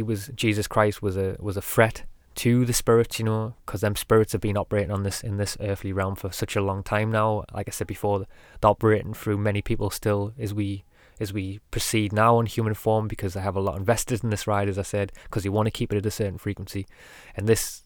was 0.05 0.31
Jesus 0.35 0.67
Christ 0.67 1.03
was 1.03 1.17
a 1.17 1.37
was 1.39 1.57
a 1.57 1.63
threat 1.63 2.05
to 2.37 2.65
the 2.65 2.73
spirits, 2.73 3.19
you 3.19 3.25
know, 3.25 3.55
because 3.67 3.81
them 3.81 3.97
spirits 3.97 4.31
have 4.33 4.41
been 4.41 4.57
operating 4.57 4.93
on 4.93 5.03
this 5.03 5.23
in 5.23 5.39
this 5.39 5.57
earthly 5.61 5.93
realm 5.93 6.15
for 6.15 6.31
such 6.31 6.55
a 6.55 6.61
long 6.61 6.83
time 6.83 7.11
now. 7.11 7.45
Like 7.53 7.69
I 7.69 7.73
said 7.73 7.89
before, 7.89 8.21
they're 8.61 8.71
operating 8.71 9.13
through 9.13 9.39
many 9.39 9.61
people 9.61 9.91
still 9.91 10.33
as 10.39 10.55
we 10.55 10.85
as 11.21 11.33
we 11.33 11.59
proceed 11.73 12.13
now 12.13 12.39
in 12.39 12.47
human 12.47 12.75
form 12.75 13.09
because 13.09 13.35
they 13.35 13.41
have 13.41 13.57
a 13.57 13.61
lot 13.61 13.77
invested 13.77 14.23
in 14.23 14.31
this 14.31 14.47
ride, 14.47 14.69
as 14.69 14.79
I 14.79 14.83
said, 14.83 15.13
because 15.25 15.43
they 15.43 15.49
want 15.49 15.67
to 15.67 15.73
keep 15.73 15.93
it 15.93 15.97
at 15.97 16.07
a 16.07 16.13
certain 16.13 16.39
frequency. 16.39 16.87
And 17.35 17.49
this 17.49 17.83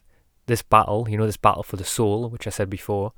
this 0.47 0.63
battle, 0.63 1.07
you 1.09 1.17
know, 1.17 1.27
this 1.27 1.37
battle 1.37 1.63
for 1.63 1.77
the 1.77 1.85
soul, 1.85 2.29
which 2.29 2.47
I 2.47 2.51
said 2.51 2.69
before, 2.69 3.13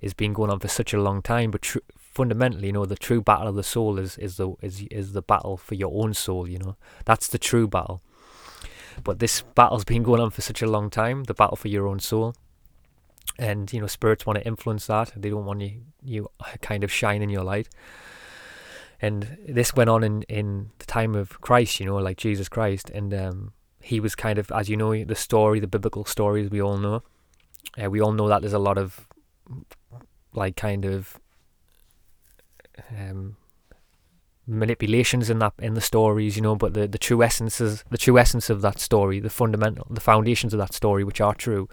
is 0.00 0.14
been 0.14 0.34
going 0.34 0.50
on 0.50 0.60
for 0.60 0.68
such 0.68 0.94
a 0.94 1.00
long 1.00 1.20
time. 1.20 1.50
But 1.50 1.62
tr- 1.62 1.78
fundamentally, 1.96 2.68
you 2.68 2.72
know, 2.72 2.86
the 2.86 2.94
true 2.94 3.20
battle 3.20 3.48
of 3.48 3.56
the 3.56 3.62
soul 3.62 3.98
is 3.98 4.16
is 4.18 4.36
the 4.36 4.54
is 4.62 4.82
is 4.90 5.12
the 5.12 5.22
battle 5.22 5.56
for 5.56 5.74
your 5.74 5.92
own 6.00 6.14
soul. 6.14 6.48
You 6.48 6.58
know, 6.58 6.76
that's 7.04 7.26
the 7.26 7.38
true 7.38 7.66
battle. 7.66 8.02
But 9.04 9.18
this 9.18 9.42
battle's 9.54 9.84
been 9.84 10.02
going 10.02 10.20
on 10.20 10.30
for 10.30 10.40
such 10.40 10.62
a 10.62 10.66
long 10.66 10.90
time, 10.90 11.24
the 11.24 11.34
battle 11.34 11.56
for 11.56 11.68
your 11.68 11.86
own 11.86 12.00
soul. 12.00 12.34
And, 13.38 13.70
you 13.72 13.80
know, 13.80 13.86
spirits 13.86 14.24
want 14.24 14.38
to 14.38 14.46
influence 14.46 14.86
that. 14.86 15.12
They 15.14 15.30
don't 15.30 15.44
want 15.44 15.60
you, 15.60 15.82
you 16.02 16.28
kind 16.62 16.82
of 16.84 16.90
shine 16.90 17.22
in 17.22 17.28
your 17.28 17.44
light. 17.44 17.68
And 19.02 19.36
this 19.46 19.74
went 19.74 19.90
on 19.90 20.02
in, 20.02 20.22
in 20.22 20.70
the 20.78 20.86
time 20.86 21.14
of 21.14 21.40
Christ, 21.42 21.78
you 21.80 21.86
know, 21.86 21.96
like 21.96 22.16
Jesus 22.16 22.48
Christ. 22.48 22.88
And 22.90 23.12
um, 23.12 23.52
he 23.80 24.00
was 24.00 24.14
kind 24.14 24.38
of, 24.38 24.50
as 24.52 24.70
you 24.70 24.76
know, 24.76 25.04
the 25.04 25.14
story, 25.14 25.60
the 25.60 25.66
biblical 25.66 26.06
stories 26.06 26.50
we 26.50 26.62
all 26.62 26.78
know. 26.78 27.02
Uh, 27.82 27.90
we 27.90 28.00
all 28.00 28.12
know 28.12 28.28
that 28.28 28.40
there's 28.40 28.54
a 28.54 28.58
lot 28.58 28.78
of, 28.78 29.06
like, 30.32 30.56
kind 30.56 30.86
of 30.86 31.18
um, 32.96 33.36
manipulations 34.46 35.28
in 35.28 35.38
that 35.40 35.52
in 35.58 35.74
the 35.74 35.80
stories, 35.80 36.36
you 36.36 36.42
know, 36.42 36.54
but 36.54 36.74
the, 36.74 36.86
the 36.86 36.98
true 36.98 37.22
essences 37.22 37.84
the 37.90 37.98
true 37.98 38.18
essence 38.18 38.48
of 38.48 38.62
that 38.62 38.78
story, 38.78 39.18
the 39.18 39.30
fundamental 39.30 39.86
the 39.90 40.00
foundations 40.00 40.54
of 40.54 40.58
that 40.58 40.72
story 40.72 41.02
which 41.02 41.20
are 41.20 41.34
true, 41.34 41.68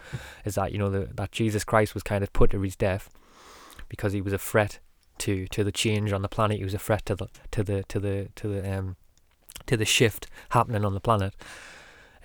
is 0.45 0.55
that, 0.55 0.71
you 0.71 0.77
know, 0.77 0.89
the, 0.89 1.09
that 1.13 1.31
Jesus 1.31 1.63
Christ 1.63 1.93
was 1.93 2.03
kind 2.03 2.23
of 2.23 2.33
put 2.33 2.51
to 2.51 2.61
his 2.61 2.75
death 2.75 3.09
because 3.89 4.13
he 4.13 4.21
was 4.21 4.33
a 4.33 4.39
threat 4.39 4.79
to 5.19 5.47
to 5.47 5.63
the 5.63 5.71
change 5.71 6.11
on 6.11 6.23
the 6.23 6.29
planet. 6.29 6.57
He 6.57 6.63
was 6.63 6.73
a 6.73 6.79
threat 6.79 7.05
to 7.05 7.15
the 7.15 7.27
to 7.51 7.63
the 7.63 7.83
to 7.83 7.99
the 7.99 8.29
to 8.35 8.47
the 8.47 8.77
um 8.77 8.95
to 9.67 9.77
the 9.77 9.85
shift 9.85 10.27
happening 10.49 10.83
on 10.83 10.93
the 10.93 10.99
planet. 10.99 11.35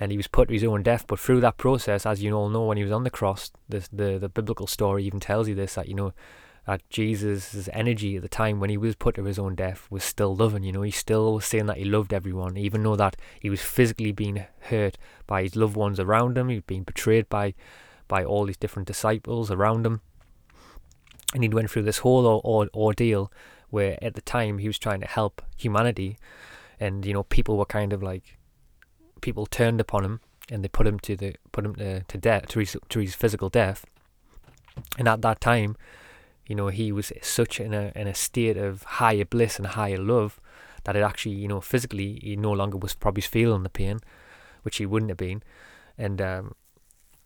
And 0.01 0.13
he 0.13 0.17
was 0.17 0.29
put 0.29 0.47
to 0.47 0.55
his 0.55 0.63
own 0.63 0.85
death, 0.85 1.07
but 1.09 1.19
through 1.19 1.41
that 1.41 1.57
process, 1.57 2.07
as 2.07 2.23
you 2.23 2.33
all 2.33 2.49
know, 2.49 2.65
when 2.67 2.77
he 2.77 2.85
was 2.85 2.93
on 2.93 3.03
the 3.03 3.11
cross, 3.11 3.51
the 3.69 3.87
the, 3.93 4.19
the 4.19 4.29
biblical 4.29 4.67
story 4.67 5.05
even 5.05 5.21
tells 5.21 5.49
you 5.49 5.55
this 5.55 5.75
that 5.75 5.89
you 5.89 5.95
know 5.95 6.13
that 6.69 6.87
Jesus' 6.91 7.67
energy 7.73 8.17
at 8.17 8.23
the 8.23 8.29
time 8.29 8.61
when 8.61 8.69
he 8.69 8.77
was 8.77 8.95
put 8.95 9.15
to 9.15 9.25
his 9.25 9.39
own 9.39 9.55
death 9.55 9.87
was 9.91 10.05
still 10.05 10.37
loving, 10.37 10.63
you 10.63 10.71
know, 10.71 10.83
he 10.83 10.91
still 10.91 11.33
was 11.33 11.47
saying 11.47 11.65
that 11.65 11.79
he 11.79 11.85
loved 11.85 12.13
everyone, 12.13 12.59
even 12.59 12.83
though 12.83 12.95
that 12.95 13.17
he 13.41 13.49
was 13.49 13.63
physically 13.63 14.13
being 14.13 14.45
hurt 14.65 14.99
by 15.27 15.45
his 15.45 15.57
loved 15.57 15.77
ones 15.77 15.99
around 15.99 16.37
him, 16.37 16.51
he 16.51 16.57
was 16.57 16.65
being 16.67 16.83
betrayed 16.83 17.27
by 17.31 17.55
by 18.07 18.23
all 18.23 18.45
these 18.45 18.59
different 18.59 18.87
disciples 18.87 19.51
around 19.51 19.87
him. 19.87 20.03
And 21.33 21.43
he 21.43 21.49
went 21.49 21.71
through 21.71 21.85
this 21.85 21.99
whole 21.99 22.27
or- 22.27 22.43
or- 22.45 22.69
ordeal 22.75 23.33
where 23.71 23.97
at 24.03 24.15
the 24.15 24.21
time 24.21 24.59
he 24.59 24.67
was 24.67 24.79
trying 24.79 25.01
to 25.01 25.07
help 25.07 25.41
humanity 25.57 26.19
and, 26.79 27.07
you 27.07 27.15
know, 27.15 27.23
people 27.23 27.57
were 27.57 27.65
kind 27.65 27.95
of 27.95 28.03
like 28.03 28.37
people 29.23 29.47
turned 29.47 29.81
upon 29.81 30.05
him 30.05 30.21
and 30.51 30.63
they 30.63 30.69
put 30.69 30.87
him 30.87 31.01
to 31.01 31.17
the 31.17 31.35
put 31.51 31.65
him 31.65 31.75
to, 31.77 32.03
to 32.03 32.19
death 32.19 32.49
to 32.49 32.59
his 32.59 32.77
to 32.91 32.99
his 33.01 33.15
physical 33.15 33.49
death. 33.49 33.87
And 34.99 35.09
at 35.09 35.23
that 35.23 35.41
time 35.41 35.75
you 36.49 36.55
know, 36.55 36.69
he 36.69 36.91
was 36.91 37.13
such 37.23 37.61
in 37.61 37.75
a 37.75 37.93
in 37.95 38.09
a 38.09 38.15
state 38.15 38.57
of 38.57 38.83
higher 38.83 39.27
bliss 39.27 39.59
and 39.59 39.67
higher 39.69 39.99
love 39.99 40.41
that 40.85 40.97
it 40.97 41.03
actually, 41.03 41.35
you 41.35 41.47
know, 41.47 41.61
physically 41.61 42.19
he 42.23 42.35
no 42.35 42.51
longer 42.51 42.79
was 42.79 42.95
probably 42.95 43.21
feeling 43.21 43.63
the 43.63 43.69
pain, 43.69 44.01
which 44.63 44.79
he 44.79 44.87
wouldn't 44.87 45.11
have 45.11 45.19
been, 45.19 45.43
and 45.99 46.23
um, 46.23 46.55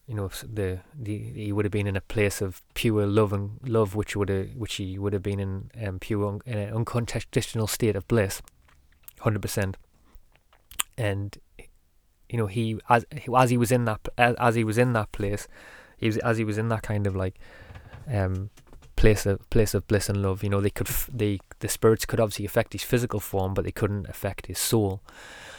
you 0.08 0.14
know, 0.14 0.28
the, 0.28 0.80
the 0.92 1.16
he 1.16 1.52
would 1.52 1.64
have 1.64 1.72
been 1.72 1.86
in 1.86 1.96
a 1.96 2.00
place 2.00 2.40
of 2.40 2.62
pure 2.74 3.06
love 3.06 3.32
and 3.32 3.60
love, 3.64 3.94
which 3.94 4.16
would 4.16 4.28
have 4.28 4.48
which 4.56 4.74
he 4.74 4.98
would 4.98 5.12
have 5.12 5.22
been 5.22 5.38
in 5.38 5.70
um, 5.80 6.00
pure 6.00 6.40
in 6.44 6.58
an 6.58 6.74
unconditional 6.74 7.68
state 7.68 7.94
of 7.94 8.08
bliss, 8.08 8.42
hundred 9.20 9.42
percent, 9.42 9.76
and 10.98 11.38
you 12.28 12.38
know 12.38 12.46
he 12.46 12.80
as 12.88 13.06
as 13.38 13.50
he 13.50 13.56
was 13.56 13.70
in 13.70 13.84
that 13.84 14.00
as 14.18 14.56
he 14.56 14.64
was 14.64 14.78
in 14.78 14.94
that 14.94 15.12
place, 15.12 15.46
he 15.96 16.06
was 16.06 16.16
as 16.18 16.38
he 16.38 16.44
was 16.44 16.58
in 16.58 16.66
that 16.66 16.82
kind 16.82 17.06
of 17.06 17.14
like 17.14 17.38
um 18.12 18.50
place 19.02 19.26
of 19.26 19.50
place 19.50 19.74
of 19.74 19.86
bliss 19.88 20.08
and 20.08 20.22
love. 20.22 20.44
You 20.44 20.50
know, 20.50 20.60
they 20.60 20.70
could 20.70 20.88
f- 20.88 21.10
they 21.12 21.40
the 21.58 21.68
spirits 21.68 22.06
could 22.06 22.20
obviously 22.20 22.44
affect 22.44 22.72
his 22.72 22.84
physical 22.84 23.18
form, 23.18 23.52
but 23.52 23.64
they 23.64 23.72
couldn't 23.72 24.08
affect 24.08 24.46
his 24.46 24.58
soul. 24.58 25.02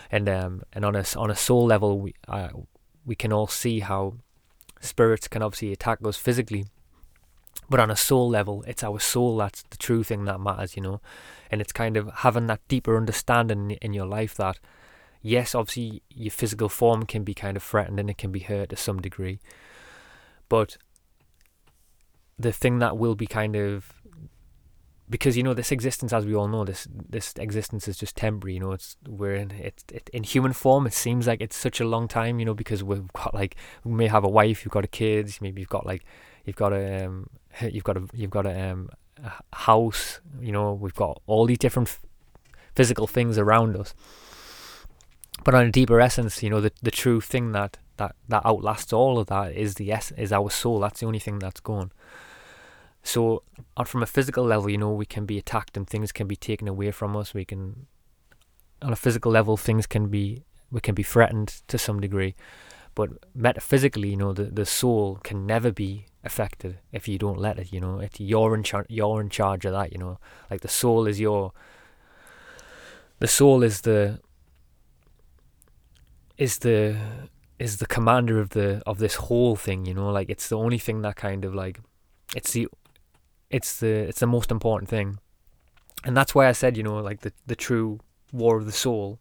And 0.09 0.29
um 0.29 0.63
and 0.71 0.85
on 0.85 0.95
a 0.95 1.03
on 1.17 1.29
a 1.29 1.35
soul 1.35 1.65
level, 1.65 1.99
we 1.99 2.15
uh, 2.27 2.49
we 3.05 3.15
can 3.15 3.33
all 3.33 3.47
see 3.47 3.81
how 3.81 4.15
spirits 4.79 5.27
can 5.27 5.41
obviously 5.41 5.73
attack 5.73 5.99
us 6.05 6.15
physically, 6.15 6.65
but 7.69 7.81
on 7.81 7.91
a 7.91 7.97
soul 7.97 8.29
level, 8.29 8.63
it's 8.65 8.83
our 8.83 8.99
soul 8.99 9.37
that's 9.37 9.63
the 9.63 9.77
true 9.77 10.03
thing 10.03 10.23
that 10.23 10.39
matters. 10.39 10.77
You 10.77 10.83
know, 10.83 11.01
and 11.51 11.59
it's 11.59 11.73
kind 11.73 11.97
of 11.97 12.09
having 12.27 12.47
that 12.47 12.65
deeper 12.69 12.95
understanding 12.95 13.71
in 13.81 13.93
your 13.93 14.07
life 14.07 14.35
that 14.35 14.57
yes, 15.21 15.53
obviously 15.53 16.01
your 16.09 16.31
physical 16.31 16.69
form 16.69 17.03
can 17.03 17.23
be 17.25 17.33
kind 17.33 17.57
of 17.57 17.63
threatened 17.63 17.99
and 17.99 18.09
it 18.09 18.17
can 18.17 18.31
be 18.31 18.39
hurt 18.39 18.69
to 18.69 18.77
some 18.77 19.01
degree, 19.01 19.39
but 20.47 20.77
the 22.37 22.51
thing 22.51 22.79
that 22.79 22.97
will 22.97 23.15
be 23.15 23.27
kind 23.27 23.55
of 23.55 23.93
because 25.09 25.35
you 25.37 25.43
know 25.43 25.53
this 25.53 25.71
existence 25.71 26.13
as 26.13 26.25
we 26.25 26.33
all 26.33 26.47
know 26.47 26.63
this 26.63 26.87
this 27.09 27.33
existence 27.37 27.87
is 27.87 27.97
just 27.97 28.15
temporary 28.15 28.55
you 28.55 28.59
know 28.59 28.71
it's 28.71 28.95
we're 29.07 29.35
in 29.35 29.51
it's 29.51 29.83
it, 29.91 30.09
in 30.13 30.23
human 30.23 30.53
form 30.53 30.87
it 30.87 30.93
seems 30.93 31.27
like 31.27 31.41
it's 31.41 31.55
such 31.55 31.79
a 31.79 31.85
long 31.85 32.07
time 32.07 32.39
you 32.39 32.45
know 32.45 32.53
because 32.53 32.83
we've 32.83 33.11
got 33.13 33.33
like 33.33 33.55
we 33.83 33.91
may 33.91 34.07
have 34.07 34.23
a 34.23 34.29
wife 34.29 34.63
you've 34.63 34.71
got 34.71 34.83
a 34.83 34.87
kids 34.87 35.41
maybe 35.41 35.61
you've 35.61 35.69
got 35.69 35.85
like 35.85 36.03
you've 36.45 36.55
got 36.55 36.73
a 36.73 37.05
um, 37.05 37.29
you've 37.61 37.83
got 37.83 37.97
a 37.97 38.07
you've 38.13 38.31
got 38.31 38.45
a, 38.45 38.71
um, 38.71 38.89
a 39.23 39.31
house 39.55 40.19
you 40.41 40.51
know 40.51 40.73
we've 40.73 40.95
got 40.95 41.21
all 41.27 41.45
these 41.45 41.59
different 41.59 41.89
f- 41.89 41.99
physical 42.75 43.07
things 43.07 43.37
around 43.37 43.77
us. 43.77 43.93
But 45.43 45.53
on 45.53 45.65
a 45.65 45.71
deeper 45.71 45.99
essence 45.99 46.41
you 46.41 46.49
know 46.49 46.61
the 46.61 46.71
the 46.81 46.91
true 46.91 47.19
thing 47.21 47.51
that 47.51 47.77
that 47.97 48.15
that 48.27 48.41
outlasts 48.45 48.93
all 48.93 49.19
of 49.19 49.27
that 49.27 49.53
is 49.53 49.75
the 49.75 49.91
es- 49.91 50.11
is 50.17 50.31
our 50.31 50.49
soul 50.49 50.79
that's 50.79 50.99
the 50.99 51.05
only 51.05 51.19
thing 51.19 51.39
that's 51.39 51.59
gone 51.59 51.91
so, 53.03 53.43
from 53.85 54.01
a 54.01 54.05
physical 54.05 54.45
level, 54.45 54.69
you 54.69 54.77
know, 54.77 54.91
we 54.91 55.05
can 55.05 55.25
be 55.25 55.37
attacked 55.37 55.75
and 55.75 55.85
things 55.85 56.13
can 56.13 56.25
be 56.25 56.37
taken 56.37 56.69
away 56.69 56.91
from 56.91 57.17
us. 57.17 57.33
We 57.33 57.43
can, 57.43 57.87
on 58.81 58.93
a 58.93 58.95
physical 58.95 59.31
level, 59.31 59.57
things 59.57 59.85
can 59.85 60.07
be 60.07 60.45
we 60.71 60.79
can 60.79 60.95
be 60.95 61.03
threatened 61.03 61.61
to 61.67 61.77
some 61.77 61.99
degree. 61.99 62.33
But 62.95 63.09
metaphysically, 63.35 64.09
you 64.09 64.17
know, 64.17 64.33
the, 64.33 64.45
the 64.45 64.65
soul 64.65 65.19
can 65.23 65.45
never 65.45 65.71
be 65.71 66.07
affected 66.23 66.79
if 66.91 67.07
you 67.07 67.19
don't 67.19 67.37
let 67.37 67.59
it. 67.59 67.71
You 67.73 67.81
know, 67.81 67.99
if 67.99 68.19
you're 68.19 68.55
in 68.55 68.63
char- 68.63 68.87
you're 68.89 69.21
in 69.21 69.29
charge 69.29 69.65
of 69.65 69.73
that. 69.73 69.91
You 69.91 69.99
know, 69.99 70.19
like 70.49 70.61
the 70.61 70.69
soul 70.69 71.05
is 71.05 71.19
your. 71.19 71.51
The 73.19 73.27
soul 73.27 73.63
is 73.63 73.81
the. 73.81 74.19
Is 76.37 76.59
the 76.59 76.97
is 77.63 77.77
the 77.77 77.85
commander 77.85 78.41
of 78.41 78.49
the 78.49 78.83
of 78.85 78.97
this 78.97 79.15
whole 79.15 79.55
thing. 79.55 79.85
You 79.85 79.93
know, 79.93 80.09
like 80.11 80.29
it's 80.29 80.49
the 80.49 80.57
only 80.57 80.77
thing 80.77 81.01
that 81.03 81.15
kind 81.15 81.45
of 81.45 81.55
like 81.55 81.79
it's 82.35 82.51
the 82.51 82.67
it's 83.49 83.79
the 83.79 83.93
it's 84.09 84.19
the 84.19 84.27
most 84.27 84.51
important 84.51 84.89
thing, 84.89 85.19
and 86.03 86.15
that's 86.17 86.35
why 86.35 86.49
I 86.49 86.51
said 86.51 86.75
you 86.75 86.83
know 86.83 86.97
like 86.97 87.21
the 87.21 87.31
the 87.47 87.55
true 87.55 88.01
war 88.33 88.57
of 88.57 88.65
the 88.65 88.77
soul 88.85 89.19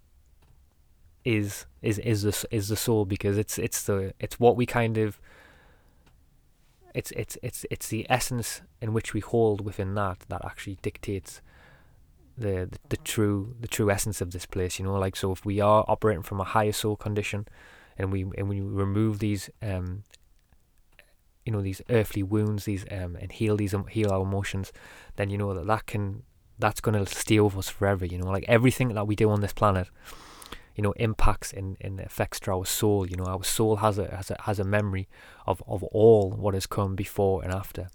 is 1.24 1.66
is 1.82 2.00
is 2.00 2.22
the 2.22 2.46
is 2.50 2.66
the 2.66 2.76
soul 2.76 3.04
because 3.04 3.38
it's 3.38 3.58
it's 3.58 3.84
the 3.84 4.12
it's 4.18 4.40
what 4.40 4.56
we 4.56 4.66
kind 4.66 4.98
of 4.98 5.20
it's 6.96 7.12
it's 7.12 7.38
it's 7.42 7.64
it's 7.70 7.88
the 7.88 8.04
essence 8.10 8.62
in 8.80 8.92
which 8.92 9.14
we 9.14 9.20
hold 9.20 9.64
within 9.64 9.94
that 9.94 10.18
that 10.28 10.44
actually 10.44 10.78
dictates 10.82 11.40
the, 12.36 12.68
the 12.72 12.78
the 12.88 12.96
true 12.96 13.54
the 13.60 13.68
true 13.68 13.88
essence 13.88 14.20
of 14.20 14.32
this 14.32 14.46
place. 14.46 14.80
You 14.80 14.86
know, 14.86 14.98
like 14.98 15.14
so 15.14 15.30
if 15.30 15.44
we 15.44 15.60
are 15.60 15.84
operating 15.86 16.24
from 16.24 16.40
a 16.40 16.44
higher 16.56 16.72
soul 16.72 16.96
condition, 16.96 17.46
and 18.02 18.12
we 18.12 18.22
and 18.22 18.48
when 18.48 18.48
we 18.48 18.60
remove 18.60 19.18
these 19.18 19.50
um 19.62 20.04
you 21.44 21.52
know 21.52 21.62
these 21.62 21.82
earthly 21.88 22.22
wounds, 22.22 22.64
these 22.64 22.84
um 22.90 23.16
and 23.16 23.32
heal 23.32 23.56
these 23.56 23.74
heal 23.90 24.10
our 24.10 24.22
emotions, 24.22 24.72
then 25.16 25.30
you 25.30 25.38
know 25.38 25.54
that 25.54 25.66
that 25.66 25.86
can 25.86 26.22
that's 26.58 26.80
going 26.80 27.04
to 27.04 27.12
stay 27.12 27.40
with 27.40 27.56
us 27.56 27.68
forever. 27.68 28.04
You 28.04 28.18
know, 28.18 28.26
like 28.26 28.44
everything 28.46 28.88
that 28.88 29.06
we 29.06 29.16
do 29.16 29.30
on 29.30 29.40
this 29.40 29.52
planet 29.52 29.88
you 30.76 30.82
know 30.82 30.92
impacts 30.92 31.52
and, 31.52 31.76
and 31.80 32.00
affects 32.00 32.40
to 32.40 32.50
our 32.50 32.64
soul 32.64 33.06
you 33.06 33.16
know? 33.16 33.24
Our 33.24 33.44
soul 33.44 33.76
has 33.76 33.98
a 33.98 34.14
has 34.14 34.30
a 34.30 34.36
has 34.42 34.58
a 34.58 34.64
memory 34.64 35.08
of 35.46 35.62
of 35.66 35.82
all 35.84 36.30
what 36.30 36.54
has 36.54 36.66
come 36.66 36.94
before 36.94 37.42
and 37.42 37.52
after. 37.52 37.88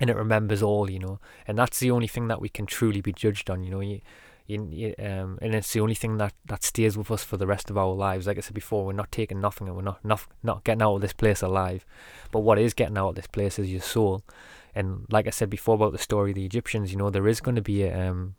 And 0.00 0.10
it 0.10 0.16
remembers 0.16 0.62
all 0.62 0.90
you 0.90 0.98
know? 0.98 1.20
And 1.46 1.58
that's 1.58 1.78
the 1.78 1.90
only 1.90 2.08
thing 2.08 2.28
that 2.28 2.40
we 2.40 2.48
can 2.48 2.66
truly 2.66 3.00
be 3.00 3.12
judged 3.12 3.48
on 3.50 3.62
you 3.62 3.70
know? 3.70 3.80
You, 3.80 4.00
you, 4.46 4.94
um, 4.98 5.38
and 5.40 5.54
it's 5.54 5.72
the 5.72 5.80
only 5.80 5.94
thing 5.94 6.18
that, 6.18 6.34
that 6.44 6.62
stays 6.62 6.98
with 6.98 7.10
us 7.10 7.24
for 7.24 7.36
the 7.36 7.46
rest 7.46 7.70
of 7.70 7.78
our 7.78 7.94
lives. 7.94 8.26
Like 8.26 8.36
I 8.36 8.40
said 8.40 8.54
before, 8.54 8.84
we're 8.84 8.92
not 8.92 9.10
taking 9.10 9.40
nothing, 9.40 9.68
and 9.68 9.76
we're 9.76 9.82
not, 9.82 10.04
not 10.04 10.26
not 10.42 10.64
getting 10.64 10.82
out 10.82 10.96
of 10.96 11.00
this 11.00 11.14
place 11.14 11.40
alive. 11.40 11.86
But 12.30 12.40
what 12.40 12.58
is 12.58 12.74
getting 12.74 12.98
out 12.98 13.10
of 13.10 13.14
this 13.14 13.26
place 13.26 13.58
is 13.58 13.72
your 13.72 13.80
soul. 13.80 14.22
And 14.74 15.06
like 15.10 15.26
I 15.26 15.30
said 15.30 15.48
before 15.48 15.76
about 15.76 15.92
the 15.92 15.98
story 15.98 16.32
of 16.32 16.34
the 16.34 16.44
Egyptians, 16.44 16.92
you 16.92 16.98
know, 16.98 17.08
there 17.08 17.28
is 17.28 17.40
going 17.40 17.54
to 17.54 17.62
be 17.62 17.84
a 17.84 18.10
um, 18.10 18.34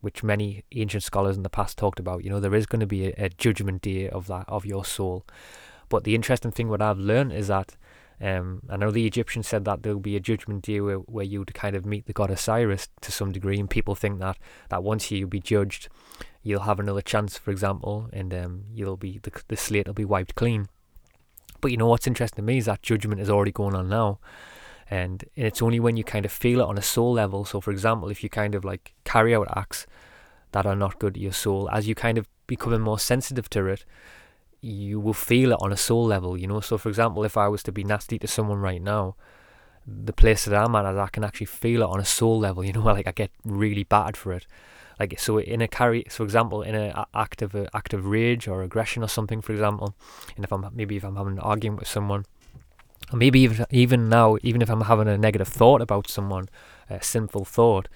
which 0.00 0.22
many 0.22 0.62
ancient 0.72 1.02
scholars 1.02 1.36
in 1.36 1.42
the 1.42 1.50
past 1.50 1.76
talked 1.76 1.98
about. 1.98 2.22
You 2.22 2.30
know, 2.30 2.40
there 2.40 2.54
is 2.54 2.66
going 2.66 2.80
to 2.80 2.86
be 2.86 3.08
a, 3.08 3.14
a 3.16 3.28
judgment 3.30 3.82
day 3.82 4.08
of 4.08 4.28
that 4.28 4.48
of 4.48 4.64
your 4.64 4.84
soul. 4.84 5.26
But 5.88 6.04
the 6.04 6.14
interesting 6.14 6.52
thing 6.52 6.68
what 6.68 6.82
I've 6.82 6.98
learned 6.98 7.32
is 7.32 7.48
that 7.48 7.76
um, 8.20 8.62
I 8.68 8.76
know 8.76 8.90
the 8.90 9.06
Egyptians 9.06 9.46
said 9.46 9.64
that 9.66 9.82
there'll 9.82 10.00
be 10.00 10.16
a 10.16 10.20
judgment 10.20 10.64
day 10.64 10.80
where, 10.80 10.96
where 10.96 11.24
you'd 11.24 11.52
kind 11.54 11.76
of 11.76 11.84
meet 11.84 12.06
the 12.06 12.12
god 12.12 12.30
Osiris 12.30 12.88
to 13.02 13.12
some 13.12 13.32
degree, 13.32 13.58
and 13.58 13.68
people 13.68 13.94
think 13.94 14.20
that 14.20 14.38
that 14.70 14.82
once 14.82 15.10
you'll 15.10 15.28
be 15.28 15.40
judged, 15.40 15.88
you'll 16.42 16.60
have 16.60 16.80
another 16.80 17.02
chance, 17.02 17.36
for 17.36 17.50
example, 17.50 18.08
and 18.12 18.32
um, 18.32 18.64
you'll 18.74 18.96
be 18.96 19.18
the, 19.22 19.32
the 19.48 19.56
slate 19.56 19.86
will 19.86 19.94
be 19.94 20.04
wiped 20.04 20.34
clean. 20.34 20.68
But 21.60 21.70
you 21.70 21.76
know 21.76 21.88
what's 21.88 22.06
interesting 22.06 22.42
to 22.44 22.46
me 22.46 22.58
is 22.58 22.66
that 22.66 22.82
judgment 22.82 23.20
is 23.20 23.30
already 23.30 23.52
going 23.52 23.74
on 23.74 23.88
now 23.88 24.20
and 24.88 25.24
it's 25.34 25.62
only 25.62 25.80
when 25.80 25.96
you 25.96 26.04
kind 26.04 26.24
of 26.24 26.32
feel 26.32 26.60
it 26.60 26.66
on 26.66 26.78
a 26.78 26.82
soul 26.82 27.12
level 27.12 27.44
so 27.44 27.60
for 27.60 27.70
example 27.70 28.08
if 28.08 28.22
you 28.22 28.28
kind 28.28 28.54
of 28.54 28.64
like 28.64 28.94
carry 29.04 29.34
out 29.34 29.48
acts 29.56 29.86
that 30.52 30.66
are 30.66 30.76
not 30.76 30.98
good 30.98 31.14
to 31.14 31.20
your 31.20 31.32
soul 31.32 31.68
as 31.70 31.88
you 31.88 31.94
kind 31.94 32.18
of 32.18 32.28
becoming 32.46 32.80
more 32.80 32.98
sensitive 32.98 33.50
to 33.50 33.66
it 33.66 33.84
you 34.60 34.98
will 34.98 35.14
feel 35.14 35.52
it 35.52 35.58
on 35.60 35.72
a 35.72 35.76
soul 35.76 36.06
level 36.06 36.36
you 36.36 36.46
know? 36.46 36.60
So 36.60 36.78
for 36.78 36.88
example 36.88 37.24
if 37.24 37.36
i 37.36 37.48
was 37.48 37.62
to 37.64 37.72
be 37.72 37.84
nasty 37.84 38.18
to 38.18 38.26
someone 38.26 38.58
right 38.58 38.82
now 38.82 39.16
the 39.86 40.12
place 40.12 40.44
that 40.46 40.54
i'm 40.54 40.74
at 40.74 40.84
i 40.84 41.08
can 41.08 41.22
actually 41.22 41.46
feel 41.46 41.82
it 41.82 41.88
on 41.88 42.00
a 42.00 42.04
soul 42.04 42.38
level 42.38 42.64
you 42.64 42.72
know? 42.76 42.84
Like 42.84 43.06
i 43.06 43.12
get 43.12 43.30
really 43.44 43.84
bad 43.84 44.16
for 44.16 44.32
it. 44.32 44.46
Like 44.98 45.18
so 45.20 45.38
in 45.38 45.60
a 45.60 45.68
carry 45.68 46.06
for 46.08 46.24
example 46.24 46.62
in 46.62 46.74
an 46.74 47.04
act 47.14 47.42
of 47.42 47.54
a 47.54 47.68
act 47.76 47.92
of 47.92 48.06
rage 48.06 48.48
or 48.48 48.62
aggression 48.62 49.02
or 49.02 49.08
something 49.08 49.42
for 49.42 49.52
example 49.52 49.94
and 50.36 50.44
if 50.44 50.52
i'm 50.52 50.66
maybe 50.72 50.96
if 50.96 51.04
i'm 51.04 51.16
having 51.16 51.34
an 51.34 51.40
argument 51.40 51.80
with 51.80 51.88
someone 51.88 52.24
or 53.12 53.18
maybe 53.18 53.40
even 53.40 53.66
even 53.70 54.08
now, 54.08 54.36
even 54.42 54.62
if 54.62 54.70
I'm 54.70 54.82
having 54.82 55.08
a 55.08 55.18
negative 55.18 55.48
thought 55.48 55.80
about 55.80 56.08
someone, 56.08 56.48
a 56.90 57.02
sinful 57.02 57.44
thought, 57.44 57.88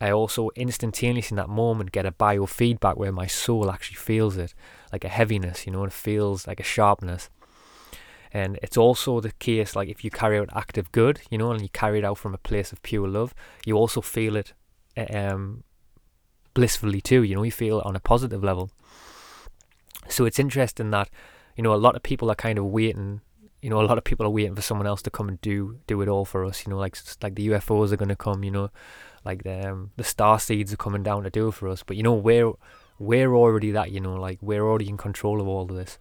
I 0.00 0.10
also 0.10 0.50
instantaneously 0.56 1.34
in 1.34 1.36
that 1.36 1.48
moment 1.48 1.92
get 1.92 2.06
a 2.06 2.12
biofeedback 2.12 2.96
where 2.96 3.12
my 3.12 3.26
soul 3.26 3.70
actually 3.70 3.96
feels 3.96 4.36
it, 4.36 4.54
like 4.92 5.04
a 5.04 5.08
heaviness, 5.08 5.66
you 5.66 5.72
know, 5.72 5.84
it 5.84 5.92
feels 5.92 6.46
like 6.46 6.58
a 6.58 6.64
sharpness. 6.64 7.28
And 8.32 8.58
it's 8.62 8.76
also 8.76 9.20
the 9.20 9.32
case, 9.32 9.76
like 9.76 9.88
if 9.88 10.04
you 10.04 10.10
carry 10.10 10.38
out 10.38 10.48
active 10.54 10.90
good, 10.92 11.20
you 11.30 11.36
know, 11.36 11.50
and 11.50 11.60
you 11.60 11.68
carry 11.68 11.98
it 11.98 12.04
out 12.04 12.16
from 12.16 12.32
a 12.32 12.38
place 12.38 12.72
of 12.72 12.82
pure 12.82 13.08
love, 13.08 13.34
you 13.66 13.76
also 13.76 14.00
feel 14.00 14.36
it 14.36 14.54
um, 15.12 15.64
blissfully 16.54 17.00
too, 17.00 17.22
you 17.22 17.34
know, 17.34 17.42
you 17.42 17.52
feel 17.52 17.80
it 17.80 17.86
on 17.86 17.96
a 17.96 18.00
positive 18.00 18.42
level. 18.42 18.70
So 20.08 20.24
it's 20.24 20.38
interesting 20.38 20.90
that, 20.92 21.10
you 21.56 21.62
know, 21.62 21.74
a 21.74 21.76
lot 21.76 21.96
of 21.96 22.02
people 22.02 22.30
are 22.30 22.36
kind 22.36 22.58
of 22.58 22.64
waiting 22.64 23.20
you 23.62 23.68
know, 23.68 23.80
a 23.80 23.84
lot 23.84 23.98
of 23.98 24.04
people 24.04 24.24
are 24.24 24.30
waiting 24.30 24.54
for 24.54 24.62
someone 24.62 24.86
else 24.86 25.02
to 25.02 25.10
come 25.10 25.28
and 25.28 25.40
do 25.42 25.78
do 25.86 26.00
it 26.00 26.08
all 26.08 26.24
for 26.24 26.44
us. 26.44 26.64
You 26.64 26.70
know, 26.70 26.78
like 26.78 26.96
like 27.22 27.34
the 27.34 27.48
UFOs 27.48 27.92
are 27.92 27.96
going 27.96 28.08
to 28.08 28.16
come. 28.16 28.42
You 28.42 28.50
know, 28.50 28.70
like 29.24 29.42
the 29.42 29.70
um, 29.70 29.90
the 29.96 30.04
star 30.04 30.38
seeds 30.38 30.72
are 30.72 30.76
coming 30.76 31.02
down 31.02 31.24
to 31.24 31.30
do 31.30 31.50
for 31.50 31.68
us. 31.68 31.82
But 31.82 31.96
you 31.96 32.02
know, 32.02 32.14
we're 32.14 32.52
we're 32.98 33.34
already 33.34 33.70
that. 33.72 33.90
You 33.90 34.00
know, 34.00 34.14
like 34.14 34.38
we're 34.40 34.66
already 34.66 34.88
in 34.88 34.96
control 34.96 35.40
of 35.40 35.48
all 35.48 35.62
of 35.62 35.76
this, 35.76 35.98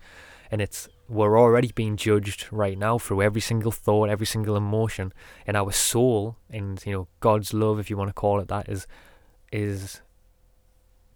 and 0.51 0.61
it's 0.61 0.87
we're 1.07 1.39
already 1.39 1.71
being 1.73 1.97
judged 1.97 2.47
right 2.51 2.77
now 2.77 2.97
through 2.97 3.21
every 3.21 3.41
single 3.41 3.71
thought, 3.71 4.09
every 4.09 4.27
single 4.27 4.55
emotion, 4.55 5.13
and 5.45 5.57
our 5.57 5.71
soul, 5.71 6.37
and 6.49 6.83
you 6.85 6.93
know, 6.93 7.07
God's 7.19 7.53
love, 7.53 7.79
if 7.79 7.89
you 7.89 7.97
want 7.97 8.09
to 8.09 8.13
call 8.13 8.39
it 8.39 8.47
that, 8.47 8.69
is 8.69 8.87
is 9.51 10.01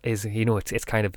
is 0.03 0.25
you 0.25 0.45
know, 0.45 0.57
it's 0.57 0.71
it's 0.71 0.85
kind 0.85 1.05
of 1.05 1.15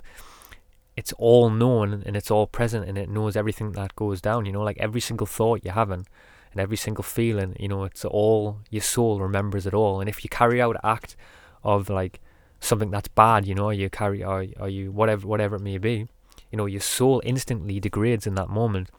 it's 0.96 1.12
all 1.18 1.51
known 1.51 2.03
and 2.07 2.16
it's 2.16 2.31
all 2.31 2.46
present 2.46 2.88
and 2.88 2.96
it 2.96 3.09
knows 3.09 3.37
everything 3.37 3.72
that 3.72 3.94
goes 3.96 4.20
down 4.20 4.46
you 4.46 4.53
know 4.53 4.62
like 4.62 4.79
every 4.79 5.01
single 5.01 5.27
thought 5.27 5.61
you're 5.62 5.75
having 5.75 6.07
and 6.57 6.62
every 6.62 6.77
single 6.77 7.05
feeling 7.05 7.55
you 7.61 7.69
know 7.69 7.85
it's 7.85 8.03
all 8.03 8.61
your 8.71 8.81
soul 8.81 9.21
remembers 9.21 9.66
it 9.66 9.75
all. 9.75 10.01
And 10.01 10.09
if 10.09 10.25
you 10.25 10.31
carry 10.31 10.61
out 10.61 10.77
an 10.77 10.81
act 10.83 11.14
of 11.62 11.90
like 11.90 12.21
something 12.61 12.90
that's 12.90 13.09
bad 13.09 13.47
you 13.47 13.55
know 13.55 13.69
you 13.69 13.90
carry 13.90 14.25
or, 14.25 14.47
or 14.59 14.69
you 14.69 14.90
whatever 14.90 15.27
whatever 15.27 15.57
it 15.57 15.61
may 15.61 15.77
be 15.77 16.09
you 16.51 16.57
know 16.57 16.64
your 16.64 16.81
soul 16.81 17.21
instantly 17.25 17.79
degrades 17.79 18.27
in 18.27 18.35
that 18.37 18.49
moment. 18.49 18.90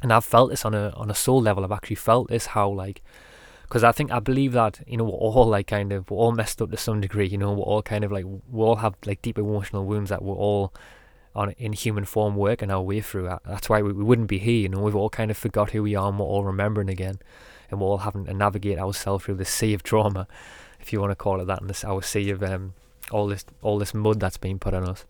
And 0.00 0.12
I've 0.12 0.24
felt 0.24 0.50
this 0.50 0.64
on 0.64 0.74
a 0.74 0.90
on 0.90 1.10
a 1.10 1.14
soul 1.14 1.42
level. 1.42 1.64
I've 1.64 1.72
actually 1.72 1.96
felt 1.96 2.28
this 2.28 2.46
how 2.46 2.68
like 2.70 3.02
because 3.62 3.82
I 3.82 3.90
think 3.90 4.12
I 4.12 4.20
believe 4.20 4.52
that 4.52 4.80
you 4.86 4.96
know 4.96 5.04
we're 5.04 5.10
all 5.10 5.46
like 5.46 5.66
kind 5.66 5.92
of 5.92 6.08
we're 6.08 6.18
all 6.18 6.32
messed 6.32 6.62
up 6.62 6.70
to 6.70 6.76
some 6.76 7.00
degree 7.00 7.26
you 7.26 7.38
know 7.38 7.52
we're 7.52 7.64
all 7.64 7.82
kind 7.82 8.04
of 8.04 8.12
like 8.12 8.24
we 8.24 8.62
all 8.62 8.76
have 8.76 8.94
like 9.04 9.22
deep 9.22 9.38
emotional 9.38 9.84
wounds 9.84 10.10
that 10.10 10.22
we're 10.22 10.34
all 10.36 10.72
on 11.36 11.50
in 11.58 11.74
human 11.74 12.04
form 12.04 12.34
working 12.34 12.70
our 12.70 12.82
way 12.82 13.00
through 13.00 13.24
that. 13.24 13.42
That's 13.44 13.68
why 13.68 13.82
we, 13.82 13.92
we 13.92 14.02
wouldn't 14.02 14.28
be 14.28 14.38
here, 14.38 14.62
you 14.62 14.68
know, 14.70 14.80
we've 14.80 14.96
all 14.96 15.10
kind 15.10 15.30
of 15.30 15.36
forgot 15.36 15.70
who 15.70 15.82
we 15.82 15.94
are 15.94 16.08
and 16.08 16.18
we're 16.18 16.24
all 16.24 16.44
remembering 16.44 16.88
again. 16.88 17.18
And 17.70 17.80
we're 17.80 17.86
all 17.88 17.98
having 17.98 18.24
to 18.24 18.34
navigate 18.34 18.78
ourselves 18.78 19.24
through 19.24 19.34
this 19.34 19.50
sea 19.50 19.74
of 19.74 19.82
trauma, 19.82 20.26
if 20.80 20.92
you 20.92 21.00
want 21.00 21.10
to 21.10 21.16
call 21.16 21.40
it 21.40 21.46
that, 21.46 21.60
and 21.60 21.68
this 21.68 21.84
our 21.84 22.00
sea 22.00 22.30
of 22.30 22.42
um, 22.42 22.74
all 23.10 23.26
this 23.26 23.44
all 23.60 23.78
this 23.78 23.92
mud 23.92 24.20
that's 24.20 24.36
been 24.36 24.58
put 24.60 24.72
on 24.72 24.88
us. 24.88 25.04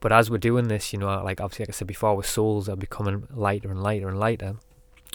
But 0.00 0.12
as 0.12 0.30
we're 0.30 0.38
doing 0.38 0.68
this, 0.68 0.92
you 0.92 0.98
know, 0.98 1.06
like 1.24 1.40
obviously 1.40 1.64
like 1.64 1.70
I 1.70 1.72
said 1.72 1.88
before, 1.88 2.10
our 2.10 2.22
souls 2.22 2.68
are 2.68 2.76
becoming 2.76 3.26
lighter 3.34 3.70
and 3.70 3.82
lighter 3.82 4.08
and 4.08 4.18
lighter. 4.18 4.56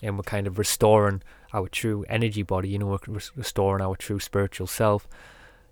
And 0.02 0.18
we're 0.18 0.24
kind 0.24 0.48
of 0.48 0.58
restoring 0.58 1.22
our 1.54 1.68
true 1.70 2.04
energy 2.10 2.42
body, 2.42 2.70
you 2.70 2.80
know, 2.80 2.88
we're 2.88 3.20
restoring 3.36 3.82
our 3.82 3.96
true 3.96 4.20
spiritual 4.20 4.68
self 4.68 5.08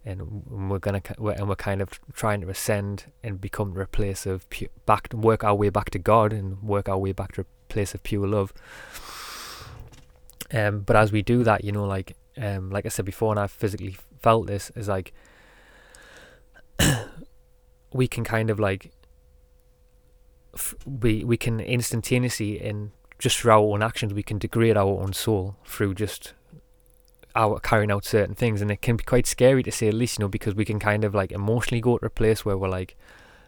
and 0.04 0.44
we're 0.48 0.80
gonna 0.80 1.02
and 1.20 1.48
we're 1.48 1.56
kind 1.56 1.82
of 1.82 1.90
trying 2.14 2.42
to 2.42 2.50
ascend 2.50 3.06
and 3.24 3.40
become 3.40 3.78
a 3.78 3.86
place 3.86 4.26
of 4.26 4.50
pu- 4.50 4.70
back 4.86 5.14
work 5.14 5.44
our 5.44 5.56
way 5.56 5.70
back 5.70 5.90
to 5.92 6.00
God 6.00 6.34
and 6.34 6.62
work 6.62 6.90
our 6.90 6.98
way 6.98 7.12
back 7.12 7.34
to 7.34 7.42
a 7.42 7.46
place 7.70 7.94
of 7.94 8.02
pure 8.04 8.28
love. 8.28 8.54
Um, 10.54 10.82
but 10.82 10.96
as 10.96 11.12
we 11.12 11.22
do 11.22 11.44
that, 11.44 11.64
you 11.64 11.72
know, 11.72 11.86
like 11.86 12.16
um, 12.38 12.70
like 12.70 12.86
I 12.86 12.90
said 12.90 13.06
before, 13.06 13.32
and 13.32 13.40
I've 13.40 13.52
physically 13.52 13.98
felt 14.20 14.48
this, 14.48 14.72
is 14.76 14.88
like 14.88 15.14
we 17.94 18.08
can 18.08 18.24
kind 18.24 18.50
of 18.50 18.60
like 18.60 18.92
f- 20.54 20.76
we 20.86 21.24
we 21.24 21.38
can 21.38 21.60
instantaneously 21.60 22.62
in 22.62 22.92
just 23.20 23.38
through 23.38 23.52
our 23.52 23.60
own 23.60 23.84
actions 23.84 24.14
we 24.14 24.24
can 24.24 24.40
degrade 24.40 24.76
our 24.76 25.00
own 25.00 25.14
soul 25.14 25.56
through 25.64 25.94
just 25.94 26.34
out 27.36 27.64
carrying 27.64 27.92
out 27.92 28.06
certain 28.06 28.36
things, 28.36 28.62
and 28.62 28.72
it 28.72 28.82
can 28.82 28.98
be 28.98 29.04
quite 29.04 29.28
scary 29.28 29.64
to 29.64 29.72
say 29.72 29.88
at 29.88 29.94
least, 29.94 30.20
you 30.20 30.24
know, 30.24 30.30
because 30.30 30.56
we 30.56 30.66
can 30.66 30.80
kind 30.80 31.04
of 31.04 31.14
like 31.16 31.32
emotionally 31.32 31.82
go 31.82 31.98
to 31.98 32.06
a 32.06 32.10
place 32.10 32.44
where 32.46 32.58
we're 32.58 32.70
like, 32.70 32.96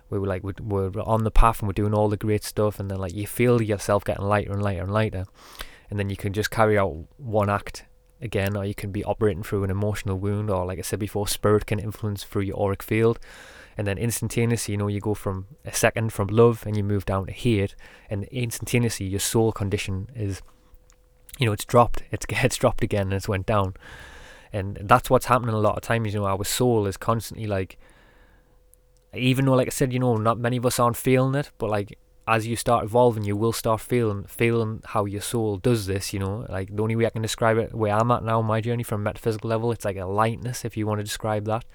we 0.10 0.20
were 0.20 0.28
like 0.28 0.44
we're, 0.44 0.90
we're 0.90 1.02
on 1.04 1.24
the 1.24 1.32
path 1.32 1.60
and 1.60 1.68
we're 1.68 1.74
doing 1.74 1.94
all 1.94 2.10
the 2.10 2.18
great 2.18 2.44
stuff, 2.44 2.80
and 2.80 2.90
then 2.90 3.00
like 3.00 3.14
you 3.14 3.28
feel 3.28 3.62
yourself 3.62 4.04
getting 4.04 4.26
lighter 4.26 4.52
and 4.52 4.62
lighter 4.62 4.84
and 4.84 4.94
lighter, 4.94 5.26
and 5.90 6.00
then 6.00 6.10
you 6.10 6.18
can 6.18 6.34
just 6.34 6.52
carry 6.52 6.78
out 6.78 7.06
one 7.18 7.50
act 7.50 7.86
again, 8.22 8.56
or 8.56 8.64
you 8.64 8.76
can 8.76 8.92
be 8.92 9.04
operating 9.04 9.44
through 9.44 9.64
an 9.64 9.70
emotional 9.70 10.18
wound, 10.18 10.50
or 10.50 10.66
like 10.66 10.80
I 10.80 10.82
said 10.84 11.00
before, 11.00 11.28
spirit 11.28 11.66
can 11.66 11.80
influence 11.80 12.24
through 12.24 12.44
your 12.44 12.62
auric 12.62 12.82
field, 12.82 13.20
and 13.78 13.86
then 13.88 13.98
instantaneously, 13.98 14.74
you 14.74 14.78
know, 14.78 14.88
you 14.88 15.02
go 15.02 15.14
from 15.14 15.48
a 15.66 15.74
second 15.74 16.14
from 16.14 16.28
love 16.28 16.64
and 16.66 16.78
you 16.78 16.84
move 16.84 17.06
down 17.06 17.26
to 17.26 17.34
hate, 17.34 17.76
and 18.10 18.24
instantaneously 18.26 19.08
your 19.08 19.20
soul 19.20 19.52
condition 19.52 20.10
is 20.16 20.42
you 21.40 21.46
know, 21.46 21.54
it's 21.54 21.66
dropped. 21.66 22.04
It's 22.12 22.26
it's 22.30 22.58
dropped 22.58 22.84
again 22.84 23.04
and 23.08 23.14
it's 23.14 23.28
went 23.28 23.46
down. 23.46 23.76
And 24.52 24.78
that's 24.82 25.10
what's 25.10 25.26
happening 25.26 25.56
a 25.56 25.60
lot 25.60 25.76
of 25.76 25.82
times, 25.82 26.14
you 26.14 26.20
know, 26.20 26.28
our 26.28 26.44
soul 26.44 26.86
is 26.86 26.98
constantly 26.98 27.48
like 27.48 27.78
even 29.16 29.46
though 29.46 29.54
like 29.54 29.68
I 29.68 29.72
said, 29.72 29.94
you 29.94 30.00
know, 30.00 30.16
not 30.16 30.40
many 30.40 30.58
of 30.58 30.66
us 30.66 30.80
aren't 30.80 30.98
feeling 30.98 31.36
it, 31.36 31.52
but 31.58 31.70
like 31.70 31.98
as 32.26 32.48
you 32.48 32.56
start 32.56 32.86
evolving 32.86 33.26
you 33.26 33.36
will 33.36 33.52
start 33.52 33.82
feeling 33.82 34.24
feeling 34.24 34.82
how 34.86 35.06
your 35.06 35.22
soul 35.22 35.58
does 35.58 35.88
this, 35.88 36.14
you 36.14 36.20
know. 36.20 36.46
Like 36.50 36.76
the 36.76 36.84
only 36.84 36.96
way 36.96 37.06
I 37.06 37.10
can 37.10 37.22
describe 37.22 37.58
it 37.58 37.74
where 37.74 37.94
I'm 37.94 38.12
at 38.12 38.24
now, 38.24 38.42
my 38.42 38.62
journey 38.62 38.84
from 38.84 39.04
metaphysical 39.04 39.50
level, 39.50 39.72
it's 39.72 39.86
like 39.86 39.98
a 39.98 40.06
lightness 40.06 40.64
if 40.64 40.78
you 40.78 40.86
want 40.86 41.00
to 41.00 41.04
describe 41.04 41.46
that. 41.46 41.66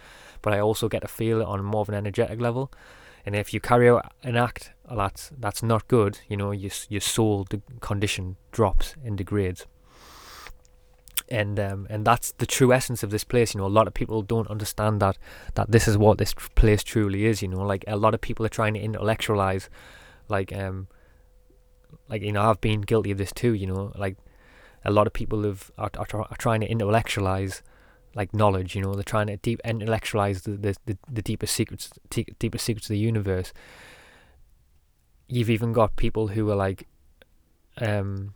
But 0.40 0.52
I 0.52 0.61
also 0.61 0.88
get 0.88 1.02
to 1.02 1.09
feel 1.09 1.40
it 1.40 1.46
on 1.46 1.64
more 1.64 1.82
of 1.82 1.88
an 1.88 1.96
energetic 1.96 2.40
level. 2.40 2.72
And 3.26 3.34
if 3.34 3.52
you 3.52 3.61
carry 3.61 3.90
out 3.90 4.12
an 4.22 4.36
act 4.36 4.70
that's 4.97 5.30
that's 5.39 5.62
not 5.62 5.89
good. 5.89 6.20
You 6.28 6.36
know, 6.36 6.51
your 6.51 6.72
your 6.89 7.01
soul 7.01 7.47
condition 7.80 8.36
drops 8.53 8.95
and 9.05 9.16
degrades. 9.16 9.66
And 11.30 11.61
um, 11.61 11.86
and 11.91 12.07
that's 12.07 12.32
the 12.32 12.47
true 12.47 12.72
essence 12.72 13.03
of 13.03 13.11
this 13.11 13.24
place. 13.24 13.55
You 13.55 13.61
know, 13.61 13.66
a 13.66 13.68
lot 13.68 13.86
of 13.86 13.93
people 13.93 14.22
don't 14.22 14.49
understand 14.49 15.01
that 15.01 15.18
that 15.55 15.70
this 15.70 15.86
is 15.86 15.99
what 15.99 16.16
this 16.16 16.32
place 16.32 16.82
truly 16.82 17.26
is. 17.26 17.43
You 17.43 17.49
know, 17.49 17.61
like 17.61 17.84
a 17.86 17.97
lot 17.97 18.14
of 18.14 18.20
people 18.20 18.47
are 18.47 18.51
trying 18.51 18.74
to 18.74 18.80
intellectualize, 18.80 19.68
like 20.28 20.55
um, 20.55 20.89
like 22.09 22.22
you 22.22 22.32
know, 22.32 22.49
I've 22.49 22.61
been 22.61 22.80
guilty 22.80 23.11
of 23.11 23.18
this 23.18 23.32
too. 23.32 23.53
You 23.53 23.66
know, 23.66 23.93
like 23.97 24.16
a 24.84 24.91
lot 24.91 25.07
of 25.07 25.12
people 25.12 25.43
have 25.43 25.70
are, 25.76 25.91
are, 25.99 26.22
are 26.22 26.36
trying 26.39 26.61
to 26.61 26.66
intellectualize 26.66 27.62
like 28.14 28.32
knowledge. 28.32 28.74
You 28.74 28.82
know, 28.82 28.95
they're 28.95 29.03
trying 29.03 29.26
to 29.26 29.36
deep 29.36 29.61
intellectualize 29.64 30.43
the 30.43 30.53
the, 30.53 30.76
the, 30.86 30.99
the 31.12 31.22
deepest 31.22 31.55
secrets, 31.55 31.91
te- 32.09 32.34
deepest 32.39 32.64
secrets 32.64 32.86
of 32.86 32.95
the 32.95 32.99
universe. 32.99 33.53
You've 35.29 35.51
even 35.51 35.72
got 35.72 35.97
people 35.97 36.29
who 36.29 36.51
are 36.51 36.57
like, 36.57 36.87
um, 37.79 38.35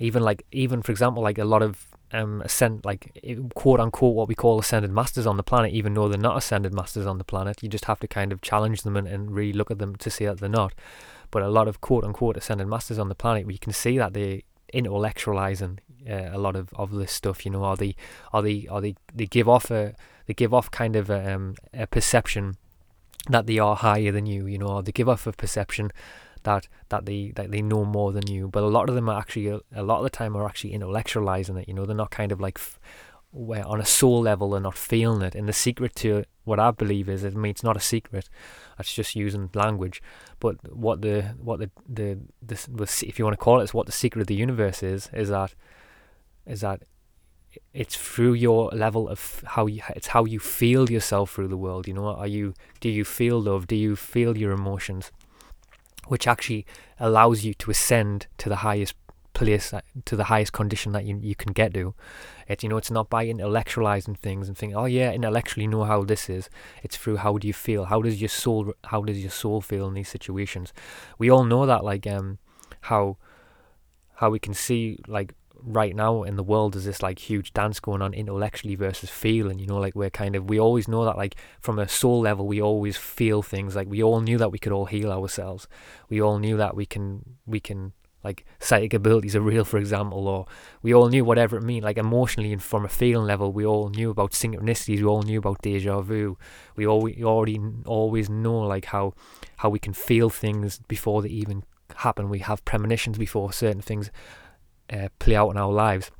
even 0.00 0.22
like 0.22 0.44
even 0.52 0.82
for 0.82 0.92
example, 0.92 1.22
like 1.22 1.38
a 1.38 1.44
lot 1.44 1.62
of 1.62 1.86
um 2.12 2.42
ascend 2.42 2.84
like 2.84 3.18
quote 3.54 3.80
unquote 3.80 4.14
what 4.14 4.28
we 4.28 4.34
call 4.34 4.58
ascended 4.58 4.90
masters 4.90 5.26
on 5.26 5.36
the 5.36 5.42
planet, 5.42 5.72
even 5.72 5.94
though 5.94 6.08
they're 6.08 6.18
not 6.18 6.36
ascended 6.36 6.72
masters 6.72 7.06
on 7.06 7.18
the 7.18 7.24
planet. 7.24 7.62
You 7.62 7.68
just 7.68 7.86
have 7.86 8.00
to 8.00 8.08
kind 8.08 8.32
of 8.32 8.40
challenge 8.40 8.82
them 8.82 8.96
and, 8.96 9.06
and 9.06 9.34
really 9.34 9.52
look 9.52 9.70
at 9.70 9.78
them 9.78 9.96
to 9.96 10.10
see 10.10 10.24
that 10.24 10.40
they're 10.40 10.48
not. 10.48 10.72
But 11.30 11.42
a 11.42 11.48
lot 11.48 11.68
of 11.68 11.80
quote 11.80 12.04
unquote 12.04 12.36
ascended 12.36 12.66
masters 12.66 12.98
on 12.98 13.08
the 13.08 13.14
planet, 13.14 13.46
we 13.46 13.58
can 13.58 13.72
see 13.72 13.98
that 13.98 14.14
they 14.14 14.44
intellectualizing 14.72 15.78
uh, 16.08 16.30
a 16.32 16.38
lot 16.38 16.56
of, 16.56 16.72
of 16.74 16.90
this 16.92 17.12
stuff. 17.12 17.44
You 17.44 17.52
know, 17.52 17.64
are 17.64 17.76
they 17.76 17.94
or 18.32 18.42
they 18.42 18.66
or 18.70 18.80
they, 18.80 18.96
they 19.14 19.26
give 19.26 19.48
off 19.48 19.70
a 19.70 19.94
they 20.26 20.34
give 20.34 20.54
off 20.54 20.70
kind 20.70 20.96
of 20.96 21.10
a, 21.10 21.34
um, 21.34 21.54
a 21.72 21.86
perception 21.86 22.56
that 23.28 23.46
they 23.46 23.58
are 23.58 23.76
higher 23.76 24.12
than 24.12 24.26
you. 24.26 24.46
You 24.46 24.58
know, 24.58 24.68
or 24.68 24.82
they 24.82 24.92
give 24.92 25.08
off 25.08 25.26
a 25.26 25.32
perception 25.32 25.90
that 26.44 26.68
that 26.88 27.06
they 27.06 27.32
that 27.36 27.50
they 27.50 27.62
know 27.62 27.84
more 27.84 28.12
than 28.12 28.26
you. 28.26 28.48
But 28.48 28.62
a 28.62 28.68
lot 28.68 28.88
of 28.88 28.94
them 28.94 29.08
are 29.08 29.18
actually 29.18 29.48
a 29.48 29.82
lot 29.82 29.98
of 29.98 30.04
the 30.04 30.10
time 30.10 30.36
are 30.36 30.46
actually 30.46 30.72
intellectualizing 30.72 31.60
it. 31.60 31.68
You 31.68 31.74
know, 31.74 31.84
they're 31.84 31.96
not 31.96 32.10
kind 32.10 32.32
of 32.32 32.40
like 32.40 32.58
where 33.32 33.66
on 33.66 33.80
a 33.80 33.84
soul 33.84 34.22
level 34.22 34.50
they're 34.50 34.60
not 34.60 34.76
feeling 34.76 35.22
it. 35.22 35.34
And 35.34 35.48
the 35.48 35.52
secret 35.52 35.94
to 35.96 36.24
what 36.44 36.60
I 36.60 36.70
believe 36.70 37.08
is, 37.08 37.24
I 37.24 37.30
mean, 37.30 37.50
it's 37.50 37.64
not 37.64 37.76
a 37.76 37.80
secret. 37.80 38.28
It's 38.78 38.94
just 38.94 39.16
using 39.16 39.50
language. 39.54 40.00
But 40.38 40.74
what 40.74 41.02
the 41.02 41.34
what 41.38 41.58
the 41.58 41.70
the, 41.88 42.18
the 42.42 43.04
if 43.06 43.18
you 43.18 43.24
want 43.24 43.34
to 43.34 43.44
call 43.44 43.60
it, 43.60 43.64
it's 43.64 43.74
what 43.74 43.86
the 43.86 43.92
secret 43.92 44.22
of 44.22 44.26
the 44.28 44.34
universe 44.34 44.82
is. 44.82 45.10
Is 45.12 45.30
that 45.30 45.54
is 46.46 46.60
that 46.60 46.82
it's 47.72 47.96
through 47.96 48.34
your 48.34 48.70
level 48.70 49.08
of 49.08 49.42
how 49.46 49.66
you 49.66 49.82
it's 49.96 50.08
how 50.08 50.24
you 50.24 50.38
feel 50.38 50.90
yourself 50.90 51.32
through 51.32 51.48
the 51.48 51.56
world 51.56 51.86
you 51.86 51.94
know 51.94 52.06
are 52.06 52.26
you 52.26 52.54
do 52.80 52.88
you 52.88 53.04
feel 53.04 53.40
love 53.40 53.66
do 53.66 53.76
you 53.76 53.96
feel 53.96 54.36
your 54.36 54.52
emotions 54.52 55.10
which 56.06 56.26
actually 56.26 56.66
allows 57.00 57.44
you 57.44 57.54
to 57.54 57.70
ascend 57.70 58.26
to 58.38 58.48
the 58.48 58.56
highest 58.56 58.94
place 59.34 59.74
to 60.04 60.16
the 60.16 60.24
highest 60.24 60.52
condition 60.52 60.92
that 60.92 61.04
you 61.04 61.18
you 61.20 61.34
can 61.34 61.52
get 61.52 61.74
to. 61.74 61.94
It's 62.48 62.62
you 62.62 62.70
know 62.70 62.78
it's 62.78 62.90
not 62.90 63.10
by 63.10 63.26
intellectualizing 63.26 64.16
things 64.16 64.48
and 64.48 64.56
thinking 64.56 64.76
oh 64.76 64.86
yeah 64.86 65.10
intellectually 65.10 65.66
know 65.66 65.84
how 65.84 66.04
this 66.04 66.30
is. 66.30 66.48
It's 66.82 66.96
through 66.96 67.18
how 67.18 67.36
do 67.36 67.46
you 67.46 67.52
feel? 67.52 67.86
How 67.86 68.00
does 68.00 68.20
your 68.20 68.28
soul 68.28 68.72
how 68.84 69.02
does 69.02 69.20
your 69.20 69.30
soul 69.30 69.60
feel 69.60 69.88
in 69.88 69.94
these 69.94 70.08
situations? 70.08 70.72
We 71.18 71.30
all 71.30 71.44
know 71.44 71.66
that 71.66 71.84
like 71.84 72.06
um 72.06 72.38
how 72.82 73.18
how 74.14 74.30
we 74.30 74.38
can 74.38 74.54
see 74.54 74.98
like 75.06 75.34
right 75.66 75.96
now 75.96 76.22
in 76.22 76.36
the 76.36 76.42
world 76.42 76.76
is 76.76 76.84
this 76.84 77.02
like 77.02 77.18
huge 77.18 77.52
dance 77.54 77.80
going 77.80 78.02
on 78.02 78.12
intellectually 78.12 78.74
versus 78.74 79.08
feeling 79.08 79.58
you 79.58 79.66
know 79.66 79.78
like 79.78 79.94
we're 79.94 80.10
kind 80.10 80.36
of 80.36 80.48
we 80.48 80.60
always 80.60 80.86
know 80.86 81.04
that 81.04 81.16
like 81.16 81.36
from 81.58 81.78
a 81.78 81.88
soul 81.88 82.20
level 82.20 82.46
we 82.46 82.60
always 82.60 82.96
feel 82.96 83.42
things 83.42 83.74
like 83.74 83.88
we 83.88 84.02
all 84.02 84.20
knew 84.20 84.36
that 84.36 84.52
we 84.52 84.58
could 84.58 84.72
all 84.72 84.84
heal 84.84 85.10
ourselves 85.10 85.66
we 86.10 86.20
all 86.20 86.38
knew 86.38 86.56
that 86.56 86.76
we 86.76 86.84
can 86.84 87.36
we 87.46 87.60
can 87.60 87.92
like 88.24 88.46
psychic 88.58 88.94
abilities 88.94 89.36
are 89.36 89.42
real, 89.42 89.66
for 89.66 89.76
example, 89.76 90.26
or 90.26 90.46
we 90.82 90.94
all 90.94 91.10
knew 91.10 91.24
whatever 91.24 91.58
it 91.58 91.62
meant, 91.62 91.84
like 91.84 91.98
emotionally 91.98 92.54
and 92.54 92.62
from 92.62 92.84
a 92.84 92.88
feeling 92.88 93.26
level, 93.26 93.52
we 93.52 93.66
all 93.66 93.90
knew 93.90 94.08
about 94.08 94.32
synchronicities, 94.32 94.98
we 95.00 95.04
all 95.04 95.22
knew 95.22 95.38
about 95.38 95.60
deja 95.60 96.00
vu. 96.00 96.38
We 96.74 96.86
all 96.86 97.02
we 97.02 97.22
already 97.22 97.60
always 97.84 98.30
know 98.30 98.60
like 98.60 98.86
how 98.86 99.12
how 99.58 99.68
we 99.68 99.78
can 99.78 99.92
feel 99.92 100.30
things 100.30 100.80
before 100.88 101.20
they 101.20 101.28
even 101.28 101.64
happen. 101.96 102.30
We 102.30 102.38
have 102.38 102.64
premonitions 102.64 103.18
before 103.18 103.52
certain 103.52 103.82
things 103.82 104.10
uh, 104.92 105.08
play 105.18 105.36
out 105.36 105.50
in 105.50 105.56
our 105.56 105.72
lives. 105.72 106.10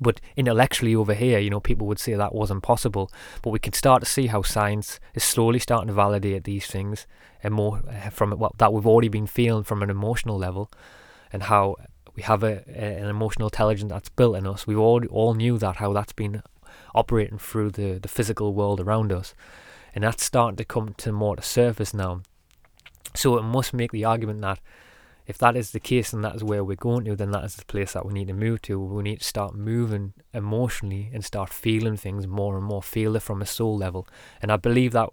But 0.00 0.20
intellectually 0.36 0.94
over 0.94 1.12
here, 1.12 1.38
you 1.38 1.50
know, 1.50 1.60
people 1.60 1.86
would 1.86 1.98
say 1.98 2.14
that 2.14 2.34
wasn't 2.34 2.62
possible. 2.62 3.10
But 3.42 3.50
we 3.50 3.58
can 3.58 3.74
start 3.74 4.02
to 4.02 4.08
see 4.08 4.28
how 4.28 4.42
science 4.42 4.98
is 5.14 5.22
slowly 5.22 5.58
starting 5.58 5.88
to 5.88 5.92
validate 5.92 6.44
these 6.44 6.66
things 6.66 7.06
and 7.42 7.52
more 7.54 7.82
uh, 7.88 8.10
from 8.10 8.30
what 8.32 8.56
that 8.58 8.72
we've 8.72 8.86
already 8.86 9.08
been 9.08 9.26
feeling 9.26 9.64
from 9.64 9.82
an 9.82 9.90
emotional 9.90 10.38
level 10.38 10.70
and 11.32 11.44
how 11.44 11.76
we 12.16 12.22
have 12.22 12.42
a, 12.42 12.64
an 12.68 13.08
emotional 13.08 13.48
intelligence 13.48 13.90
that's 13.90 14.08
built 14.08 14.36
in 14.36 14.46
us. 14.46 14.66
We 14.66 14.74
all 14.74 15.04
all 15.06 15.34
knew 15.34 15.58
that 15.58 15.76
how 15.76 15.92
that's 15.92 16.12
been 16.12 16.42
operating 16.94 17.38
through 17.38 17.70
the, 17.72 17.98
the 17.98 18.08
physical 18.08 18.54
world 18.54 18.80
around 18.80 19.12
us, 19.12 19.34
and 19.94 20.04
that's 20.04 20.24
starting 20.24 20.56
to 20.56 20.64
come 20.64 20.94
to 20.98 21.12
more 21.12 21.36
to 21.36 21.42
surface 21.42 21.94
now. 21.94 22.22
So 23.14 23.36
it 23.38 23.42
must 23.42 23.74
make 23.74 23.92
the 23.92 24.04
argument 24.04 24.40
that 24.42 24.60
if 25.30 25.38
that 25.38 25.56
is 25.56 25.70
the 25.70 25.78
case 25.78 26.12
and 26.12 26.24
that 26.24 26.34
is 26.34 26.42
where 26.42 26.64
we're 26.64 26.74
going 26.74 27.04
to, 27.04 27.14
then 27.14 27.30
that 27.30 27.44
is 27.44 27.54
the 27.54 27.64
place 27.64 27.92
that 27.92 28.04
we 28.04 28.12
need 28.12 28.26
to 28.26 28.34
move 28.34 28.60
to. 28.62 28.80
We 28.80 29.04
need 29.04 29.20
to 29.20 29.24
start 29.24 29.54
moving 29.54 30.12
emotionally 30.34 31.08
and 31.14 31.24
start 31.24 31.50
feeling 31.50 31.96
things 31.96 32.26
more 32.26 32.56
and 32.56 32.66
more, 32.66 32.82
feel 32.82 33.14
it 33.14 33.22
from 33.22 33.40
a 33.40 33.46
soul 33.46 33.76
level. 33.78 34.08
And 34.42 34.50
I 34.50 34.56
believe 34.56 34.90
that 34.92 35.08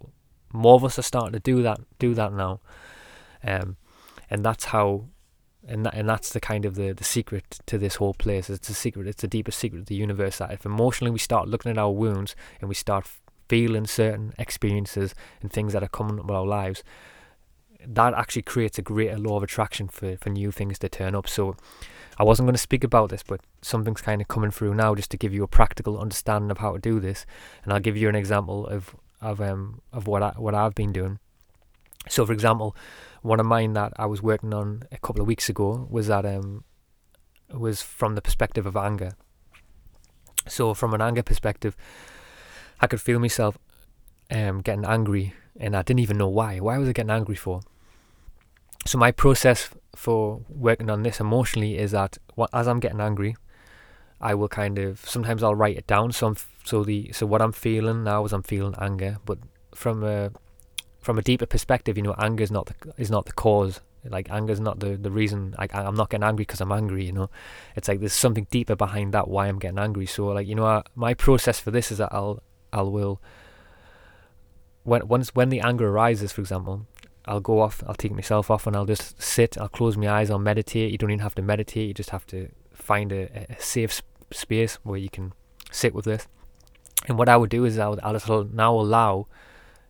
more 0.52 0.74
of 0.74 0.84
us 0.84 0.98
are 0.98 1.02
starting 1.02 1.34
to 1.34 1.38
do 1.38 1.62
that, 1.62 1.78
do 2.00 2.14
that 2.14 2.32
now. 2.32 2.58
Um, 3.44 3.76
and 4.28 4.44
that's 4.44 4.66
how 4.66 5.04
and 5.66 5.86
that, 5.86 5.94
and 5.94 6.08
that's 6.08 6.32
the 6.32 6.40
kind 6.40 6.64
of 6.64 6.74
the, 6.74 6.92
the 6.92 7.04
secret 7.04 7.60
to 7.66 7.78
this 7.78 7.96
whole 7.96 8.14
place. 8.14 8.50
It's 8.50 8.68
a 8.68 8.74
secret. 8.74 9.06
It's 9.06 9.22
the 9.22 9.28
deepest 9.28 9.58
secret 9.58 9.80
of 9.80 9.86
the 9.86 9.94
universe. 9.94 10.38
That 10.38 10.50
if 10.50 10.66
emotionally 10.66 11.12
we 11.12 11.18
start 11.20 11.46
looking 11.46 11.70
at 11.70 11.78
our 11.78 11.92
wounds 11.92 12.34
and 12.60 12.68
we 12.68 12.74
start 12.74 13.06
feeling 13.48 13.86
certain 13.86 14.32
experiences 14.36 15.14
and 15.40 15.52
things 15.52 15.74
that 15.74 15.82
are 15.84 15.88
coming 15.88 16.18
up 16.18 16.26
with 16.26 16.34
our 16.34 16.46
lives, 16.46 16.82
that 17.86 18.14
actually 18.14 18.42
creates 18.42 18.78
a 18.78 18.82
greater 18.82 19.18
law 19.18 19.36
of 19.36 19.42
attraction 19.42 19.88
for, 19.88 20.16
for 20.16 20.30
new 20.30 20.50
things 20.50 20.78
to 20.80 20.88
turn 20.88 21.14
up. 21.14 21.28
So 21.28 21.56
I 22.18 22.24
wasn't 22.24 22.46
going 22.46 22.54
to 22.54 22.58
speak 22.58 22.82
about 22.82 23.10
this, 23.10 23.22
but 23.22 23.40
something's 23.62 24.00
kind 24.00 24.20
of 24.20 24.28
coming 24.28 24.50
through 24.50 24.74
now 24.74 24.94
just 24.94 25.10
to 25.12 25.16
give 25.16 25.32
you 25.32 25.44
a 25.44 25.48
practical 25.48 25.98
understanding 25.98 26.50
of 26.50 26.58
how 26.58 26.72
to 26.72 26.78
do 26.78 26.98
this. 26.98 27.24
And 27.62 27.72
I'll 27.72 27.80
give 27.80 27.96
you 27.96 28.08
an 28.08 28.16
example 28.16 28.66
of 28.66 28.96
of 29.20 29.40
um 29.40 29.80
of 29.92 30.06
what 30.06 30.22
I 30.22 30.30
what 30.36 30.54
I've 30.54 30.74
been 30.74 30.92
doing. 30.92 31.18
So 32.08 32.24
for 32.26 32.32
example, 32.32 32.74
one 33.22 33.40
of 33.40 33.46
mine 33.46 33.72
that 33.74 33.92
I 33.96 34.06
was 34.06 34.22
working 34.22 34.54
on 34.54 34.84
a 34.90 34.98
couple 34.98 35.20
of 35.20 35.28
weeks 35.28 35.48
ago 35.48 35.86
was 35.90 36.08
that 36.08 36.26
um 36.26 36.64
was 37.52 37.82
from 37.82 38.14
the 38.14 38.22
perspective 38.22 38.66
of 38.66 38.76
anger. 38.76 39.12
So 40.46 40.74
from 40.74 40.94
an 40.94 41.00
anger 41.00 41.22
perspective, 41.22 41.76
I 42.80 42.86
could 42.86 43.00
feel 43.00 43.20
myself 43.20 43.58
um 44.30 44.60
getting 44.60 44.84
angry 44.84 45.34
and 45.58 45.76
I 45.76 45.82
didn't 45.82 46.00
even 46.00 46.18
know 46.18 46.28
why. 46.28 46.58
Why 46.58 46.78
was 46.78 46.88
I 46.88 46.92
getting 46.92 47.10
angry 47.10 47.34
for? 47.34 47.60
So 48.86 48.96
my 48.96 49.10
process 49.10 49.70
for 49.94 50.40
working 50.48 50.88
on 50.88 51.02
this 51.02 51.20
emotionally 51.20 51.76
is 51.76 51.90
that 51.90 52.16
as 52.52 52.68
I'm 52.68 52.80
getting 52.80 53.00
angry, 53.00 53.36
I 54.20 54.34
will 54.34 54.48
kind 54.48 54.78
of 54.78 55.00
sometimes 55.04 55.42
I'll 55.42 55.54
write 55.54 55.76
it 55.76 55.86
down. 55.86 56.12
So 56.12 56.28
I'm, 56.28 56.36
so 56.64 56.84
the 56.84 57.12
so 57.12 57.26
what 57.26 57.42
I'm 57.42 57.52
feeling 57.52 58.04
now 58.04 58.24
is 58.24 58.32
I'm 58.32 58.42
feeling 58.42 58.74
anger, 58.80 59.18
but 59.24 59.38
from 59.74 60.02
a 60.04 60.30
from 61.00 61.18
a 61.18 61.22
deeper 61.22 61.46
perspective, 61.46 61.96
you 61.96 62.02
know, 62.02 62.14
anger 62.18 62.42
is 62.42 62.50
not 62.50 62.66
the 62.66 62.92
is 62.96 63.10
not 63.10 63.26
the 63.26 63.32
cause. 63.32 63.80
Like 64.04 64.30
anger 64.30 64.52
is 64.52 64.60
not 64.60 64.80
the 64.80 64.96
the 64.96 65.10
reason. 65.10 65.54
Like 65.58 65.74
I'm 65.74 65.94
not 65.94 66.10
getting 66.10 66.24
angry 66.24 66.42
because 66.42 66.60
I'm 66.60 66.72
angry. 66.72 67.04
You 67.04 67.12
know, 67.12 67.30
it's 67.76 67.88
like 67.88 68.00
there's 68.00 68.12
something 68.12 68.46
deeper 68.50 68.76
behind 68.76 69.12
that 69.14 69.28
why 69.28 69.48
I'm 69.48 69.58
getting 69.58 69.78
angry. 69.78 70.06
So 70.06 70.28
like 70.28 70.46
you 70.46 70.54
know, 70.54 70.66
I, 70.66 70.82
my 70.94 71.14
process 71.14 71.60
for 71.60 71.70
this 71.70 71.92
is 71.92 71.98
that 71.98 72.12
I'll 72.12 72.42
I'll 72.72 72.90
will 72.90 73.20
when 74.88 75.06
once 75.06 75.34
when 75.34 75.50
the 75.50 75.60
anger 75.60 75.88
arises, 75.88 76.32
for 76.32 76.40
example, 76.40 76.86
I'll 77.26 77.40
go 77.40 77.60
off, 77.60 77.82
I'll 77.86 77.94
take 77.94 78.12
myself 78.12 78.50
off, 78.50 78.66
and 78.66 78.74
I'll 78.74 78.86
just 78.86 79.20
sit. 79.20 79.58
I'll 79.58 79.68
close 79.68 79.96
my 79.96 80.08
eyes. 80.08 80.30
I'll 80.30 80.38
meditate. 80.38 80.90
You 80.90 80.98
don't 80.98 81.10
even 81.10 81.20
have 81.20 81.34
to 81.36 81.42
meditate. 81.42 81.88
You 81.88 81.94
just 81.94 82.10
have 82.10 82.26
to 82.28 82.48
find 82.72 83.12
a, 83.12 83.46
a 83.50 83.60
safe 83.60 83.92
sp- 83.92 84.08
space 84.32 84.76
where 84.82 84.98
you 84.98 85.10
can 85.10 85.32
sit 85.70 85.94
with 85.94 86.06
this. 86.06 86.26
And 87.06 87.18
what 87.18 87.28
I 87.28 87.36
would 87.36 87.50
do 87.50 87.64
is 87.64 87.78
I'll, 87.78 87.98
I'll 88.02 88.14
just 88.14 88.28
now 88.28 88.74
allow, 88.74 89.26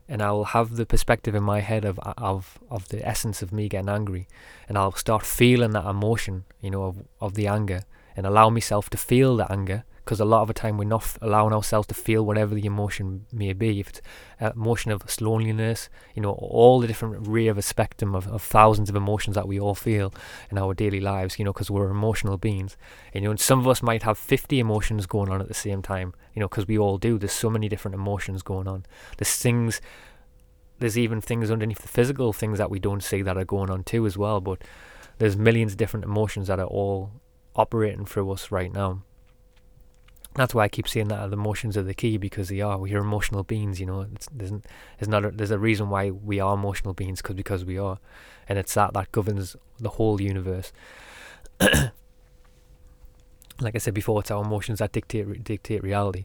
and 0.08 0.20
I'll 0.20 0.44
have 0.44 0.76
the 0.76 0.84
perspective 0.84 1.34
in 1.34 1.44
my 1.44 1.60
head 1.60 1.84
of 1.84 2.00
uh, 2.02 2.14
of 2.18 2.58
of 2.68 2.88
the 2.88 3.06
essence 3.06 3.40
of 3.40 3.52
me 3.52 3.68
getting 3.68 3.88
angry, 3.88 4.26
and 4.68 4.76
I'll 4.76 4.92
start 4.92 5.24
feeling 5.24 5.70
that 5.70 5.86
emotion, 5.86 6.44
you 6.60 6.70
know, 6.70 6.84
of 6.84 6.96
of 7.20 7.34
the 7.34 7.46
anger, 7.46 7.82
and 8.16 8.26
allow 8.26 8.50
myself 8.50 8.90
to 8.90 8.98
feel 8.98 9.36
the 9.36 9.50
anger 9.50 9.84
because 10.08 10.20
a 10.20 10.24
lot 10.24 10.40
of 10.40 10.48
the 10.48 10.54
time 10.54 10.78
we're 10.78 10.84
not 10.84 11.18
allowing 11.20 11.52
ourselves 11.52 11.86
to 11.86 11.92
feel 11.92 12.24
whatever 12.24 12.54
the 12.54 12.64
emotion 12.64 13.26
may 13.30 13.52
be. 13.52 13.78
If 13.78 13.90
it's 13.90 14.00
an 14.40 14.52
emotion 14.52 14.90
of 14.90 15.02
loneliness, 15.20 15.90
you 16.14 16.22
know, 16.22 16.30
all 16.30 16.80
the 16.80 16.86
different 16.86 17.28
array 17.28 17.46
of 17.48 17.58
a 17.58 17.62
spectrum 17.62 18.14
of, 18.14 18.26
of 18.26 18.40
thousands 18.40 18.88
of 18.88 18.96
emotions 18.96 19.34
that 19.34 19.46
we 19.46 19.60
all 19.60 19.74
feel 19.74 20.14
in 20.50 20.56
our 20.56 20.72
daily 20.72 20.98
lives, 20.98 21.38
you 21.38 21.44
know, 21.44 21.52
because 21.52 21.70
we're 21.70 21.90
emotional 21.90 22.38
beings. 22.38 22.74
You 23.12 23.20
know, 23.20 23.30
and 23.32 23.38
some 23.38 23.58
of 23.58 23.68
us 23.68 23.82
might 23.82 24.02
have 24.04 24.16
50 24.16 24.58
emotions 24.58 25.04
going 25.04 25.28
on 25.28 25.42
at 25.42 25.48
the 25.48 25.52
same 25.52 25.82
time, 25.82 26.14
you 26.32 26.40
know, 26.40 26.48
because 26.48 26.66
we 26.66 26.78
all 26.78 26.96
do. 26.96 27.18
There's 27.18 27.30
so 27.30 27.50
many 27.50 27.68
different 27.68 27.94
emotions 27.94 28.40
going 28.40 28.66
on. 28.66 28.86
There's 29.18 29.36
things 29.36 29.82
there's 30.78 30.96
even 30.96 31.20
things 31.20 31.50
underneath 31.50 31.82
the 31.82 31.88
physical 31.88 32.32
things 32.32 32.56
that 32.56 32.70
we 32.70 32.78
don't 32.78 33.02
see 33.02 33.20
that 33.20 33.36
are 33.36 33.44
going 33.44 33.68
on 33.68 33.84
too 33.84 34.06
as 34.06 34.16
well. 34.16 34.40
But 34.40 34.62
there's 35.18 35.36
millions 35.36 35.72
of 35.72 35.78
different 35.78 36.06
emotions 36.06 36.48
that 36.48 36.58
are 36.58 36.64
all 36.64 37.10
operating 37.54 38.06
through 38.06 38.30
us 38.30 38.50
right 38.50 38.72
now. 38.72 39.02
That's 40.38 40.54
why 40.54 40.64
I 40.64 40.68
keep 40.68 40.86
saying 40.86 41.08
that 41.08 41.30
the 41.30 41.36
emotions 41.36 41.76
are 41.76 41.82
the 41.82 41.94
key 41.94 42.16
because 42.16 42.48
they 42.48 42.60
are. 42.60 42.78
We're 42.78 42.98
emotional 42.98 43.42
beings, 43.42 43.80
you 43.80 43.86
know. 43.86 44.06
It's, 44.14 44.28
there's, 44.32 44.52
there's 44.52 45.08
not 45.08 45.24
a, 45.24 45.30
there's 45.32 45.50
a 45.50 45.58
reason 45.58 45.90
why 45.90 46.10
we 46.10 46.38
are 46.38 46.54
emotional 46.54 46.94
beings 46.94 47.20
cause, 47.20 47.34
because 47.34 47.64
we 47.64 47.76
are, 47.76 47.98
and 48.48 48.56
it's 48.56 48.72
that 48.74 48.94
that 48.94 49.10
governs 49.10 49.56
the 49.80 49.88
whole 49.88 50.20
universe. 50.20 50.72
like 51.60 51.90
I 53.74 53.78
said 53.78 53.94
before, 53.94 54.20
it's 54.20 54.30
our 54.30 54.44
emotions 54.44 54.78
that 54.78 54.92
dictate 54.92 55.42
dictate 55.42 55.82
reality. 55.82 56.22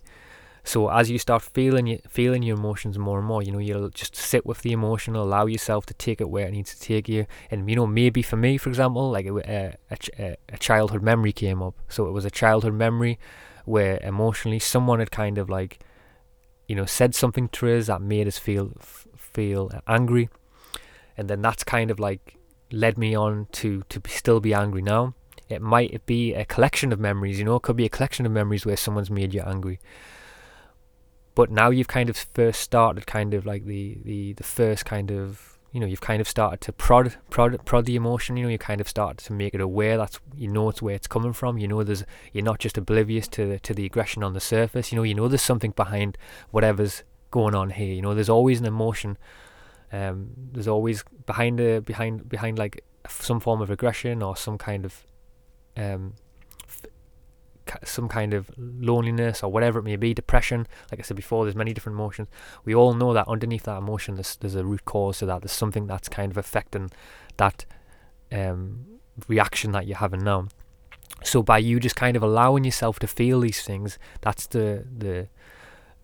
So 0.64 0.90
as 0.90 1.10
you 1.10 1.18
start 1.18 1.42
feeling 1.42 2.00
feeling 2.08 2.44
your 2.44 2.56
emotions 2.56 3.00
more 3.00 3.18
and 3.18 3.28
more, 3.28 3.42
you 3.42 3.52
know, 3.52 3.58
you'll 3.58 3.90
just 3.90 4.16
sit 4.16 4.46
with 4.46 4.62
the 4.62 4.74
emotion, 4.74 5.16
allow 5.16 5.48
yourself 5.48 5.88
to 5.88 5.96
take 5.96 6.22
it 6.22 6.30
where 6.30 6.48
it 6.48 6.52
needs 6.52 6.76
to 6.76 6.80
take 6.80 7.10
you. 7.10 7.26
And 7.50 7.68
you 7.68 7.76
know, 7.76 7.88
maybe 7.88 8.22
for 8.22 8.38
me, 8.38 8.58
for 8.58 8.70
example, 8.70 9.10
like 9.10 9.26
uh, 9.26 9.40
a, 9.40 9.74
a, 9.90 10.34
uh, 10.34 10.36
a 10.50 10.58
childhood 10.60 11.02
memory 11.02 11.34
came 11.34 11.64
up. 11.64 11.74
So 11.90 12.08
it 12.08 12.12
was 12.12 12.26
a 12.26 12.32
childhood 12.32 12.76
memory 12.76 13.18
where 13.66 14.00
emotionally 14.04 14.60
someone 14.60 15.00
had 15.00 15.12
kind 15.12 15.38
of 15.38 15.50
like, 15.50 15.80
you 16.68 16.76
know, 16.76 16.86
said 16.86 17.16
something 17.16 17.50
to 17.50 17.70
us 17.76 17.88
that 17.88 18.02
made 18.02 18.28
us 18.28 18.38
feel 18.38 18.74
feel 19.16 19.72
angry, 19.88 20.30
and 21.18 21.30
then 21.30 21.42
that's 21.42 21.64
kind 21.64 21.90
of 21.90 22.00
like 22.00 22.36
led 22.72 22.98
me 22.98 23.16
on 23.16 23.48
to 23.52 23.84
to 23.90 24.02
still 24.08 24.40
be 24.40 24.54
angry 24.54 24.82
now. 24.82 25.14
It 25.50 25.62
might 25.62 26.06
be 26.06 26.34
a 26.34 26.46
collection 26.46 26.92
of 26.92 27.00
memories, 27.00 27.38
you 27.38 27.46
know, 27.46 27.58
it 27.58 27.64
could 27.64 27.76
be 27.76 27.86
a 27.86 27.90
collection 27.90 28.26
of 28.26 28.32
memories 28.32 28.66
where 28.66 28.78
someone's 28.78 29.12
made 29.12 29.34
you 29.34 29.42
angry 29.46 29.80
but 31.36 31.50
now 31.50 31.70
you've 31.70 31.88
kind 31.88 32.10
of 32.10 32.18
first 32.18 32.62
started 32.62 33.06
kind 33.08 33.34
of 33.34 33.46
like 33.46 33.66
the 33.66 33.98
the 34.04 34.34
the 34.34 34.44
first 34.44 34.86
kind 34.86 35.12
of 35.12 35.53
you 35.74 35.80
know 35.80 35.88
you've 35.88 36.02
kind 36.02 36.22
of 36.22 36.30
started 36.30 36.62
to 36.62 36.72
prod 36.72 37.16
prod 37.30 37.66
prod 37.66 37.86
the 37.86 37.96
emotion 37.96 38.38
you 38.38 38.44
know 38.44 38.50
you 38.50 38.60
kind 38.60 38.80
of 38.80 38.88
start 38.88 39.18
to 39.18 39.34
make 39.34 39.54
it 39.56 39.60
aware 39.60 39.98
that's 39.98 40.20
you 40.38 40.48
know 40.48 40.70
it's 40.70 40.82
where 40.82 40.96
it's 40.96 41.08
coming 41.08 41.34
from. 41.34 41.58
You 41.58 41.68
know 41.68 41.84
there's 41.84 42.06
you're 42.32 42.44
not 42.44 42.60
just 42.60 42.78
oblivious 42.78 43.28
to 43.30 43.48
the, 43.48 43.60
to 43.60 43.74
the 43.74 43.86
aggression 43.86 44.24
on 44.24 44.34
the 44.34 44.40
surface. 44.40 44.92
You 44.92 44.98
know 44.98 45.04
you 45.04 45.16
know 45.16 45.28
there's 45.28 45.42
something 45.42 45.72
behind 45.72 46.18
whatever's 46.52 47.04
going 47.32 47.56
on 47.56 47.72
here. 47.72 47.94
You 47.94 48.04
know 48.04 48.14
there's 48.14 48.30
always 48.30 48.60
an 48.60 48.68
emotion 48.68 49.18
um 49.92 50.30
there's 50.52 50.68
always 50.68 51.04
behind 51.26 51.60
the 51.60 51.82
behind 51.86 52.30
behind 52.30 52.58
like 52.58 52.84
some 53.08 53.40
form 53.40 53.62
of 53.62 53.70
aggression 53.70 54.24
or 54.24 54.36
some 54.36 54.58
kind 54.58 54.86
of 54.86 55.06
um 55.76 56.14
some 57.84 58.08
kind 58.08 58.34
of 58.34 58.50
loneliness 58.58 59.44
or 59.44 59.52
whatever 59.52 59.80
it 59.80 59.84
may 59.84 59.96
be, 59.96 60.14
depression. 60.14 60.68
Like 60.92 61.00
I 61.00 61.04
said 61.04 61.18
before, 61.18 61.46
there's 61.46 61.56
many 61.56 61.74
different 61.74 61.98
emotions. 61.98 62.28
We 62.66 62.76
all 62.76 62.94
know 62.94 63.14
that 63.14 63.28
underneath 63.28 63.64
that 63.64 63.78
emotion, 63.78 64.16
there's, 64.16 64.36
there's 64.38 64.56
a 64.56 64.66
root 64.66 64.86
cause 64.86 65.20
to 65.20 65.26
that. 65.28 65.42
There's 65.42 65.52
something 65.52 65.88
that's 65.88 66.10
kind 66.10 66.32
of 66.32 66.38
affecting 66.38 66.92
that 67.38 67.66
um, 68.32 68.86
reaction 69.28 69.72
that 69.72 69.88
you're 69.88 69.98
having 69.98 70.24
now. 70.24 70.48
So 71.24 71.42
by 71.42 71.60
you 71.60 71.80
just 71.80 71.96
kind 71.96 72.18
of 72.18 72.24
allowing 72.24 72.64
yourself 72.64 73.00
to 73.00 73.08
feel 73.08 73.40
these 73.40 73.62
things, 73.62 73.98
that's 74.22 74.48
the 74.48 74.86
the 74.96 75.28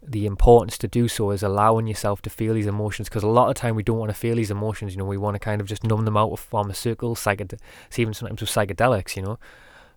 the 0.02 0.26
importance 0.26 0.78
to 0.78 0.88
do 0.88 1.08
so 1.08 1.32
is 1.32 1.44
allowing 1.44 1.86
yourself 1.86 2.22
to 2.22 2.30
feel 2.30 2.54
these 2.54 2.68
emotions 2.68 3.10
because 3.10 3.22
a 3.22 3.28
lot 3.28 3.50
of 3.50 3.56
time 3.56 3.76
we 3.76 3.84
don't 3.84 3.98
want 3.98 4.10
to 4.10 4.16
feel 4.16 4.36
these 4.36 4.50
emotions 4.50 4.94
you 4.94 4.98
know 4.98 5.06
we 5.06 5.18
want 5.18 5.36
to 5.36 5.40
kind 5.40 5.60
of 5.60 5.68
just 5.68 5.84
numb 5.84 6.06
them 6.06 6.16
out 6.16 6.32
with 6.32 6.50
pharmaceuticals 6.50 7.18
psyched- 7.18 7.60
even 7.98 8.14
sometimes 8.14 8.40
with 8.40 8.50
psychedelics 8.50 9.18
you 9.18 9.22
know 9.22 9.38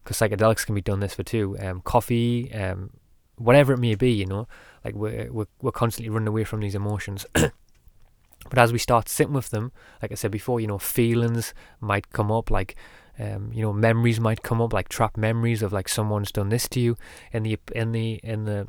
because 0.03 0.19
psychedelics 0.19 0.67
can 0.67 0.75
be 0.75 0.81
done 0.81 1.01
this 1.01 1.15
for 1.15 1.23
too. 1.23 1.57
Um, 1.61 1.81
coffee, 1.81 2.53
um, 2.53 2.91
whatever 3.37 3.73
it 3.73 3.79
may 3.79 3.95
be, 3.95 4.11
you 4.11 4.27
know, 4.27 4.47
like 4.85 4.95
we're, 4.95 5.31
we're, 5.33 5.47
we're 5.61 5.73
constantly 5.73 6.11
running 6.11 6.29
away 6.29 6.45
from 6.45 6.61
these 6.61 6.75
emotions. 6.75 7.27
but 7.35 8.59
as 8.59 8.73
we 8.73 8.79
start 8.79 9.09
sitting 9.09 9.35
with 9.35 9.51
them, 9.51 9.73
like 10.01 10.13
I 10.13 10.15
said 10.15 10.31
before, 10.31 10.61
you 10.61 10.67
know, 10.67 10.79
feelings 10.79 11.55
might 11.81 12.11
come 12.11 12.31
up, 12.31 12.51
like, 12.51 12.77
um, 13.19 13.53
you 13.53 13.63
know, 13.63 13.73
memories 13.73 14.21
might 14.21 14.43
come 14.43 14.61
up, 14.61 14.73
like 14.73 14.89
trapped 14.89 15.17
memories 15.17 15.63
of 15.63 15.73
like 15.73 15.89
someone's 15.89 16.33
done 16.33 16.49
this 16.49 16.69
to 16.71 16.81
you, 16.81 16.97
and 17.33 17.45
the 17.45 17.59
in 17.75 17.93
the 17.93 18.21
in 18.23 18.45
the 18.45 18.67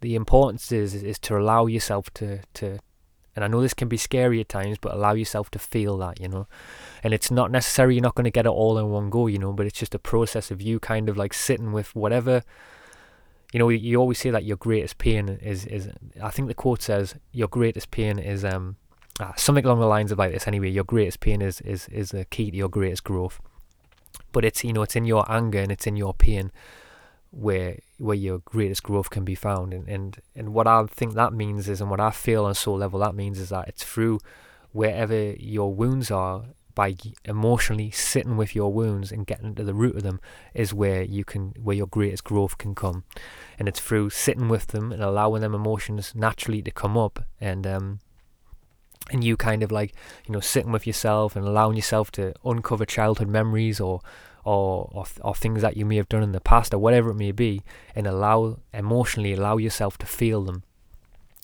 the 0.00 0.14
importance 0.14 0.70
is 0.70 0.94
is 0.94 1.18
to 1.18 1.36
allow 1.36 1.66
yourself 1.66 2.08
to 2.14 2.40
to 2.54 2.78
and 3.34 3.44
I 3.44 3.48
know 3.48 3.60
this 3.60 3.74
can 3.74 3.88
be 3.88 3.96
scary 3.96 4.40
at 4.40 4.48
times, 4.48 4.78
but 4.78 4.94
allow 4.94 5.14
yourself 5.14 5.50
to 5.52 5.58
feel 5.58 5.98
that, 5.98 6.20
you 6.20 6.28
know. 6.28 6.46
And 7.02 7.12
it's 7.12 7.30
not 7.30 7.50
necessary 7.50 7.94
you're 7.94 8.02
not 8.02 8.14
going 8.14 8.24
to 8.24 8.30
get 8.30 8.46
it 8.46 8.50
all 8.50 8.78
in 8.78 8.90
one 8.90 9.10
go, 9.10 9.26
you 9.26 9.38
know, 9.38 9.52
but 9.52 9.66
it's 9.66 9.78
just 9.78 9.94
a 9.94 9.98
process 9.98 10.50
of 10.50 10.62
you 10.62 10.78
kind 10.78 11.08
of 11.08 11.16
like 11.16 11.34
sitting 11.34 11.72
with 11.72 11.94
whatever. 11.94 12.42
You 13.52 13.58
know, 13.58 13.68
you 13.68 13.96
always 13.98 14.18
say 14.18 14.30
that 14.30 14.44
your 14.44 14.56
greatest 14.56 14.98
pain 14.98 15.28
is 15.28 15.66
is. 15.66 15.88
I 16.22 16.30
think 16.30 16.48
the 16.48 16.54
quote 16.54 16.82
says 16.82 17.14
your 17.32 17.48
greatest 17.48 17.90
pain 17.90 18.18
is 18.18 18.44
um 18.44 18.76
ah, 19.20 19.32
something 19.36 19.64
along 19.64 19.80
the 19.80 19.86
lines 19.86 20.10
of 20.10 20.18
like 20.18 20.32
this. 20.32 20.48
Anyway, 20.48 20.70
your 20.70 20.84
greatest 20.84 21.20
pain 21.20 21.40
is 21.40 21.60
is 21.60 21.88
is 21.88 22.10
the 22.10 22.24
key 22.24 22.50
to 22.50 22.56
your 22.56 22.68
greatest 22.68 23.04
growth. 23.04 23.40
But 24.32 24.44
it's 24.44 24.64
you 24.64 24.72
know 24.72 24.82
it's 24.82 24.96
in 24.96 25.04
your 25.04 25.30
anger 25.30 25.60
and 25.60 25.70
it's 25.70 25.86
in 25.86 25.96
your 25.96 26.14
pain 26.14 26.50
where 27.34 27.78
where 27.98 28.16
your 28.16 28.38
greatest 28.38 28.82
growth 28.82 29.10
can 29.10 29.24
be 29.24 29.34
found. 29.34 29.72
And, 29.72 29.88
and 29.88 30.20
and 30.34 30.54
what 30.54 30.66
I 30.66 30.84
think 30.86 31.14
that 31.14 31.32
means 31.32 31.68
is 31.68 31.80
and 31.80 31.90
what 31.90 32.00
I 32.00 32.10
feel 32.10 32.44
on 32.44 32.54
soul 32.54 32.78
level 32.78 33.00
that 33.00 33.14
means 33.14 33.38
is 33.38 33.48
that 33.48 33.68
it's 33.68 33.84
through 33.84 34.20
wherever 34.72 35.32
your 35.32 35.72
wounds 35.74 36.10
are 36.10 36.44
by 36.74 36.96
emotionally 37.24 37.90
sitting 37.92 38.36
with 38.36 38.54
your 38.54 38.72
wounds 38.72 39.12
and 39.12 39.26
getting 39.26 39.54
to 39.54 39.62
the 39.62 39.74
root 39.74 39.96
of 39.96 40.02
them 40.02 40.20
is 40.54 40.74
where 40.74 41.02
you 41.02 41.24
can 41.24 41.54
where 41.62 41.76
your 41.76 41.86
greatest 41.86 42.24
growth 42.24 42.58
can 42.58 42.74
come. 42.74 43.04
And 43.58 43.68
it's 43.68 43.80
through 43.80 44.10
sitting 44.10 44.48
with 44.48 44.68
them 44.68 44.92
and 44.92 45.02
allowing 45.02 45.42
them 45.42 45.54
emotions 45.54 46.12
naturally 46.14 46.62
to 46.62 46.70
come 46.70 46.96
up 46.96 47.24
and 47.40 47.66
um 47.66 48.00
and 49.10 49.22
you 49.22 49.36
kind 49.36 49.62
of 49.62 49.70
like 49.70 49.94
you 50.26 50.32
know 50.32 50.40
sitting 50.40 50.72
with 50.72 50.86
yourself 50.86 51.36
and 51.36 51.46
allowing 51.46 51.76
yourself 51.76 52.10
to 52.12 52.32
uncover 52.44 52.86
childhood 52.86 53.28
memories 53.28 53.80
or 53.80 54.00
or, 54.44 54.90
or, 54.92 55.06
or 55.22 55.34
things 55.34 55.62
that 55.62 55.76
you 55.76 55.84
may 55.84 55.96
have 55.96 56.08
done 56.08 56.22
in 56.22 56.32
the 56.32 56.40
past 56.40 56.72
or 56.72 56.78
whatever 56.78 57.10
it 57.10 57.14
may 57.14 57.32
be 57.32 57.62
and 57.94 58.06
allow 58.06 58.58
emotionally 58.72 59.32
allow 59.32 59.56
yourself 59.56 59.98
to 59.98 60.06
feel 60.06 60.42
them. 60.42 60.62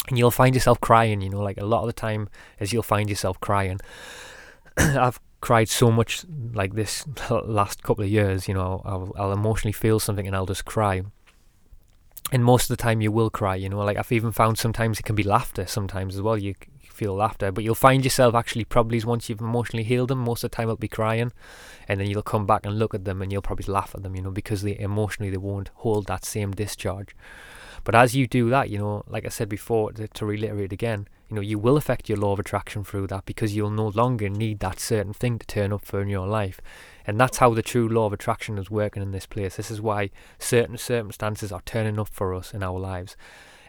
And 0.08 0.18
you'll 0.18 0.30
find 0.30 0.54
yourself 0.54 0.80
crying 0.80 1.20
you 1.20 1.30
know 1.30 1.40
like 1.40 1.58
a 1.58 1.64
lot 1.64 1.80
of 1.80 1.86
the 1.86 1.92
time 1.92 2.28
as 2.58 2.72
you'll 2.72 2.82
find 2.82 3.08
yourself 3.08 3.40
crying. 3.40 3.80
I've 4.76 5.20
cried 5.40 5.68
so 5.68 5.90
much 5.90 6.24
like 6.52 6.74
this 6.74 7.06
last 7.30 7.82
couple 7.82 8.04
of 8.04 8.10
years 8.10 8.46
you 8.46 8.52
know 8.52 8.82
I'll, 8.84 9.12
I'll 9.16 9.32
emotionally 9.32 9.72
feel 9.72 9.98
something 9.98 10.26
and 10.26 10.36
i'll 10.36 10.46
just 10.46 10.64
cry. 10.64 11.02
And 12.32 12.44
most 12.44 12.70
of 12.70 12.76
the 12.76 12.82
time 12.82 13.00
you 13.00 13.10
will 13.10 13.30
cry 13.30 13.56
you 13.56 13.68
know 13.68 13.78
like 13.78 13.96
i've 13.96 14.12
even 14.12 14.32
found 14.32 14.58
sometimes 14.58 14.98
it 14.98 15.04
can 15.04 15.16
be 15.16 15.22
laughter 15.22 15.66
sometimes 15.66 16.16
as 16.16 16.22
well. 16.22 16.36
You 16.36 16.54
feel 17.00 17.14
laughter 17.14 17.50
but 17.50 17.64
you'll 17.64 17.74
find 17.74 18.04
yourself 18.04 18.34
actually 18.34 18.64
probably 18.64 19.00
once 19.00 19.28
you've 19.28 19.40
emotionally 19.40 19.82
healed 19.82 20.08
them 20.08 20.18
most 20.18 20.44
of 20.44 20.50
the 20.50 20.54
time 20.54 20.64
it'll 20.64 20.76
be 20.76 20.86
crying 20.86 21.32
and 21.88 21.98
then 21.98 22.10
you'll 22.10 22.22
come 22.22 22.44
back 22.44 22.66
and 22.66 22.78
look 22.78 22.92
at 22.92 23.06
them 23.06 23.22
and 23.22 23.32
you'll 23.32 23.40
probably 23.40 23.72
laugh 23.72 23.94
at 23.94 24.02
them 24.02 24.14
you 24.14 24.20
know 24.22 24.30
because 24.30 24.60
they 24.60 24.78
emotionally 24.78 25.30
they 25.30 25.38
won't 25.38 25.70
hold 25.76 26.06
that 26.06 26.24
same 26.24 26.50
discharge. 26.52 27.16
But 27.84 27.94
as 27.94 28.14
you 28.14 28.26
do 28.26 28.50
that 28.50 28.68
you 28.68 28.76
know 28.76 29.02
like 29.06 29.24
i 29.24 29.30
said 29.30 29.48
before 29.48 29.92
to, 29.92 30.06
to 30.08 30.26
reiterate 30.26 30.72
again 30.72 31.08
you 31.30 31.36
know 31.36 31.40
you 31.40 31.58
will 31.58 31.76
affect 31.76 32.08
your 32.08 32.18
law 32.18 32.32
of 32.32 32.40
attraction 32.40 32.82
through 32.84 33.06
that 33.06 33.24
because 33.24 33.54
you'll 33.54 33.70
no 33.70 33.88
longer 33.88 34.28
need 34.28 34.58
that 34.60 34.80
certain 34.80 35.12
thing 35.12 35.38
to 35.38 35.46
turn 35.46 35.72
up 35.72 35.84
for 35.84 36.02
in 36.02 36.08
your 36.08 36.26
life. 36.26 36.60
And 37.06 37.18
that's 37.18 37.38
how 37.38 37.54
the 37.54 37.62
true 37.62 37.88
law 37.88 38.06
of 38.06 38.12
attraction 38.12 38.58
is 38.58 38.70
working 38.70 39.02
in 39.02 39.12
this 39.12 39.26
place. 39.26 39.56
This 39.56 39.70
is 39.70 39.80
why 39.80 40.10
certain 40.38 40.76
circumstances 40.76 41.52
are 41.52 41.62
turning 41.64 41.98
up 41.98 42.08
for 42.08 42.34
us 42.34 42.52
in 42.52 42.62
our 42.62 42.78
lives. 42.78 43.16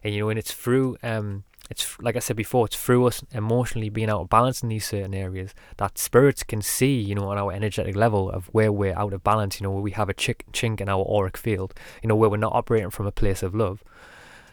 And 0.03 0.13
you 0.13 0.21
know 0.21 0.29
and 0.29 0.39
it's 0.39 0.53
through 0.53 0.97
um 1.03 1.43
it's 1.71 1.97
like 2.01 2.17
I 2.17 2.19
said 2.19 2.35
before, 2.35 2.65
it's 2.65 2.75
through 2.75 3.05
us 3.05 3.23
emotionally 3.31 3.87
being 3.87 4.09
out 4.09 4.19
of 4.19 4.29
balance 4.29 4.61
in 4.61 4.67
these 4.67 4.85
certain 4.85 5.13
areas 5.13 5.53
that 5.77 5.97
spirits 5.97 6.43
can 6.43 6.61
see, 6.61 6.99
you 6.99 7.15
know, 7.15 7.29
on 7.29 7.37
our 7.37 7.53
energetic 7.53 7.95
level 7.95 8.29
of 8.29 8.47
where 8.47 8.73
we're 8.73 8.93
out 8.97 9.13
of 9.13 9.23
balance, 9.23 9.57
you 9.57 9.63
know, 9.63 9.71
where 9.71 9.81
we 9.81 9.91
have 9.91 10.09
a 10.09 10.13
chink, 10.13 10.81
in 10.81 10.89
our 10.89 11.05
auric 11.09 11.37
field, 11.37 11.73
you 12.03 12.09
know, 12.09 12.15
where 12.15 12.29
we're 12.29 12.35
not 12.35 12.53
operating 12.53 12.89
from 12.89 13.07
a 13.07 13.11
place 13.11 13.41
of 13.41 13.55
love. 13.55 13.85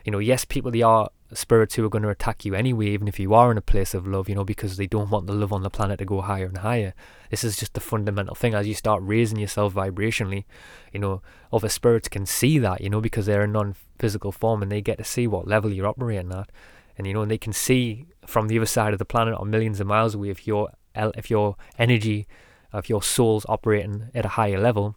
You 0.04 0.12
know, 0.12 0.20
yes, 0.20 0.44
people, 0.44 0.70
they 0.70 0.82
are 0.82 1.10
spirits 1.34 1.74
who 1.74 1.84
are 1.84 1.88
going 1.88 2.04
to 2.04 2.08
attack 2.08 2.44
you 2.44 2.54
anyway, 2.54 2.86
even 2.86 3.08
if 3.08 3.18
you 3.18 3.34
are 3.34 3.50
in 3.50 3.58
a 3.58 3.62
place 3.62 3.94
of 3.94 4.06
love, 4.06 4.28
you 4.28 4.36
know, 4.36 4.44
because 4.44 4.76
they 4.76 4.86
don't 4.86 5.10
want 5.10 5.26
the 5.26 5.34
love 5.34 5.52
on 5.52 5.64
the 5.64 5.70
planet 5.70 5.98
to 5.98 6.04
go 6.04 6.20
higher 6.20 6.46
and 6.46 6.58
higher. 6.58 6.94
This 7.30 7.42
is 7.42 7.56
just 7.56 7.74
the 7.74 7.80
fundamental 7.80 8.36
thing. 8.36 8.54
As 8.54 8.68
you 8.68 8.74
start 8.74 9.02
raising 9.04 9.40
yourself 9.40 9.74
vibrationally, 9.74 10.44
you 10.92 11.00
know, 11.00 11.20
other 11.52 11.68
spirits 11.68 12.08
can 12.08 12.26
see 12.26 12.60
that, 12.60 12.80
you 12.80 12.88
know, 12.88 13.00
because 13.00 13.26
they're 13.26 13.42
a 13.42 13.48
non 13.48 13.74
physical 13.98 14.30
form 14.30 14.62
and 14.62 14.70
they 14.70 14.80
get 14.80 14.98
to 14.98 15.04
see 15.04 15.26
what 15.26 15.48
level 15.48 15.72
you're 15.72 15.88
operating 15.88 16.32
at 16.32 16.48
and 16.98 17.06
you 17.06 17.14
know 17.14 17.22
and 17.22 17.30
they 17.30 17.38
can 17.38 17.52
see 17.52 18.06
from 18.26 18.48
the 18.48 18.58
other 18.58 18.66
side 18.66 18.92
of 18.92 18.98
the 18.98 19.04
planet 19.04 19.34
or 19.38 19.46
millions 19.46 19.80
of 19.80 19.86
miles 19.86 20.14
away 20.14 20.28
if 20.28 20.46
your 20.46 20.70
if 20.94 21.30
your 21.30 21.56
energy 21.78 22.26
if 22.74 22.90
your 22.90 23.02
soul's 23.02 23.46
operating 23.48 24.10
at 24.14 24.26
a 24.26 24.30
higher 24.30 24.60
level 24.60 24.96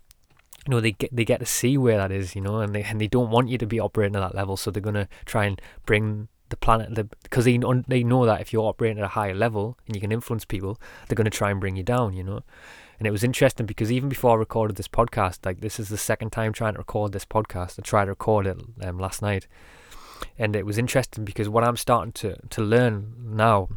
you 0.68 0.72
know 0.72 0.80
they 0.80 0.92
get 0.92 1.16
they 1.16 1.26
get 1.26 1.40
to 1.40 1.46
see 1.46 1.78
where 1.78 1.98
that 1.98 2.12
is 2.12 2.36
you 2.36 2.42
know 2.42 2.60
and 2.60 2.76
they 2.76 2.84
and 2.84 3.02
they 3.02 3.08
don't 3.08 3.32
want 3.32 3.50
you 3.50 3.58
to 3.58 3.66
be 3.66 3.80
operating 3.80 4.16
at 4.16 4.20
that 4.20 4.36
level. 4.36 4.58
So 4.58 4.70
they're 4.70 4.82
going 4.82 4.96
to 4.96 5.08
try 5.26 5.46
and 5.46 5.60
bring 5.86 6.28
the 6.50 6.58
planet 6.58 6.94
the, 6.94 7.06
because 7.24 7.46
they 7.46 7.60
they 7.88 8.04
know 8.04 8.26
that 8.26 8.42
if 8.42 8.54
you're 8.54 8.68
operating 8.68 9.00
at 9.00 9.06
a 9.06 9.10
higher 9.10 9.34
level 9.34 9.78
and 9.88 9.96
you 9.96 10.02
can 10.02 10.12
influence 10.12 10.44
people 10.44 10.80
they're 11.08 11.16
going 11.16 11.26
to 11.26 11.32
try 11.32 11.50
and 11.50 11.60
bring 11.60 11.76
you 11.76 11.84
down 11.84 12.14
you 12.14 12.24
know. 12.24 12.42
And 13.00 13.08
it 13.08 13.12
was 13.12 13.24
interesting 13.24 13.66
because 13.66 13.92
even 13.92 14.10
before 14.10 14.34
I 14.34 14.40
recorded 14.40 14.76
this 14.76 14.88
podcast 14.88 15.46
like 15.46 15.62
this 15.62 15.80
is 15.80 15.90
the 15.90 15.98
second 15.98 16.32
time 16.32 16.54
trying 16.54 16.74
to 16.74 16.80
record 16.80 17.14
this 17.14 17.26
podcast. 17.26 17.80
I 17.80 17.82
tried 17.82 18.06
to 18.06 18.12
record 18.12 18.46
it 18.46 18.60
um, 18.84 19.00
last 19.00 19.22
night 19.24 19.48
and 20.38 20.56
it 20.56 20.66
was 20.66 20.78
interesting 20.78 21.26
because 21.26 21.50
what 21.50 21.64
I'm 21.64 21.78
starting 21.78 22.12
to 22.14 22.36
to 22.50 22.62
learn 22.62 23.14
now 23.20 23.70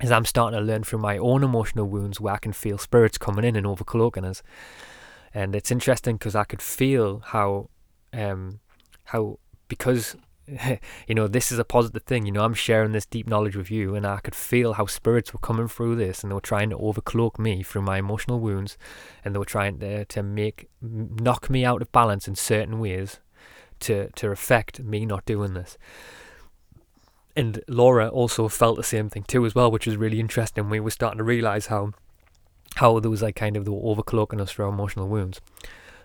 is 0.00 0.10
I'm 0.10 0.24
starting 0.24 0.58
to 0.58 0.64
learn 0.64 0.84
through 0.84 1.00
my 1.00 1.18
own 1.18 1.44
emotional 1.44 1.86
wounds 1.86 2.20
where 2.20 2.34
I 2.34 2.38
can 2.38 2.52
feel 2.52 2.78
spirits 2.78 3.18
coming 3.18 3.44
in 3.44 3.56
and 3.56 3.66
overcloaking 3.66 4.24
us. 4.24 4.42
And 5.34 5.54
it's 5.54 5.70
interesting 5.70 6.16
because 6.16 6.34
I 6.34 6.44
could 6.44 6.62
feel 6.62 7.20
how, 7.26 7.68
um, 8.12 8.60
how 9.04 9.38
because 9.68 10.16
you 11.06 11.14
know, 11.14 11.28
this 11.28 11.52
is 11.52 11.58
a 11.58 11.64
positive 11.64 12.02
thing. 12.02 12.26
You 12.26 12.32
know, 12.32 12.44
I'm 12.44 12.54
sharing 12.54 12.92
this 12.92 13.06
deep 13.06 13.28
knowledge 13.28 13.56
with 13.56 13.70
you, 13.70 13.94
and 13.94 14.06
I 14.06 14.18
could 14.18 14.34
feel 14.34 14.74
how 14.74 14.86
spirits 14.86 15.32
were 15.32 15.38
coming 15.38 15.68
through 15.68 15.96
this, 15.96 16.22
and 16.22 16.30
they 16.30 16.34
were 16.34 16.40
trying 16.40 16.70
to 16.70 16.76
overcloak 16.76 17.38
me 17.38 17.62
through 17.62 17.82
my 17.82 17.98
emotional 17.98 18.40
wounds, 18.40 18.76
and 19.24 19.34
they 19.34 19.38
were 19.38 19.44
trying 19.44 19.78
to 19.78 20.04
to 20.04 20.22
make 20.22 20.68
knock 20.80 21.48
me 21.48 21.64
out 21.64 21.80
of 21.80 21.92
balance 21.92 22.26
in 22.26 22.34
certain 22.34 22.80
ways, 22.80 23.20
to 23.82 24.10
to 24.10 24.30
affect 24.30 24.80
me 24.80 25.06
not 25.06 25.24
doing 25.24 25.54
this. 25.54 25.78
And 27.34 27.62
Laura 27.66 28.08
also 28.08 28.48
felt 28.48 28.76
the 28.76 28.82
same 28.82 29.08
thing 29.08 29.24
too, 29.24 29.46
as 29.46 29.54
well, 29.54 29.70
which 29.70 29.86
was 29.86 29.96
really 29.96 30.20
interesting. 30.20 30.68
We 30.68 30.80
were 30.80 30.90
starting 30.90 31.18
to 31.18 31.24
realize 31.24 31.66
how 31.66 31.92
how 32.76 32.98
there 33.00 33.10
was 33.10 33.22
like 33.22 33.36
kind 33.36 33.56
of 33.56 33.64
the 33.64 33.72
overcloaking 33.72 34.40
us 34.40 34.52
through 34.52 34.66
our 34.66 34.72
emotional 34.72 35.08
wounds. 35.08 35.40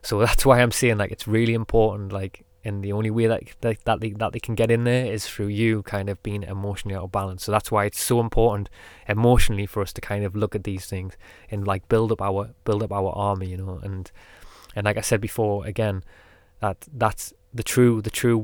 So 0.01 0.19
that's 0.25 0.45
why 0.45 0.61
I'm 0.61 0.71
saying 0.71 0.97
like 0.97 1.11
it's 1.11 1.27
really 1.27 1.53
important, 1.53 2.11
like 2.11 2.45
and 2.63 2.83
the 2.83 2.91
only 2.91 3.09
way 3.09 3.27
that 3.27 3.43
that 3.61 3.83
that 3.85 3.99
they, 4.01 4.11
that 4.11 4.33
they 4.33 4.39
can 4.39 4.55
get 4.55 4.71
in 4.71 4.83
there 4.83 5.05
is 5.05 5.25
through 5.27 5.47
you 5.47 5.83
kind 5.83 6.09
of 6.09 6.21
being 6.23 6.43
emotionally 6.43 6.95
out 6.95 7.05
of 7.05 7.11
balance. 7.11 7.43
So 7.45 7.51
that's 7.51 7.71
why 7.71 7.85
it's 7.85 8.01
so 8.01 8.19
important 8.19 8.69
emotionally 9.07 9.65
for 9.65 9.81
us 9.81 9.93
to 9.93 10.01
kind 10.01 10.25
of 10.25 10.35
look 10.35 10.55
at 10.55 10.63
these 10.63 10.85
things 10.85 11.15
and 11.49 11.65
like 11.65 11.87
build 11.87 12.11
up 12.11 12.21
our 12.21 12.49
build 12.65 12.83
up 12.83 12.91
our 12.91 13.11
army, 13.11 13.47
you 13.47 13.57
know. 13.57 13.79
And 13.83 14.11
and 14.75 14.85
like 14.85 14.97
I 14.97 15.01
said 15.01 15.21
before, 15.21 15.65
again, 15.65 16.03
that 16.59 16.87
that's 16.93 17.33
the 17.57 17.63
true 17.63 18.01
the 18.01 18.11
true 18.11 18.37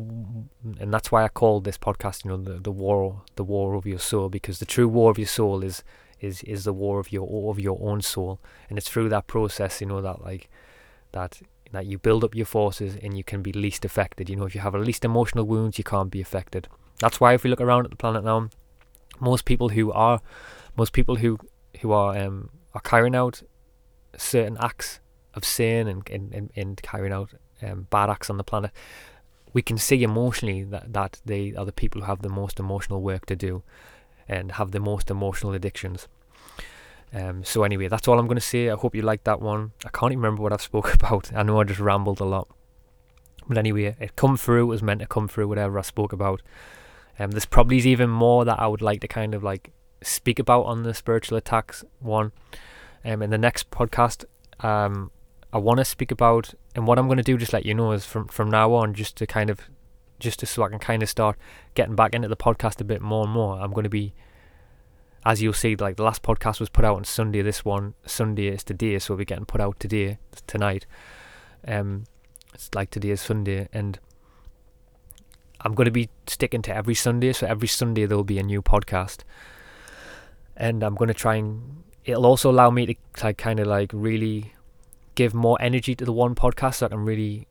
and 0.79 0.91
that's 0.93 1.11
why 1.11 1.23
I 1.23 1.29
called 1.29 1.63
this 1.63 1.77
podcast, 1.77 2.25
you 2.25 2.31
know, 2.31 2.37
the, 2.37 2.59
the 2.59 2.71
war 2.71 3.21
the 3.35 3.43
war 3.43 3.75
of 3.75 3.85
your 3.85 3.99
soul 3.99 4.27
because 4.27 4.57
the 4.59 4.65
true 4.65 4.87
war 4.87 5.11
of 5.11 5.19
your 5.19 5.27
soul 5.27 5.63
is 5.63 5.83
is 6.19 6.41
is 6.43 6.63
the 6.63 6.73
war 6.73 6.99
of 6.99 7.11
your 7.11 7.51
of 7.51 7.59
your 7.59 7.77
own 7.81 8.01
soul, 8.01 8.39
and 8.69 8.77
it's 8.77 8.89
through 8.89 9.09
that 9.09 9.27
process, 9.27 9.81
you 9.81 9.87
know, 9.87 10.01
that 10.01 10.21
like 10.23 10.49
that 11.11 11.41
that 11.71 11.85
you 11.85 11.97
build 11.99 12.23
up 12.23 12.35
your 12.35 12.45
forces 12.45 12.95
and 13.03 13.15
you 13.17 13.23
can 13.23 13.41
be 13.43 13.53
least 13.53 13.85
affected. 13.85 14.29
You 14.29 14.35
know, 14.35 14.45
if 14.45 14.55
you 14.55 14.61
have 14.61 14.75
a 14.75 14.79
least 14.79 15.05
emotional 15.05 15.45
wounds, 15.45 15.77
you 15.77 15.83
can't 15.83 16.11
be 16.11 16.21
affected. 16.21 16.67
That's 16.99 17.19
why 17.19 17.33
if 17.33 17.43
we 17.43 17.49
look 17.49 17.61
around 17.61 17.85
at 17.85 17.91
the 17.91 17.97
planet 17.97 18.23
now, 18.23 18.49
most 19.19 19.45
people 19.45 19.69
who 19.69 19.91
are, 19.91 20.21
most 20.75 20.91
people 20.91 21.17
who 21.17 21.37
who 21.81 21.91
are 21.91 22.17
um 22.17 22.49
are 22.73 22.81
carrying 22.81 23.15
out 23.15 23.43
certain 24.17 24.57
acts 24.59 24.99
of 25.35 25.45
sin 25.45 25.87
and 25.87 26.09
and, 26.09 26.33
and, 26.33 26.51
and 26.55 26.81
carrying 26.81 27.13
out 27.13 27.33
um, 27.63 27.87
bad 27.89 28.09
acts 28.09 28.29
on 28.29 28.37
the 28.37 28.43
planet, 28.43 28.71
we 29.53 29.61
can 29.61 29.77
see 29.77 30.03
emotionally 30.03 30.63
that 30.63 30.93
that 30.93 31.21
they 31.25 31.53
are 31.55 31.65
the 31.65 31.71
people 31.71 32.01
who 32.01 32.07
have 32.07 32.21
the 32.21 32.29
most 32.29 32.59
emotional 32.59 33.01
work 33.01 33.25
to 33.27 33.35
do, 33.35 33.63
and 34.27 34.53
have 34.53 34.71
the 34.71 34.79
most 34.79 35.09
emotional 35.09 35.53
addictions. 35.53 36.07
Um, 37.13 37.43
so 37.43 37.63
anyway, 37.63 37.87
that's 37.87 38.07
all 38.07 38.17
I'm 38.17 38.25
going 38.25 38.35
to 38.35 38.41
say. 38.41 38.69
I 38.69 38.75
hope 38.75 38.95
you 38.95 39.03
liked 39.03 39.25
that 39.25 39.39
one. 39.39 39.71
I 39.85 39.89
can't 39.89 40.15
remember 40.15 40.41
what 40.41 40.51
I've 40.51 40.61
spoke 40.71 40.93
about. 40.93 41.31
I 41.35 41.43
know 41.43 41.59
I 41.59 41.63
just 41.63 41.79
rambled 41.79 42.19
a 42.19 42.25
lot. 42.25 42.47
But 43.47 43.57
anyway, 43.57 43.95
it 43.99 44.15
come 44.15 44.37
through. 44.37 44.63
It 44.63 44.67
was 44.67 44.81
meant 44.81 45.01
to 45.01 45.07
come 45.07 45.27
through 45.27 45.47
whatever 45.47 45.77
I 45.77 45.83
spoke 45.83 46.13
about. 46.13 46.41
Um, 47.19 47.31
there's 47.31 47.45
probably 47.45 47.77
even 47.77 48.09
more 48.09 48.45
that 48.45 48.59
I 48.59 48.67
would 48.67 48.81
like 48.81 49.01
to 49.01 49.07
kind 49.07 49.35
of 49.35 49.43
like 49.43 49.71
speak 50.01 50.39
about 50.39 50.63
on 50.63 50.83
the 50.83 50.93
spiritual 50.93 51.37
attacks 51.37 51.83
one. 51.99 52.31
Um, 53.05 53.21
in 53.21 53.29
the 53.29 53.37
next 53.37 53.69
podcast, 53.69 54.25
um, 54.61 55.11
I 55.53 55.59
want 55.59 55.77
to 55.77 55.85
speak 55.85 56.11
about, 56.11 56.53
and 56.75 56.87
what 56.87 56.97
I'm 56.97 57.07
going 57.07 57.17
to 57.17 57.23
do, 57.23 57.37
just 57.37 57.53
let 57.53 57.65
you 57.65 57.75
know, 57.75 57.91
is 57.91 58.05
from 58.05 58.27
from 58.27 58.49
now 58.49 58.73
on, 58.73 58.93
just 58.93 59.15
to 59.17 59.27
kind 59.27 59.49
of, 59.49 59.61
just 60.19 60.39
to 60.39 60.45
so 60.45 60.63
I 60.63 60.69
can 60.69 60.79
kind 60.79 61.03
of 61.03 61.09
start 61.09 61.37
getting 61.75 61.95
back 61.95 62.13
into 62.13 62.27
the 62.27 62.35
podcast 62.35 62.81
a 62.81 62.83
bit 62.83 63.01
more 63.01 63.23
and 63.23 63.31
more. 63.31 63.59
I'm 63.61 63.71
going 63.71 63.83
to 63.83 63.89
be 63.89 64.13
as 65.25 65.41
you'll 65.41 65.53
see, 65.53 65.75
like 65.75 65.95
the 65.95 66.03
last 66.03 66.21
podcast 66.21 66.59
was 66.59 66.69
put 66.69 66.83
out 66.83 66.97
on 66.97 67.03
Sunday. 67.03 67.41
This 67.41 67.63
one 67.63 67.93
Sunday 68.05 68.47
is 68.47 68.63
today, 68.63 68.99
so 68.99 69.13
we'll 69.13 69.19
be 69.19 69.25
getting 69.25 69.45
put 69.45 69.61
out 69.61 69.79
today 69.79 70.17
tonight. 70.47 70.85
Um, 71.65 72.05
it's 72.53 72.69
like 72.75 72.89
today 72.89 73.11
is 73.11 73.21
Sunday, 73.21 73.69
and 73.71 73.99
I'm 75.61 75.73
going 75.73 75.85
to 75.85 75.91
be 75.91 76.09
sticking 76.27 76.61
to 76.63 76.75
every 76.75 76.95
Sunday. 76.95 77.31
So 77.31 77.47
every 77.47 77.67
Sunday 77.67 78.05
there 78.05 78.17
will 78.17 78.23
be 78.23 78.39
a 78.39 78.43
new 78.43 78.61
podcast, 78.61 79.19
and 80.57 80.83
I'm 80.83 80.95
going 80.95 81.07
to 81.07 81.13
try 81.13 81.35
and 81.35 81.83
it'll 82.05 82.25
also 82.25 82.51
allow 82.51 82.69
me 82.69 82.85
to 82.85 82.95
like 83.23 83.37
kind 83.37 83.61
of 83.61 83.67
like 83.67 83.91
really 83.93 84.53
give 85.15 85.33
more 85.33 85.57
energy 85.61 85.95
to 85.95 86.05
the 86.05 86.13
one 86.13 86.35
podcast, 86.35 86.75
so 86.75 86.85
I 86.85 86.89
can 86.89 87.05
really 87.05 87.47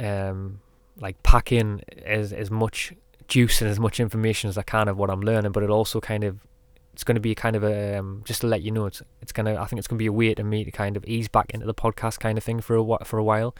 um 0.00 0.60
like 1.00 1.22
pack 1.22 1.52
in 1.52 1.82
as 2.04 2.32
as 2.32 2.50
much 2.50 2.92
juice 3.28 3.60
and 3.60 3.70
as 3.70 3.80
much 3.80 4.00
information 4.00 4.48
as 4.48 4.58
I 4.58 4.62
can 4.62 4.88
of 4.88 4.96
what 4.96 5.10
I'm 5.10 5.20
learning, 5.20 5.52
but 5.52 5.62
it 5.62 5.70
also 5.70 6.00
kind 6.00 6.24
of 6.24 6.46
it's 6.92 7.02
going 7.02 7.16
to 7.16 7.20
be 7.20 7.34
kind 7.34 7.56
of 7.56 7.64
a 7.64 7.98
um, 7.98 8.22
just 8.24 8.42
to 8.42 8.46
let 8.46 8.62
you 8.62 8.70
know 8.70 8.86
it's 8.86 9.02
it's 9.20 9.32
to 9.32 9.60
I 9.60 9.66
think 9.66 9.78
it's 9.78 9.88
to 9.88 9.94
be 9.96 10.06
a 10.06 10.12
way 10.12 10.32
to 10.34 10.44
me 10.44 10.64
to 10.64 10.70
kind 10.70 10.96
of 10.96 11.04
ease 11.06 11.28
back 11.28 11.50
into 11.52 11.66
the 11.66 11.74
podcast 11.74 12.20
kind 12.20 12.38
of 12.38 12.44
thing 12.44 12.60
for 12.60 12.76
a 12.76 13.04
for 13.04 13.18
a 13.18 13.24
while, 13.24 13.54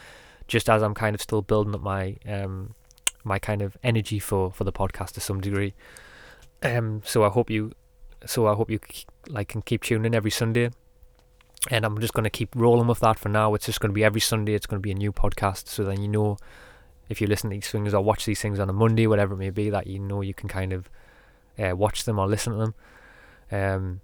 just 0.47 0.71
as 0.71 0.83
I'm 0.83 0.95
kind 0.95 1.15
of 1.15 1.21
still 1.21 1.43
building 1.43 1.75
up 1.75 1.81
my 1.81 2.17
um 2.27 2.75
my 3.25 3.39
kind 3.39 3.63
of 3.63 3.77
energy 3.83 4.19
for 4.19 4.53
for 4.53 4.65
the 4.65 4.73
podcast 4.73 5.13
to 5.13 5.21
some 5.21 5.41
degree. 5.41 5.75
Um, 6.63 7.03
so 7.05 7.25
I 7.25 7.29
hope 7.29 7.51
you 7.51 7.73
so 8.25 8.47
I 8.47 8.55
hope 8.55 8.71
you 8.71 8.79
like 9.29 9.49
can 9.49 9.63
keep 9.63 9.83
tuning 9.83 10.07
in 10.07 10.15
every 10.15 10.31
Sunday. 10.31 10.71
And 11.71 11.85
I'm 11.85 11.99
just 11.99 12.13
going 12.13 12.25
to 12.25 12.31
keep 12.31 12.51
rolling 12.55 12.87
with 12.87 13.01
that 13.01 13.19
for 13.19 13.29
now. 13.29 13.55
It's 13.55 13.67
just 13.67 13.81
going 13.81 13.91
to 13.91 13.95
be 13.95 14.05
every 14.05 14.21
Sunday. 14.21 14.55
It's 14.55 14.67
going 14.67 14.81
to 14.81 14.83
be 14.83 14.91
a 14.91 14.95
new 14.95 15.13
podcast. 15.13 15.69
So 15.69 15.85
then 15.85 16.03
you 16.03 16.09
know, 16.09 16.37
if 17.09 17.21
you 17.21 17.27
listen 17.27 17.51
to 17.51 17.57
these 17.57 17.69
things 17.69 17.95
or 17.95 18.03
watch 18.03 18.25
these 18.25 18.41
things 18.41 18.59
on 18.59 18.69
a 18.69 18.73
Monday, 18.73 19.07
whatever 19.07 19.35
it 19.35 19.39
may 19.39 19.51
be, 19.51 19.71
that 19.71 19.87
you 19.87 19.99
know 19.99 20.21
you 20.21 20.35
can 20.35 20.49
kind 20.49 20.73
of 20.73 20.91
uh, 21.59 21.75
watch 21.75 22.05
them 22.05 22.19
or 22.19 22.27
listen 22.27 22.53
to 22.53 22.59
them. 22.59 22.75
Um, 23.51 24.01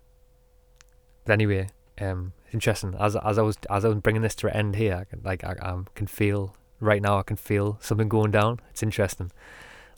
but 1.25 1.35
anyway, 1.35 1.69
um, 2.01 2.33
interesting. 2.53 2.95
As 2.99 3.17
as 3.17 3.39
I 3.39 3.43
was 3.43 3.59
as 3.69 3.85
I 3.85 3.89
was 3.89 3.99
bringing 3.99 4.23
this 4.23 4.35
to 4.37 4.49
an 4.49 4.55
end 4.55 4.77
here, 4.77 4.97
I 4.97 5.05
can, 5.05 5.21
like 5.23 5.45
I, 5.45 5.55
I 5.61 5.79
can 5.95 6.07
feel 6.07 6.57
right 6.79 7.03
now. 7.03 7.19
I 7.19 7.23
can 7.23 7.37
feel 7.37 7.79
something 7.81 8.09
going 8.09 8.31
down. 8.31 8.61
It's 8.71 8.83
interesting. 8.83 9.31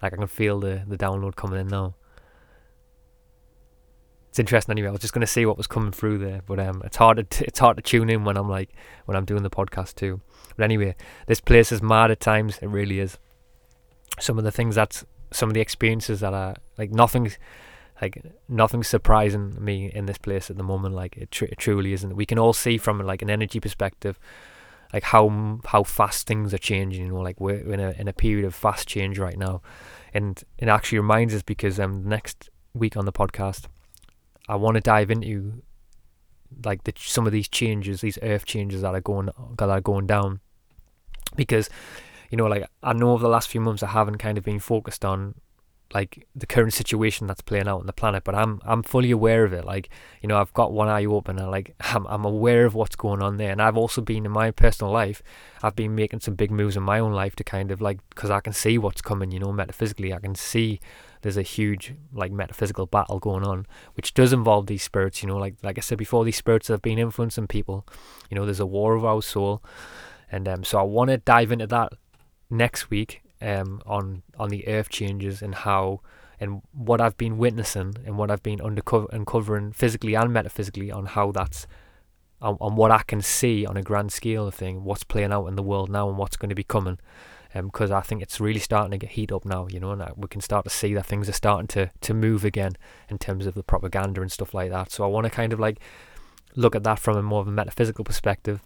Like 0.02 0.12
I 0.12 0.16
can 0.16 0.26
feel 0.26 0.60
the 0.60 0.82
the 0.86 0.98
download 0.98 1.36
coming 1.36 1.60
in 1.60 1.68
now. 1.68 1.94
It's 4.32 4.38
interesting. 4.38 4.72
Anyway, 4.72 4.88
I 4.88 4.92
was 4.92 5.02
just 5.02 5.12
gonna 5.12 5.26
see 5.26 5.44
what 5.44 5.58
was 5.58 5.66
coming 5.66 5.92
through 5.92 6.16
there, 6.16 6.40
but 6.46 6.58
um, 6.58 6.80
it's 6.86 6.96
hard 6.96 7.18
to 7.18 7.22
t- 7.24 7.44
it's 7.44 7.58
hard 7.58 7.76
to 7.76 7.82
tune 7.82 8.08
in 8.08 8.24
when 8.24 8.38
I'm 8.38 8.48
like 8.48 8.70
when 9.04 9.14
I'm 9.14 9.26
doing 9.26 9.42
the 9.42 9.50
podcast 9.50 9.94
too. 9.94 10.22
But 10.56 10.64
anyway, 10.64 10.96
this 11.26 11.38
place 11.38 11.70
is 11.70 11.82
mad 11.82 12.10
at 12.10 12.18
times. 12.18 12.56
It 12.62 12.68
really 12.68 12.98
is. 12.98 13.18
Some 14.18 14.38
of 14.38 14.44
the 14.44 14.50
things 14.50 14.76
that 14.76 15.04
some 15.32 15.50
of 15.50 15.54
the 15.54 15.60
experiences 15.60 16.20
that 16.20 16.32
are 16.32 16.56
like 16.78 16.90
nothing 16.90 17.30
like 18.00 18.24
nothing's 18.48 18.88
surprising 18.88 19.62
me 19.62 19.92
in 19.94 20.06
this 20.06 20.16
place 20.16 20.48
at 20.48 20.56
the 20.56 20.62
moment. 20.62 20.94
Like 20.94 21.18
it, 21.18 21.30
tr- 21.30 21.44
it 21.44 21.58
truly 21.58 21.92
isn't. 21.92 22.16
We 22.16 22.24
can 22.24 22.38
all 22.38 22.54
see 22.54 22.78
from 22.78 23.00
like 23.00 23.20
an 23.20 23.28
energy 23.28 23.60
perspective, 23.60 24.18
like 24.94 25.02
how 25.02 25.60
how 25.66 25.82
fast 25.82 26.26
things 26.26 26.54
are 26.54 26.58
changing. 26.58 27.04
You 27.04 27.12
know, 27.12 27.20
like 27.20 27.38
we're 27.38 27.70
in 27.70 27.80
a 27.80 27.90
in 27.98 28.08
a 28.08 28.14
period 28.14 28.46
of 28.46 28.54
fast 28.54 28.88
change 28.88 29.18
right 29.18 29.36
now, 29.36 29.60
and 30.14 30.42
it 30.56 30.68
actually 30.68 31.00
reminds 31.00 31.34
us 31.34 31.42
because 31.42 31.78
um 31.78 32.08
next 32.08 32.48
week 32.72 32.96
on 32.96 33.04
the 33.04 33.12
podcast, 33.12 33.66
I 34.48 34.56
want 34.56 34.74
to 34.76 34.80
dive 34.80 35.10
into 35.10 35.62
like 36.64 36.84
the 36.84 36.92
some 36.96 37.26
of 37.26 37.32
these 37.32 37.48
changes, 37.48 38.00
these 38.00 38.18
earth 38.22 38.44
changes 38.44 38.82
that 38.82 38.94
are 38.94 39.00
going 39.00 39.30
that 39.58 39.68
are 39.68 39.80
going 39.80 40.06
down, 40.06 40.40
because 41.36 41.70
you 42.30 42.36
know, 42.36 42.46
like 42.46 42.66
I 42.82 42.92
know 42.92 43.12
over 43.12 43.22
the 43.22 43.28
last 43.28 43.48
few 43.48 43.60
months 43.60 43.82
I 43.82 43.88
haven't 43.88 44.18
kind 44.18 44.38
of 44.38 44.44
been 44.44 44.60
focused 44.60 45.04
on 45.04 45.34
like 45.94 46.26
the 46.34 46.46
current 46.46 46.72
situation 46.72 47.26
that's 47.26 47.42
playing 47.42 47.68
out 47.68 47.80
on 47.80 47.86
the 47.86 47.92
planet 47.92 48.24
but 48.24 48.34
i'm 48.34 48.60
i'm 48.64 48.82
fully 48.82 49.10
aware 49.10 49.44
of 49.44 49.52
it. 49.52 49.64
Like 49.64 49.90
you 50.22 50.28
know 50.28 50.38
i've 50.38 50.52
got 50.54 50.72
one 50.72 50.88
eye 50.88 51.04
open 51.04 51.38
and 51.38 51.50
like 51.50 51.74
i'm, 51.80 52.06
I'm 52.06 52.24
aware 52.24 52.64
of 52.64 52.74
what's 52.74 52.96
going 52.96 53.22
on 53.22 53.36
there. 53.36 53.50
And 53.50 53.60
i've 53.60 53.76
also 53.76 54.00
been 54.00 54.24
in 54.24 54.32
my 54.32 54.50
personal 54.50 54.92
life 54.92 55.22
i've 55.62 55.76
been 55.76 55.94
making 55.94 56.20
some 56.20 56.34
big 56.34 56.50
moves 56.50 56.76
in 56.76 56.82
my 56.82 56.98
own 56.98 57.12
life 57.12 57.36
to 57.36 57.44
kind 57.44 57.70
of 57.70 57.80
like 57.80 57.98
because 58.10 58.30
i 58.30 58.40
can 58.40 58.52
see 58.52 58.78
what's 58.78 59.02
coming 59.02 59.30
you 59.30 59.40
know 59.40 59.52
metaphysically. 59.52 60.12
I 60.12 60.18
can 60.18 60.34
see 60.34 60.80
there's 61.22 61.36
a 61.36 61.42
huge 61.42 61.94
like 62.12 62.30
metaphysical 62.30 62.86
battle 62.86 63.18
going 63.18 63.44
on 63.44 63.66
which 63.94 64.14
does 64.14 64.32
involve 64.32 64.66
these 64.66 64.82
spirits 64.82 65.22
you 65.22 65.28
know 65.28 65.36
like 65.36 65.54
like 65.62 65.78
i 65.78 65.80
said 65.80 65.98
before 65.98 66.24
these 66.24 66.36
spirits 66.36 66.68
have 66.68 66.82
been 66.82 66.98
influencing 66.98 67.46
people 67.46 67.86
you 68.30 68.36
know 68.36 68.44
there's 68.44 68.60
a 68.60 68.66
war 68.66 68.94
of 68.94 69.04
our 69.04 69.22
soul 69.22 69.62
and 70.30 70.46
um, 70.48 70.62
so 70.62 70.78
i 70.78 70.82
want 70.82 71.10
to 71.10 71.16
dive 71.18 71.50
into 71.50 71.66
that 71.66 71.92
next 72.50 72.90
week 72.90 73.22
um, 73.40 73.82
on 73.86 74.22
on 74.38 74.50
the 74.50 74.68
earth 74.68 74.88
changes 74.88 75.42
and 75.42 75.54
how 75.54 76.00
and 76.42 76.60
what 76.72 77.00
I've 77.00 77.16
been 77.16 77.38
witnessing 77.38 77.94
and 78.04 78.18
what 78.18 78.28
I've 78.28 78.42
been 78.42 78.60
undercover 78.60 79.06
uncovering 79.12 79.72
physically 79.72 80.14
and 80.14 80.32
metaphysically 80.32 80.90
on 80.90 81.06
how 81.06 81.30
that's 81.30 81.68
on, 82.40 82.56
on 82.60 82.74
what 82.74 82.90
I 82.90 83.02
can 83.06 83.20
see 83.20 83.64
on 83.64 83.76
a 83.76 83.82
grand 83.82 84.12
scale 84.12 84.48
of 84.48 84.54
thing, 84.54 84.82
what's 84.82 85.04
playing 85.04 85.32
out 85.32 85.46
in 85.46 85.54
the 85.54 85.62
world 85.62 85.88
now 85.88 86.08
and 86.08 86.18
what's 86.18 86.36
going 86.36 86.48
to 86.48 86.56
be 86.56 86.64
coming. 86.64 86.98
Because 87.54 87.90
um, 87.90 87.96
I 87.98 88.00
think 88.00 88.22
it's 88.22 88.40
really 88.40 88.60
starting 88.60 88.92
to 88.92 88.98
get 88.98 89.10
heat 89.10 89.32
up 89.32 89.44
now, 89.44 89.66
you 89.68 89.80
know, 89.80 89.92
and 89.92 90.02
we 90.16 90.28
can 90.28 90.40
start 90.40 90.64
to 90.64 90.70
see 90.70 90.94
that 90.94 91.06
things 91.06 91.28
are 91.28 91.32
starting 91.32 91.66
to 91.68 91.90
to 92.00 92.14
move 92.14 92.44
again 92.44 92.76
in 93.08 93.18
terms 93.18 93.46
of 93.46 93.54
the 93.54 93.62
propaganda 93.62 94.22
and 94.22 94.32
stuff 94.32 94.54
like 94.54 94.70
that. 94.70 94.90
So 94.90 95.04
I 95.04 95.06
want 95.06 95.24
to 95.24 95.30
kind 95.30 95.52
of 95.52 95.60
like 95.60 95.78
look 96.54 96.74
at 96.74 96.84
that 96.84 96.98
from 96.98 97.16
a 97.16 97.22
more 97.22 97.40
of 97.40 97.48
a 97.48 97.52
metaphysical 97.52 98.04
perspective 98.04 98.60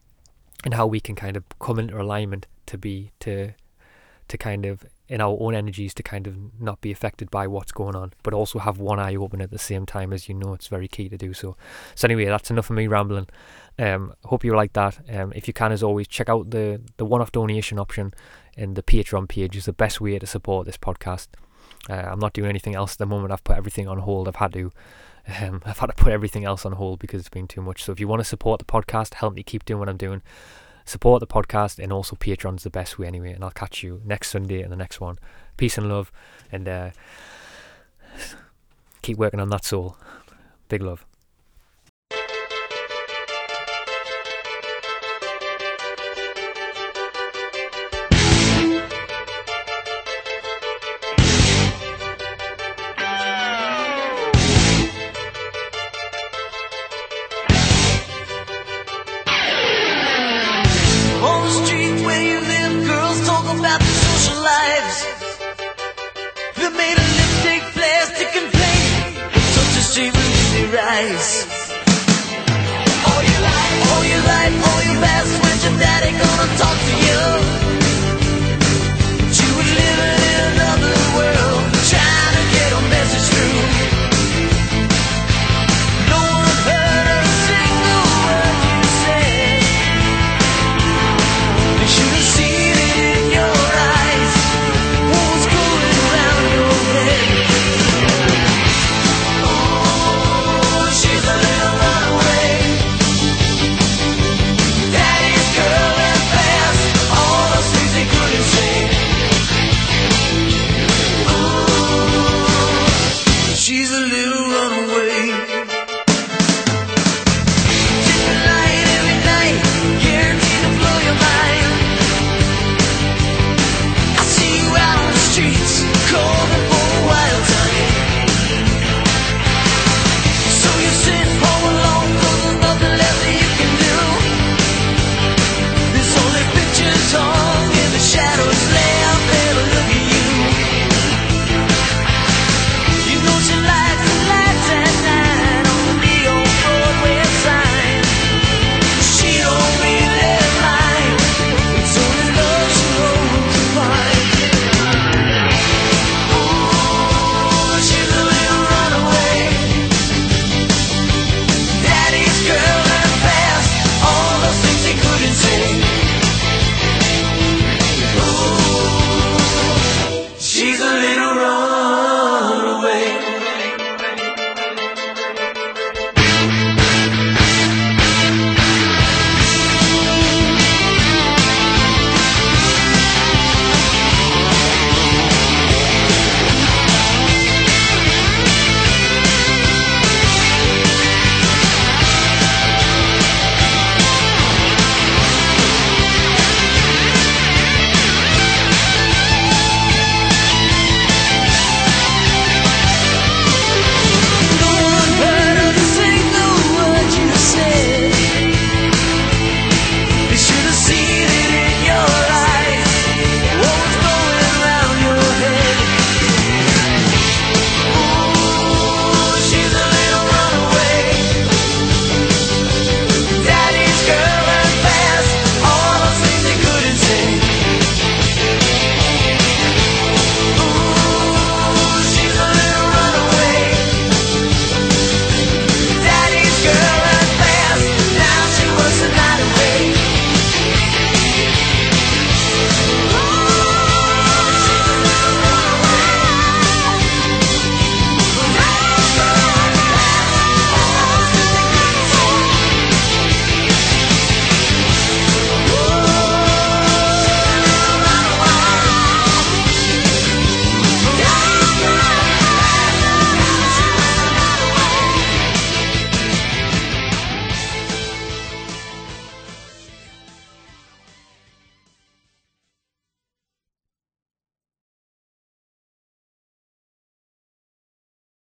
and 0.64 0.74
how 0.74 0.86
we 0.86 1.00
can 1.00 1.14
kind 1.14 1.36
of 1.36 1.44
come 1.58 1.78
into 1.78 2.00
alignment 2.00 2.46
to 2.66 2.78
be 2.78 3.12
to 3.20 3.52
to 4.28 4.36
kind 4.36 4.66
of 4.66 4.84
in 5.08 5.20
our 5.20 5.36
own 5.38 5.54
energies 5.54 5.94
to 5.94 6.02
kind 6.02 6.26
of 6.26 6.36
not 6.60 6.80
be 6.80 6.90
affected 6.90 7.30
by 7.30 7.46
what's 7.46 7.70
going 7.70 7.94
on, 7.94 8.12
but 8.24 8.34
also 8.34 8.58
have 8.58 8.78
one 8.78 8.98
eye 8.98 9.14
open 9.14 9.40
at 9.40 9.52
the 9.52 9.58
same 9.58 9.86
time 9.86 10.12
as 10.12 10.28
you 10.28 10.34
know 10.34 10.52
it's 10.52 10.66
very 10.66 10.88
key 10.88 11.08
to 11.08 11.16
do 11.16 11.32
so. 11.32 11.56
So 11.94 12.06
anyway, 12.06 12.24
that's 12.24 12.50
enough 12.50 12.68
of 12.68 12.76
me 12.76 12.88
rambling. 12.88 13.28
Um, 13.78 14.14
hope 14.24 14.44
you 14.44 14.56
like 14.56 14.72
that. 14.72 14.98
Um, 15.08 15.32
if 15.36 15.46
you 15.46 15.54
can, 15.54 15.70
as 15.70 15.82
always, 15.82 16.08
check 16.08 16.28
out 16.28 16.50
the 16.50 16.80
the 16.96 17.04
one-off 17.04 17.30
donation 17.30 17.78
option 17.78 18.14
in 18.56 18.74
the 18.74 18.82
Patreon 18.82 19.28
page. 19.28 19.56
is 19.56 19.66
the 19.66 19.72
best 19.72 20.00
way 20.00 20.18
to 20.18 20.26
support 20.26 20.66
this 20.66 20.78
podcast. 20.78 21.28
Uh, 21.88 21.94
I'm 21.94 22.18
not 22.18 22.32
doing 22.32 22.48
anything 22.48 22.74
else 22.74 22.92
at 22.92 22.98
the 22.98 23.06
moment. 23.06 23.32
I've 23.32 23.44
put 23.44 23.56
everything 23.56 23.88
on 23.88 23.98
hold. 23.98 24.28
I've 24.28 24.36
had 24.36 24.52
to. 24.54 24.72
Um, 25.40 25.62
I've 25.66 25.78
had 25.78 25.86
to 25.86 25.94
put 25.94 26.12
everything 26.12 26.44
else 26.44 26.64
on 26.64 26.72
hold 26.72 26.98
because 26.98 27.20
it's 27.20 27.28
been 27.28 27.48
too 27.48 27.62
much. 27.62 27.84
So 27.84 27.92
if 27.92 28.00
you 28.00 28.08
want 28.08 28.20
to 28.20 28.24
support 28.24 28.58
the 28.58 28.64
podcast, 28.64 29.14
help 29.14 29.34
me 29.34 29.42
keep 29.42 29.64
doing 29.64 29.80
what 29.80 29.88
I'm 29.88 29.96
doing 29.96 30.22
support 30.86 31.20
the 31.20 31.26
podcast 31.26 31.82
and 31.82 31.92
also 31.92 32.16
Patreon's 32.16 32.62
the 32.62 32.70
best 32.70 32.98
way 32.98 33.06
anyway. 33.06 33.32
And 33.32 33.44
I'll 33.44 33.50
catch 33.50 33.82
you 33.82 34.00
next 34.04 34.30
Sunday 34.30 34.62
in 34.62 34.70
the 34.70 34.76
next 34.76 35.00
one. 35.00 35.18
Peace 35.56 35.76
and 35.76 35.88
love, 35.88 36.10
and 36.50 36.68
uh, 36.68 36.90
keep 39.02 39.18
working 39.18 39.40
on 39.40 39.50
that 39.50 39.64
soul. 39.64 39.96
Big 40.68 40.82
love. 40.82 41.04
they 76.06 76.12
gonna 76.12 76.56
talk? 76.56 76.65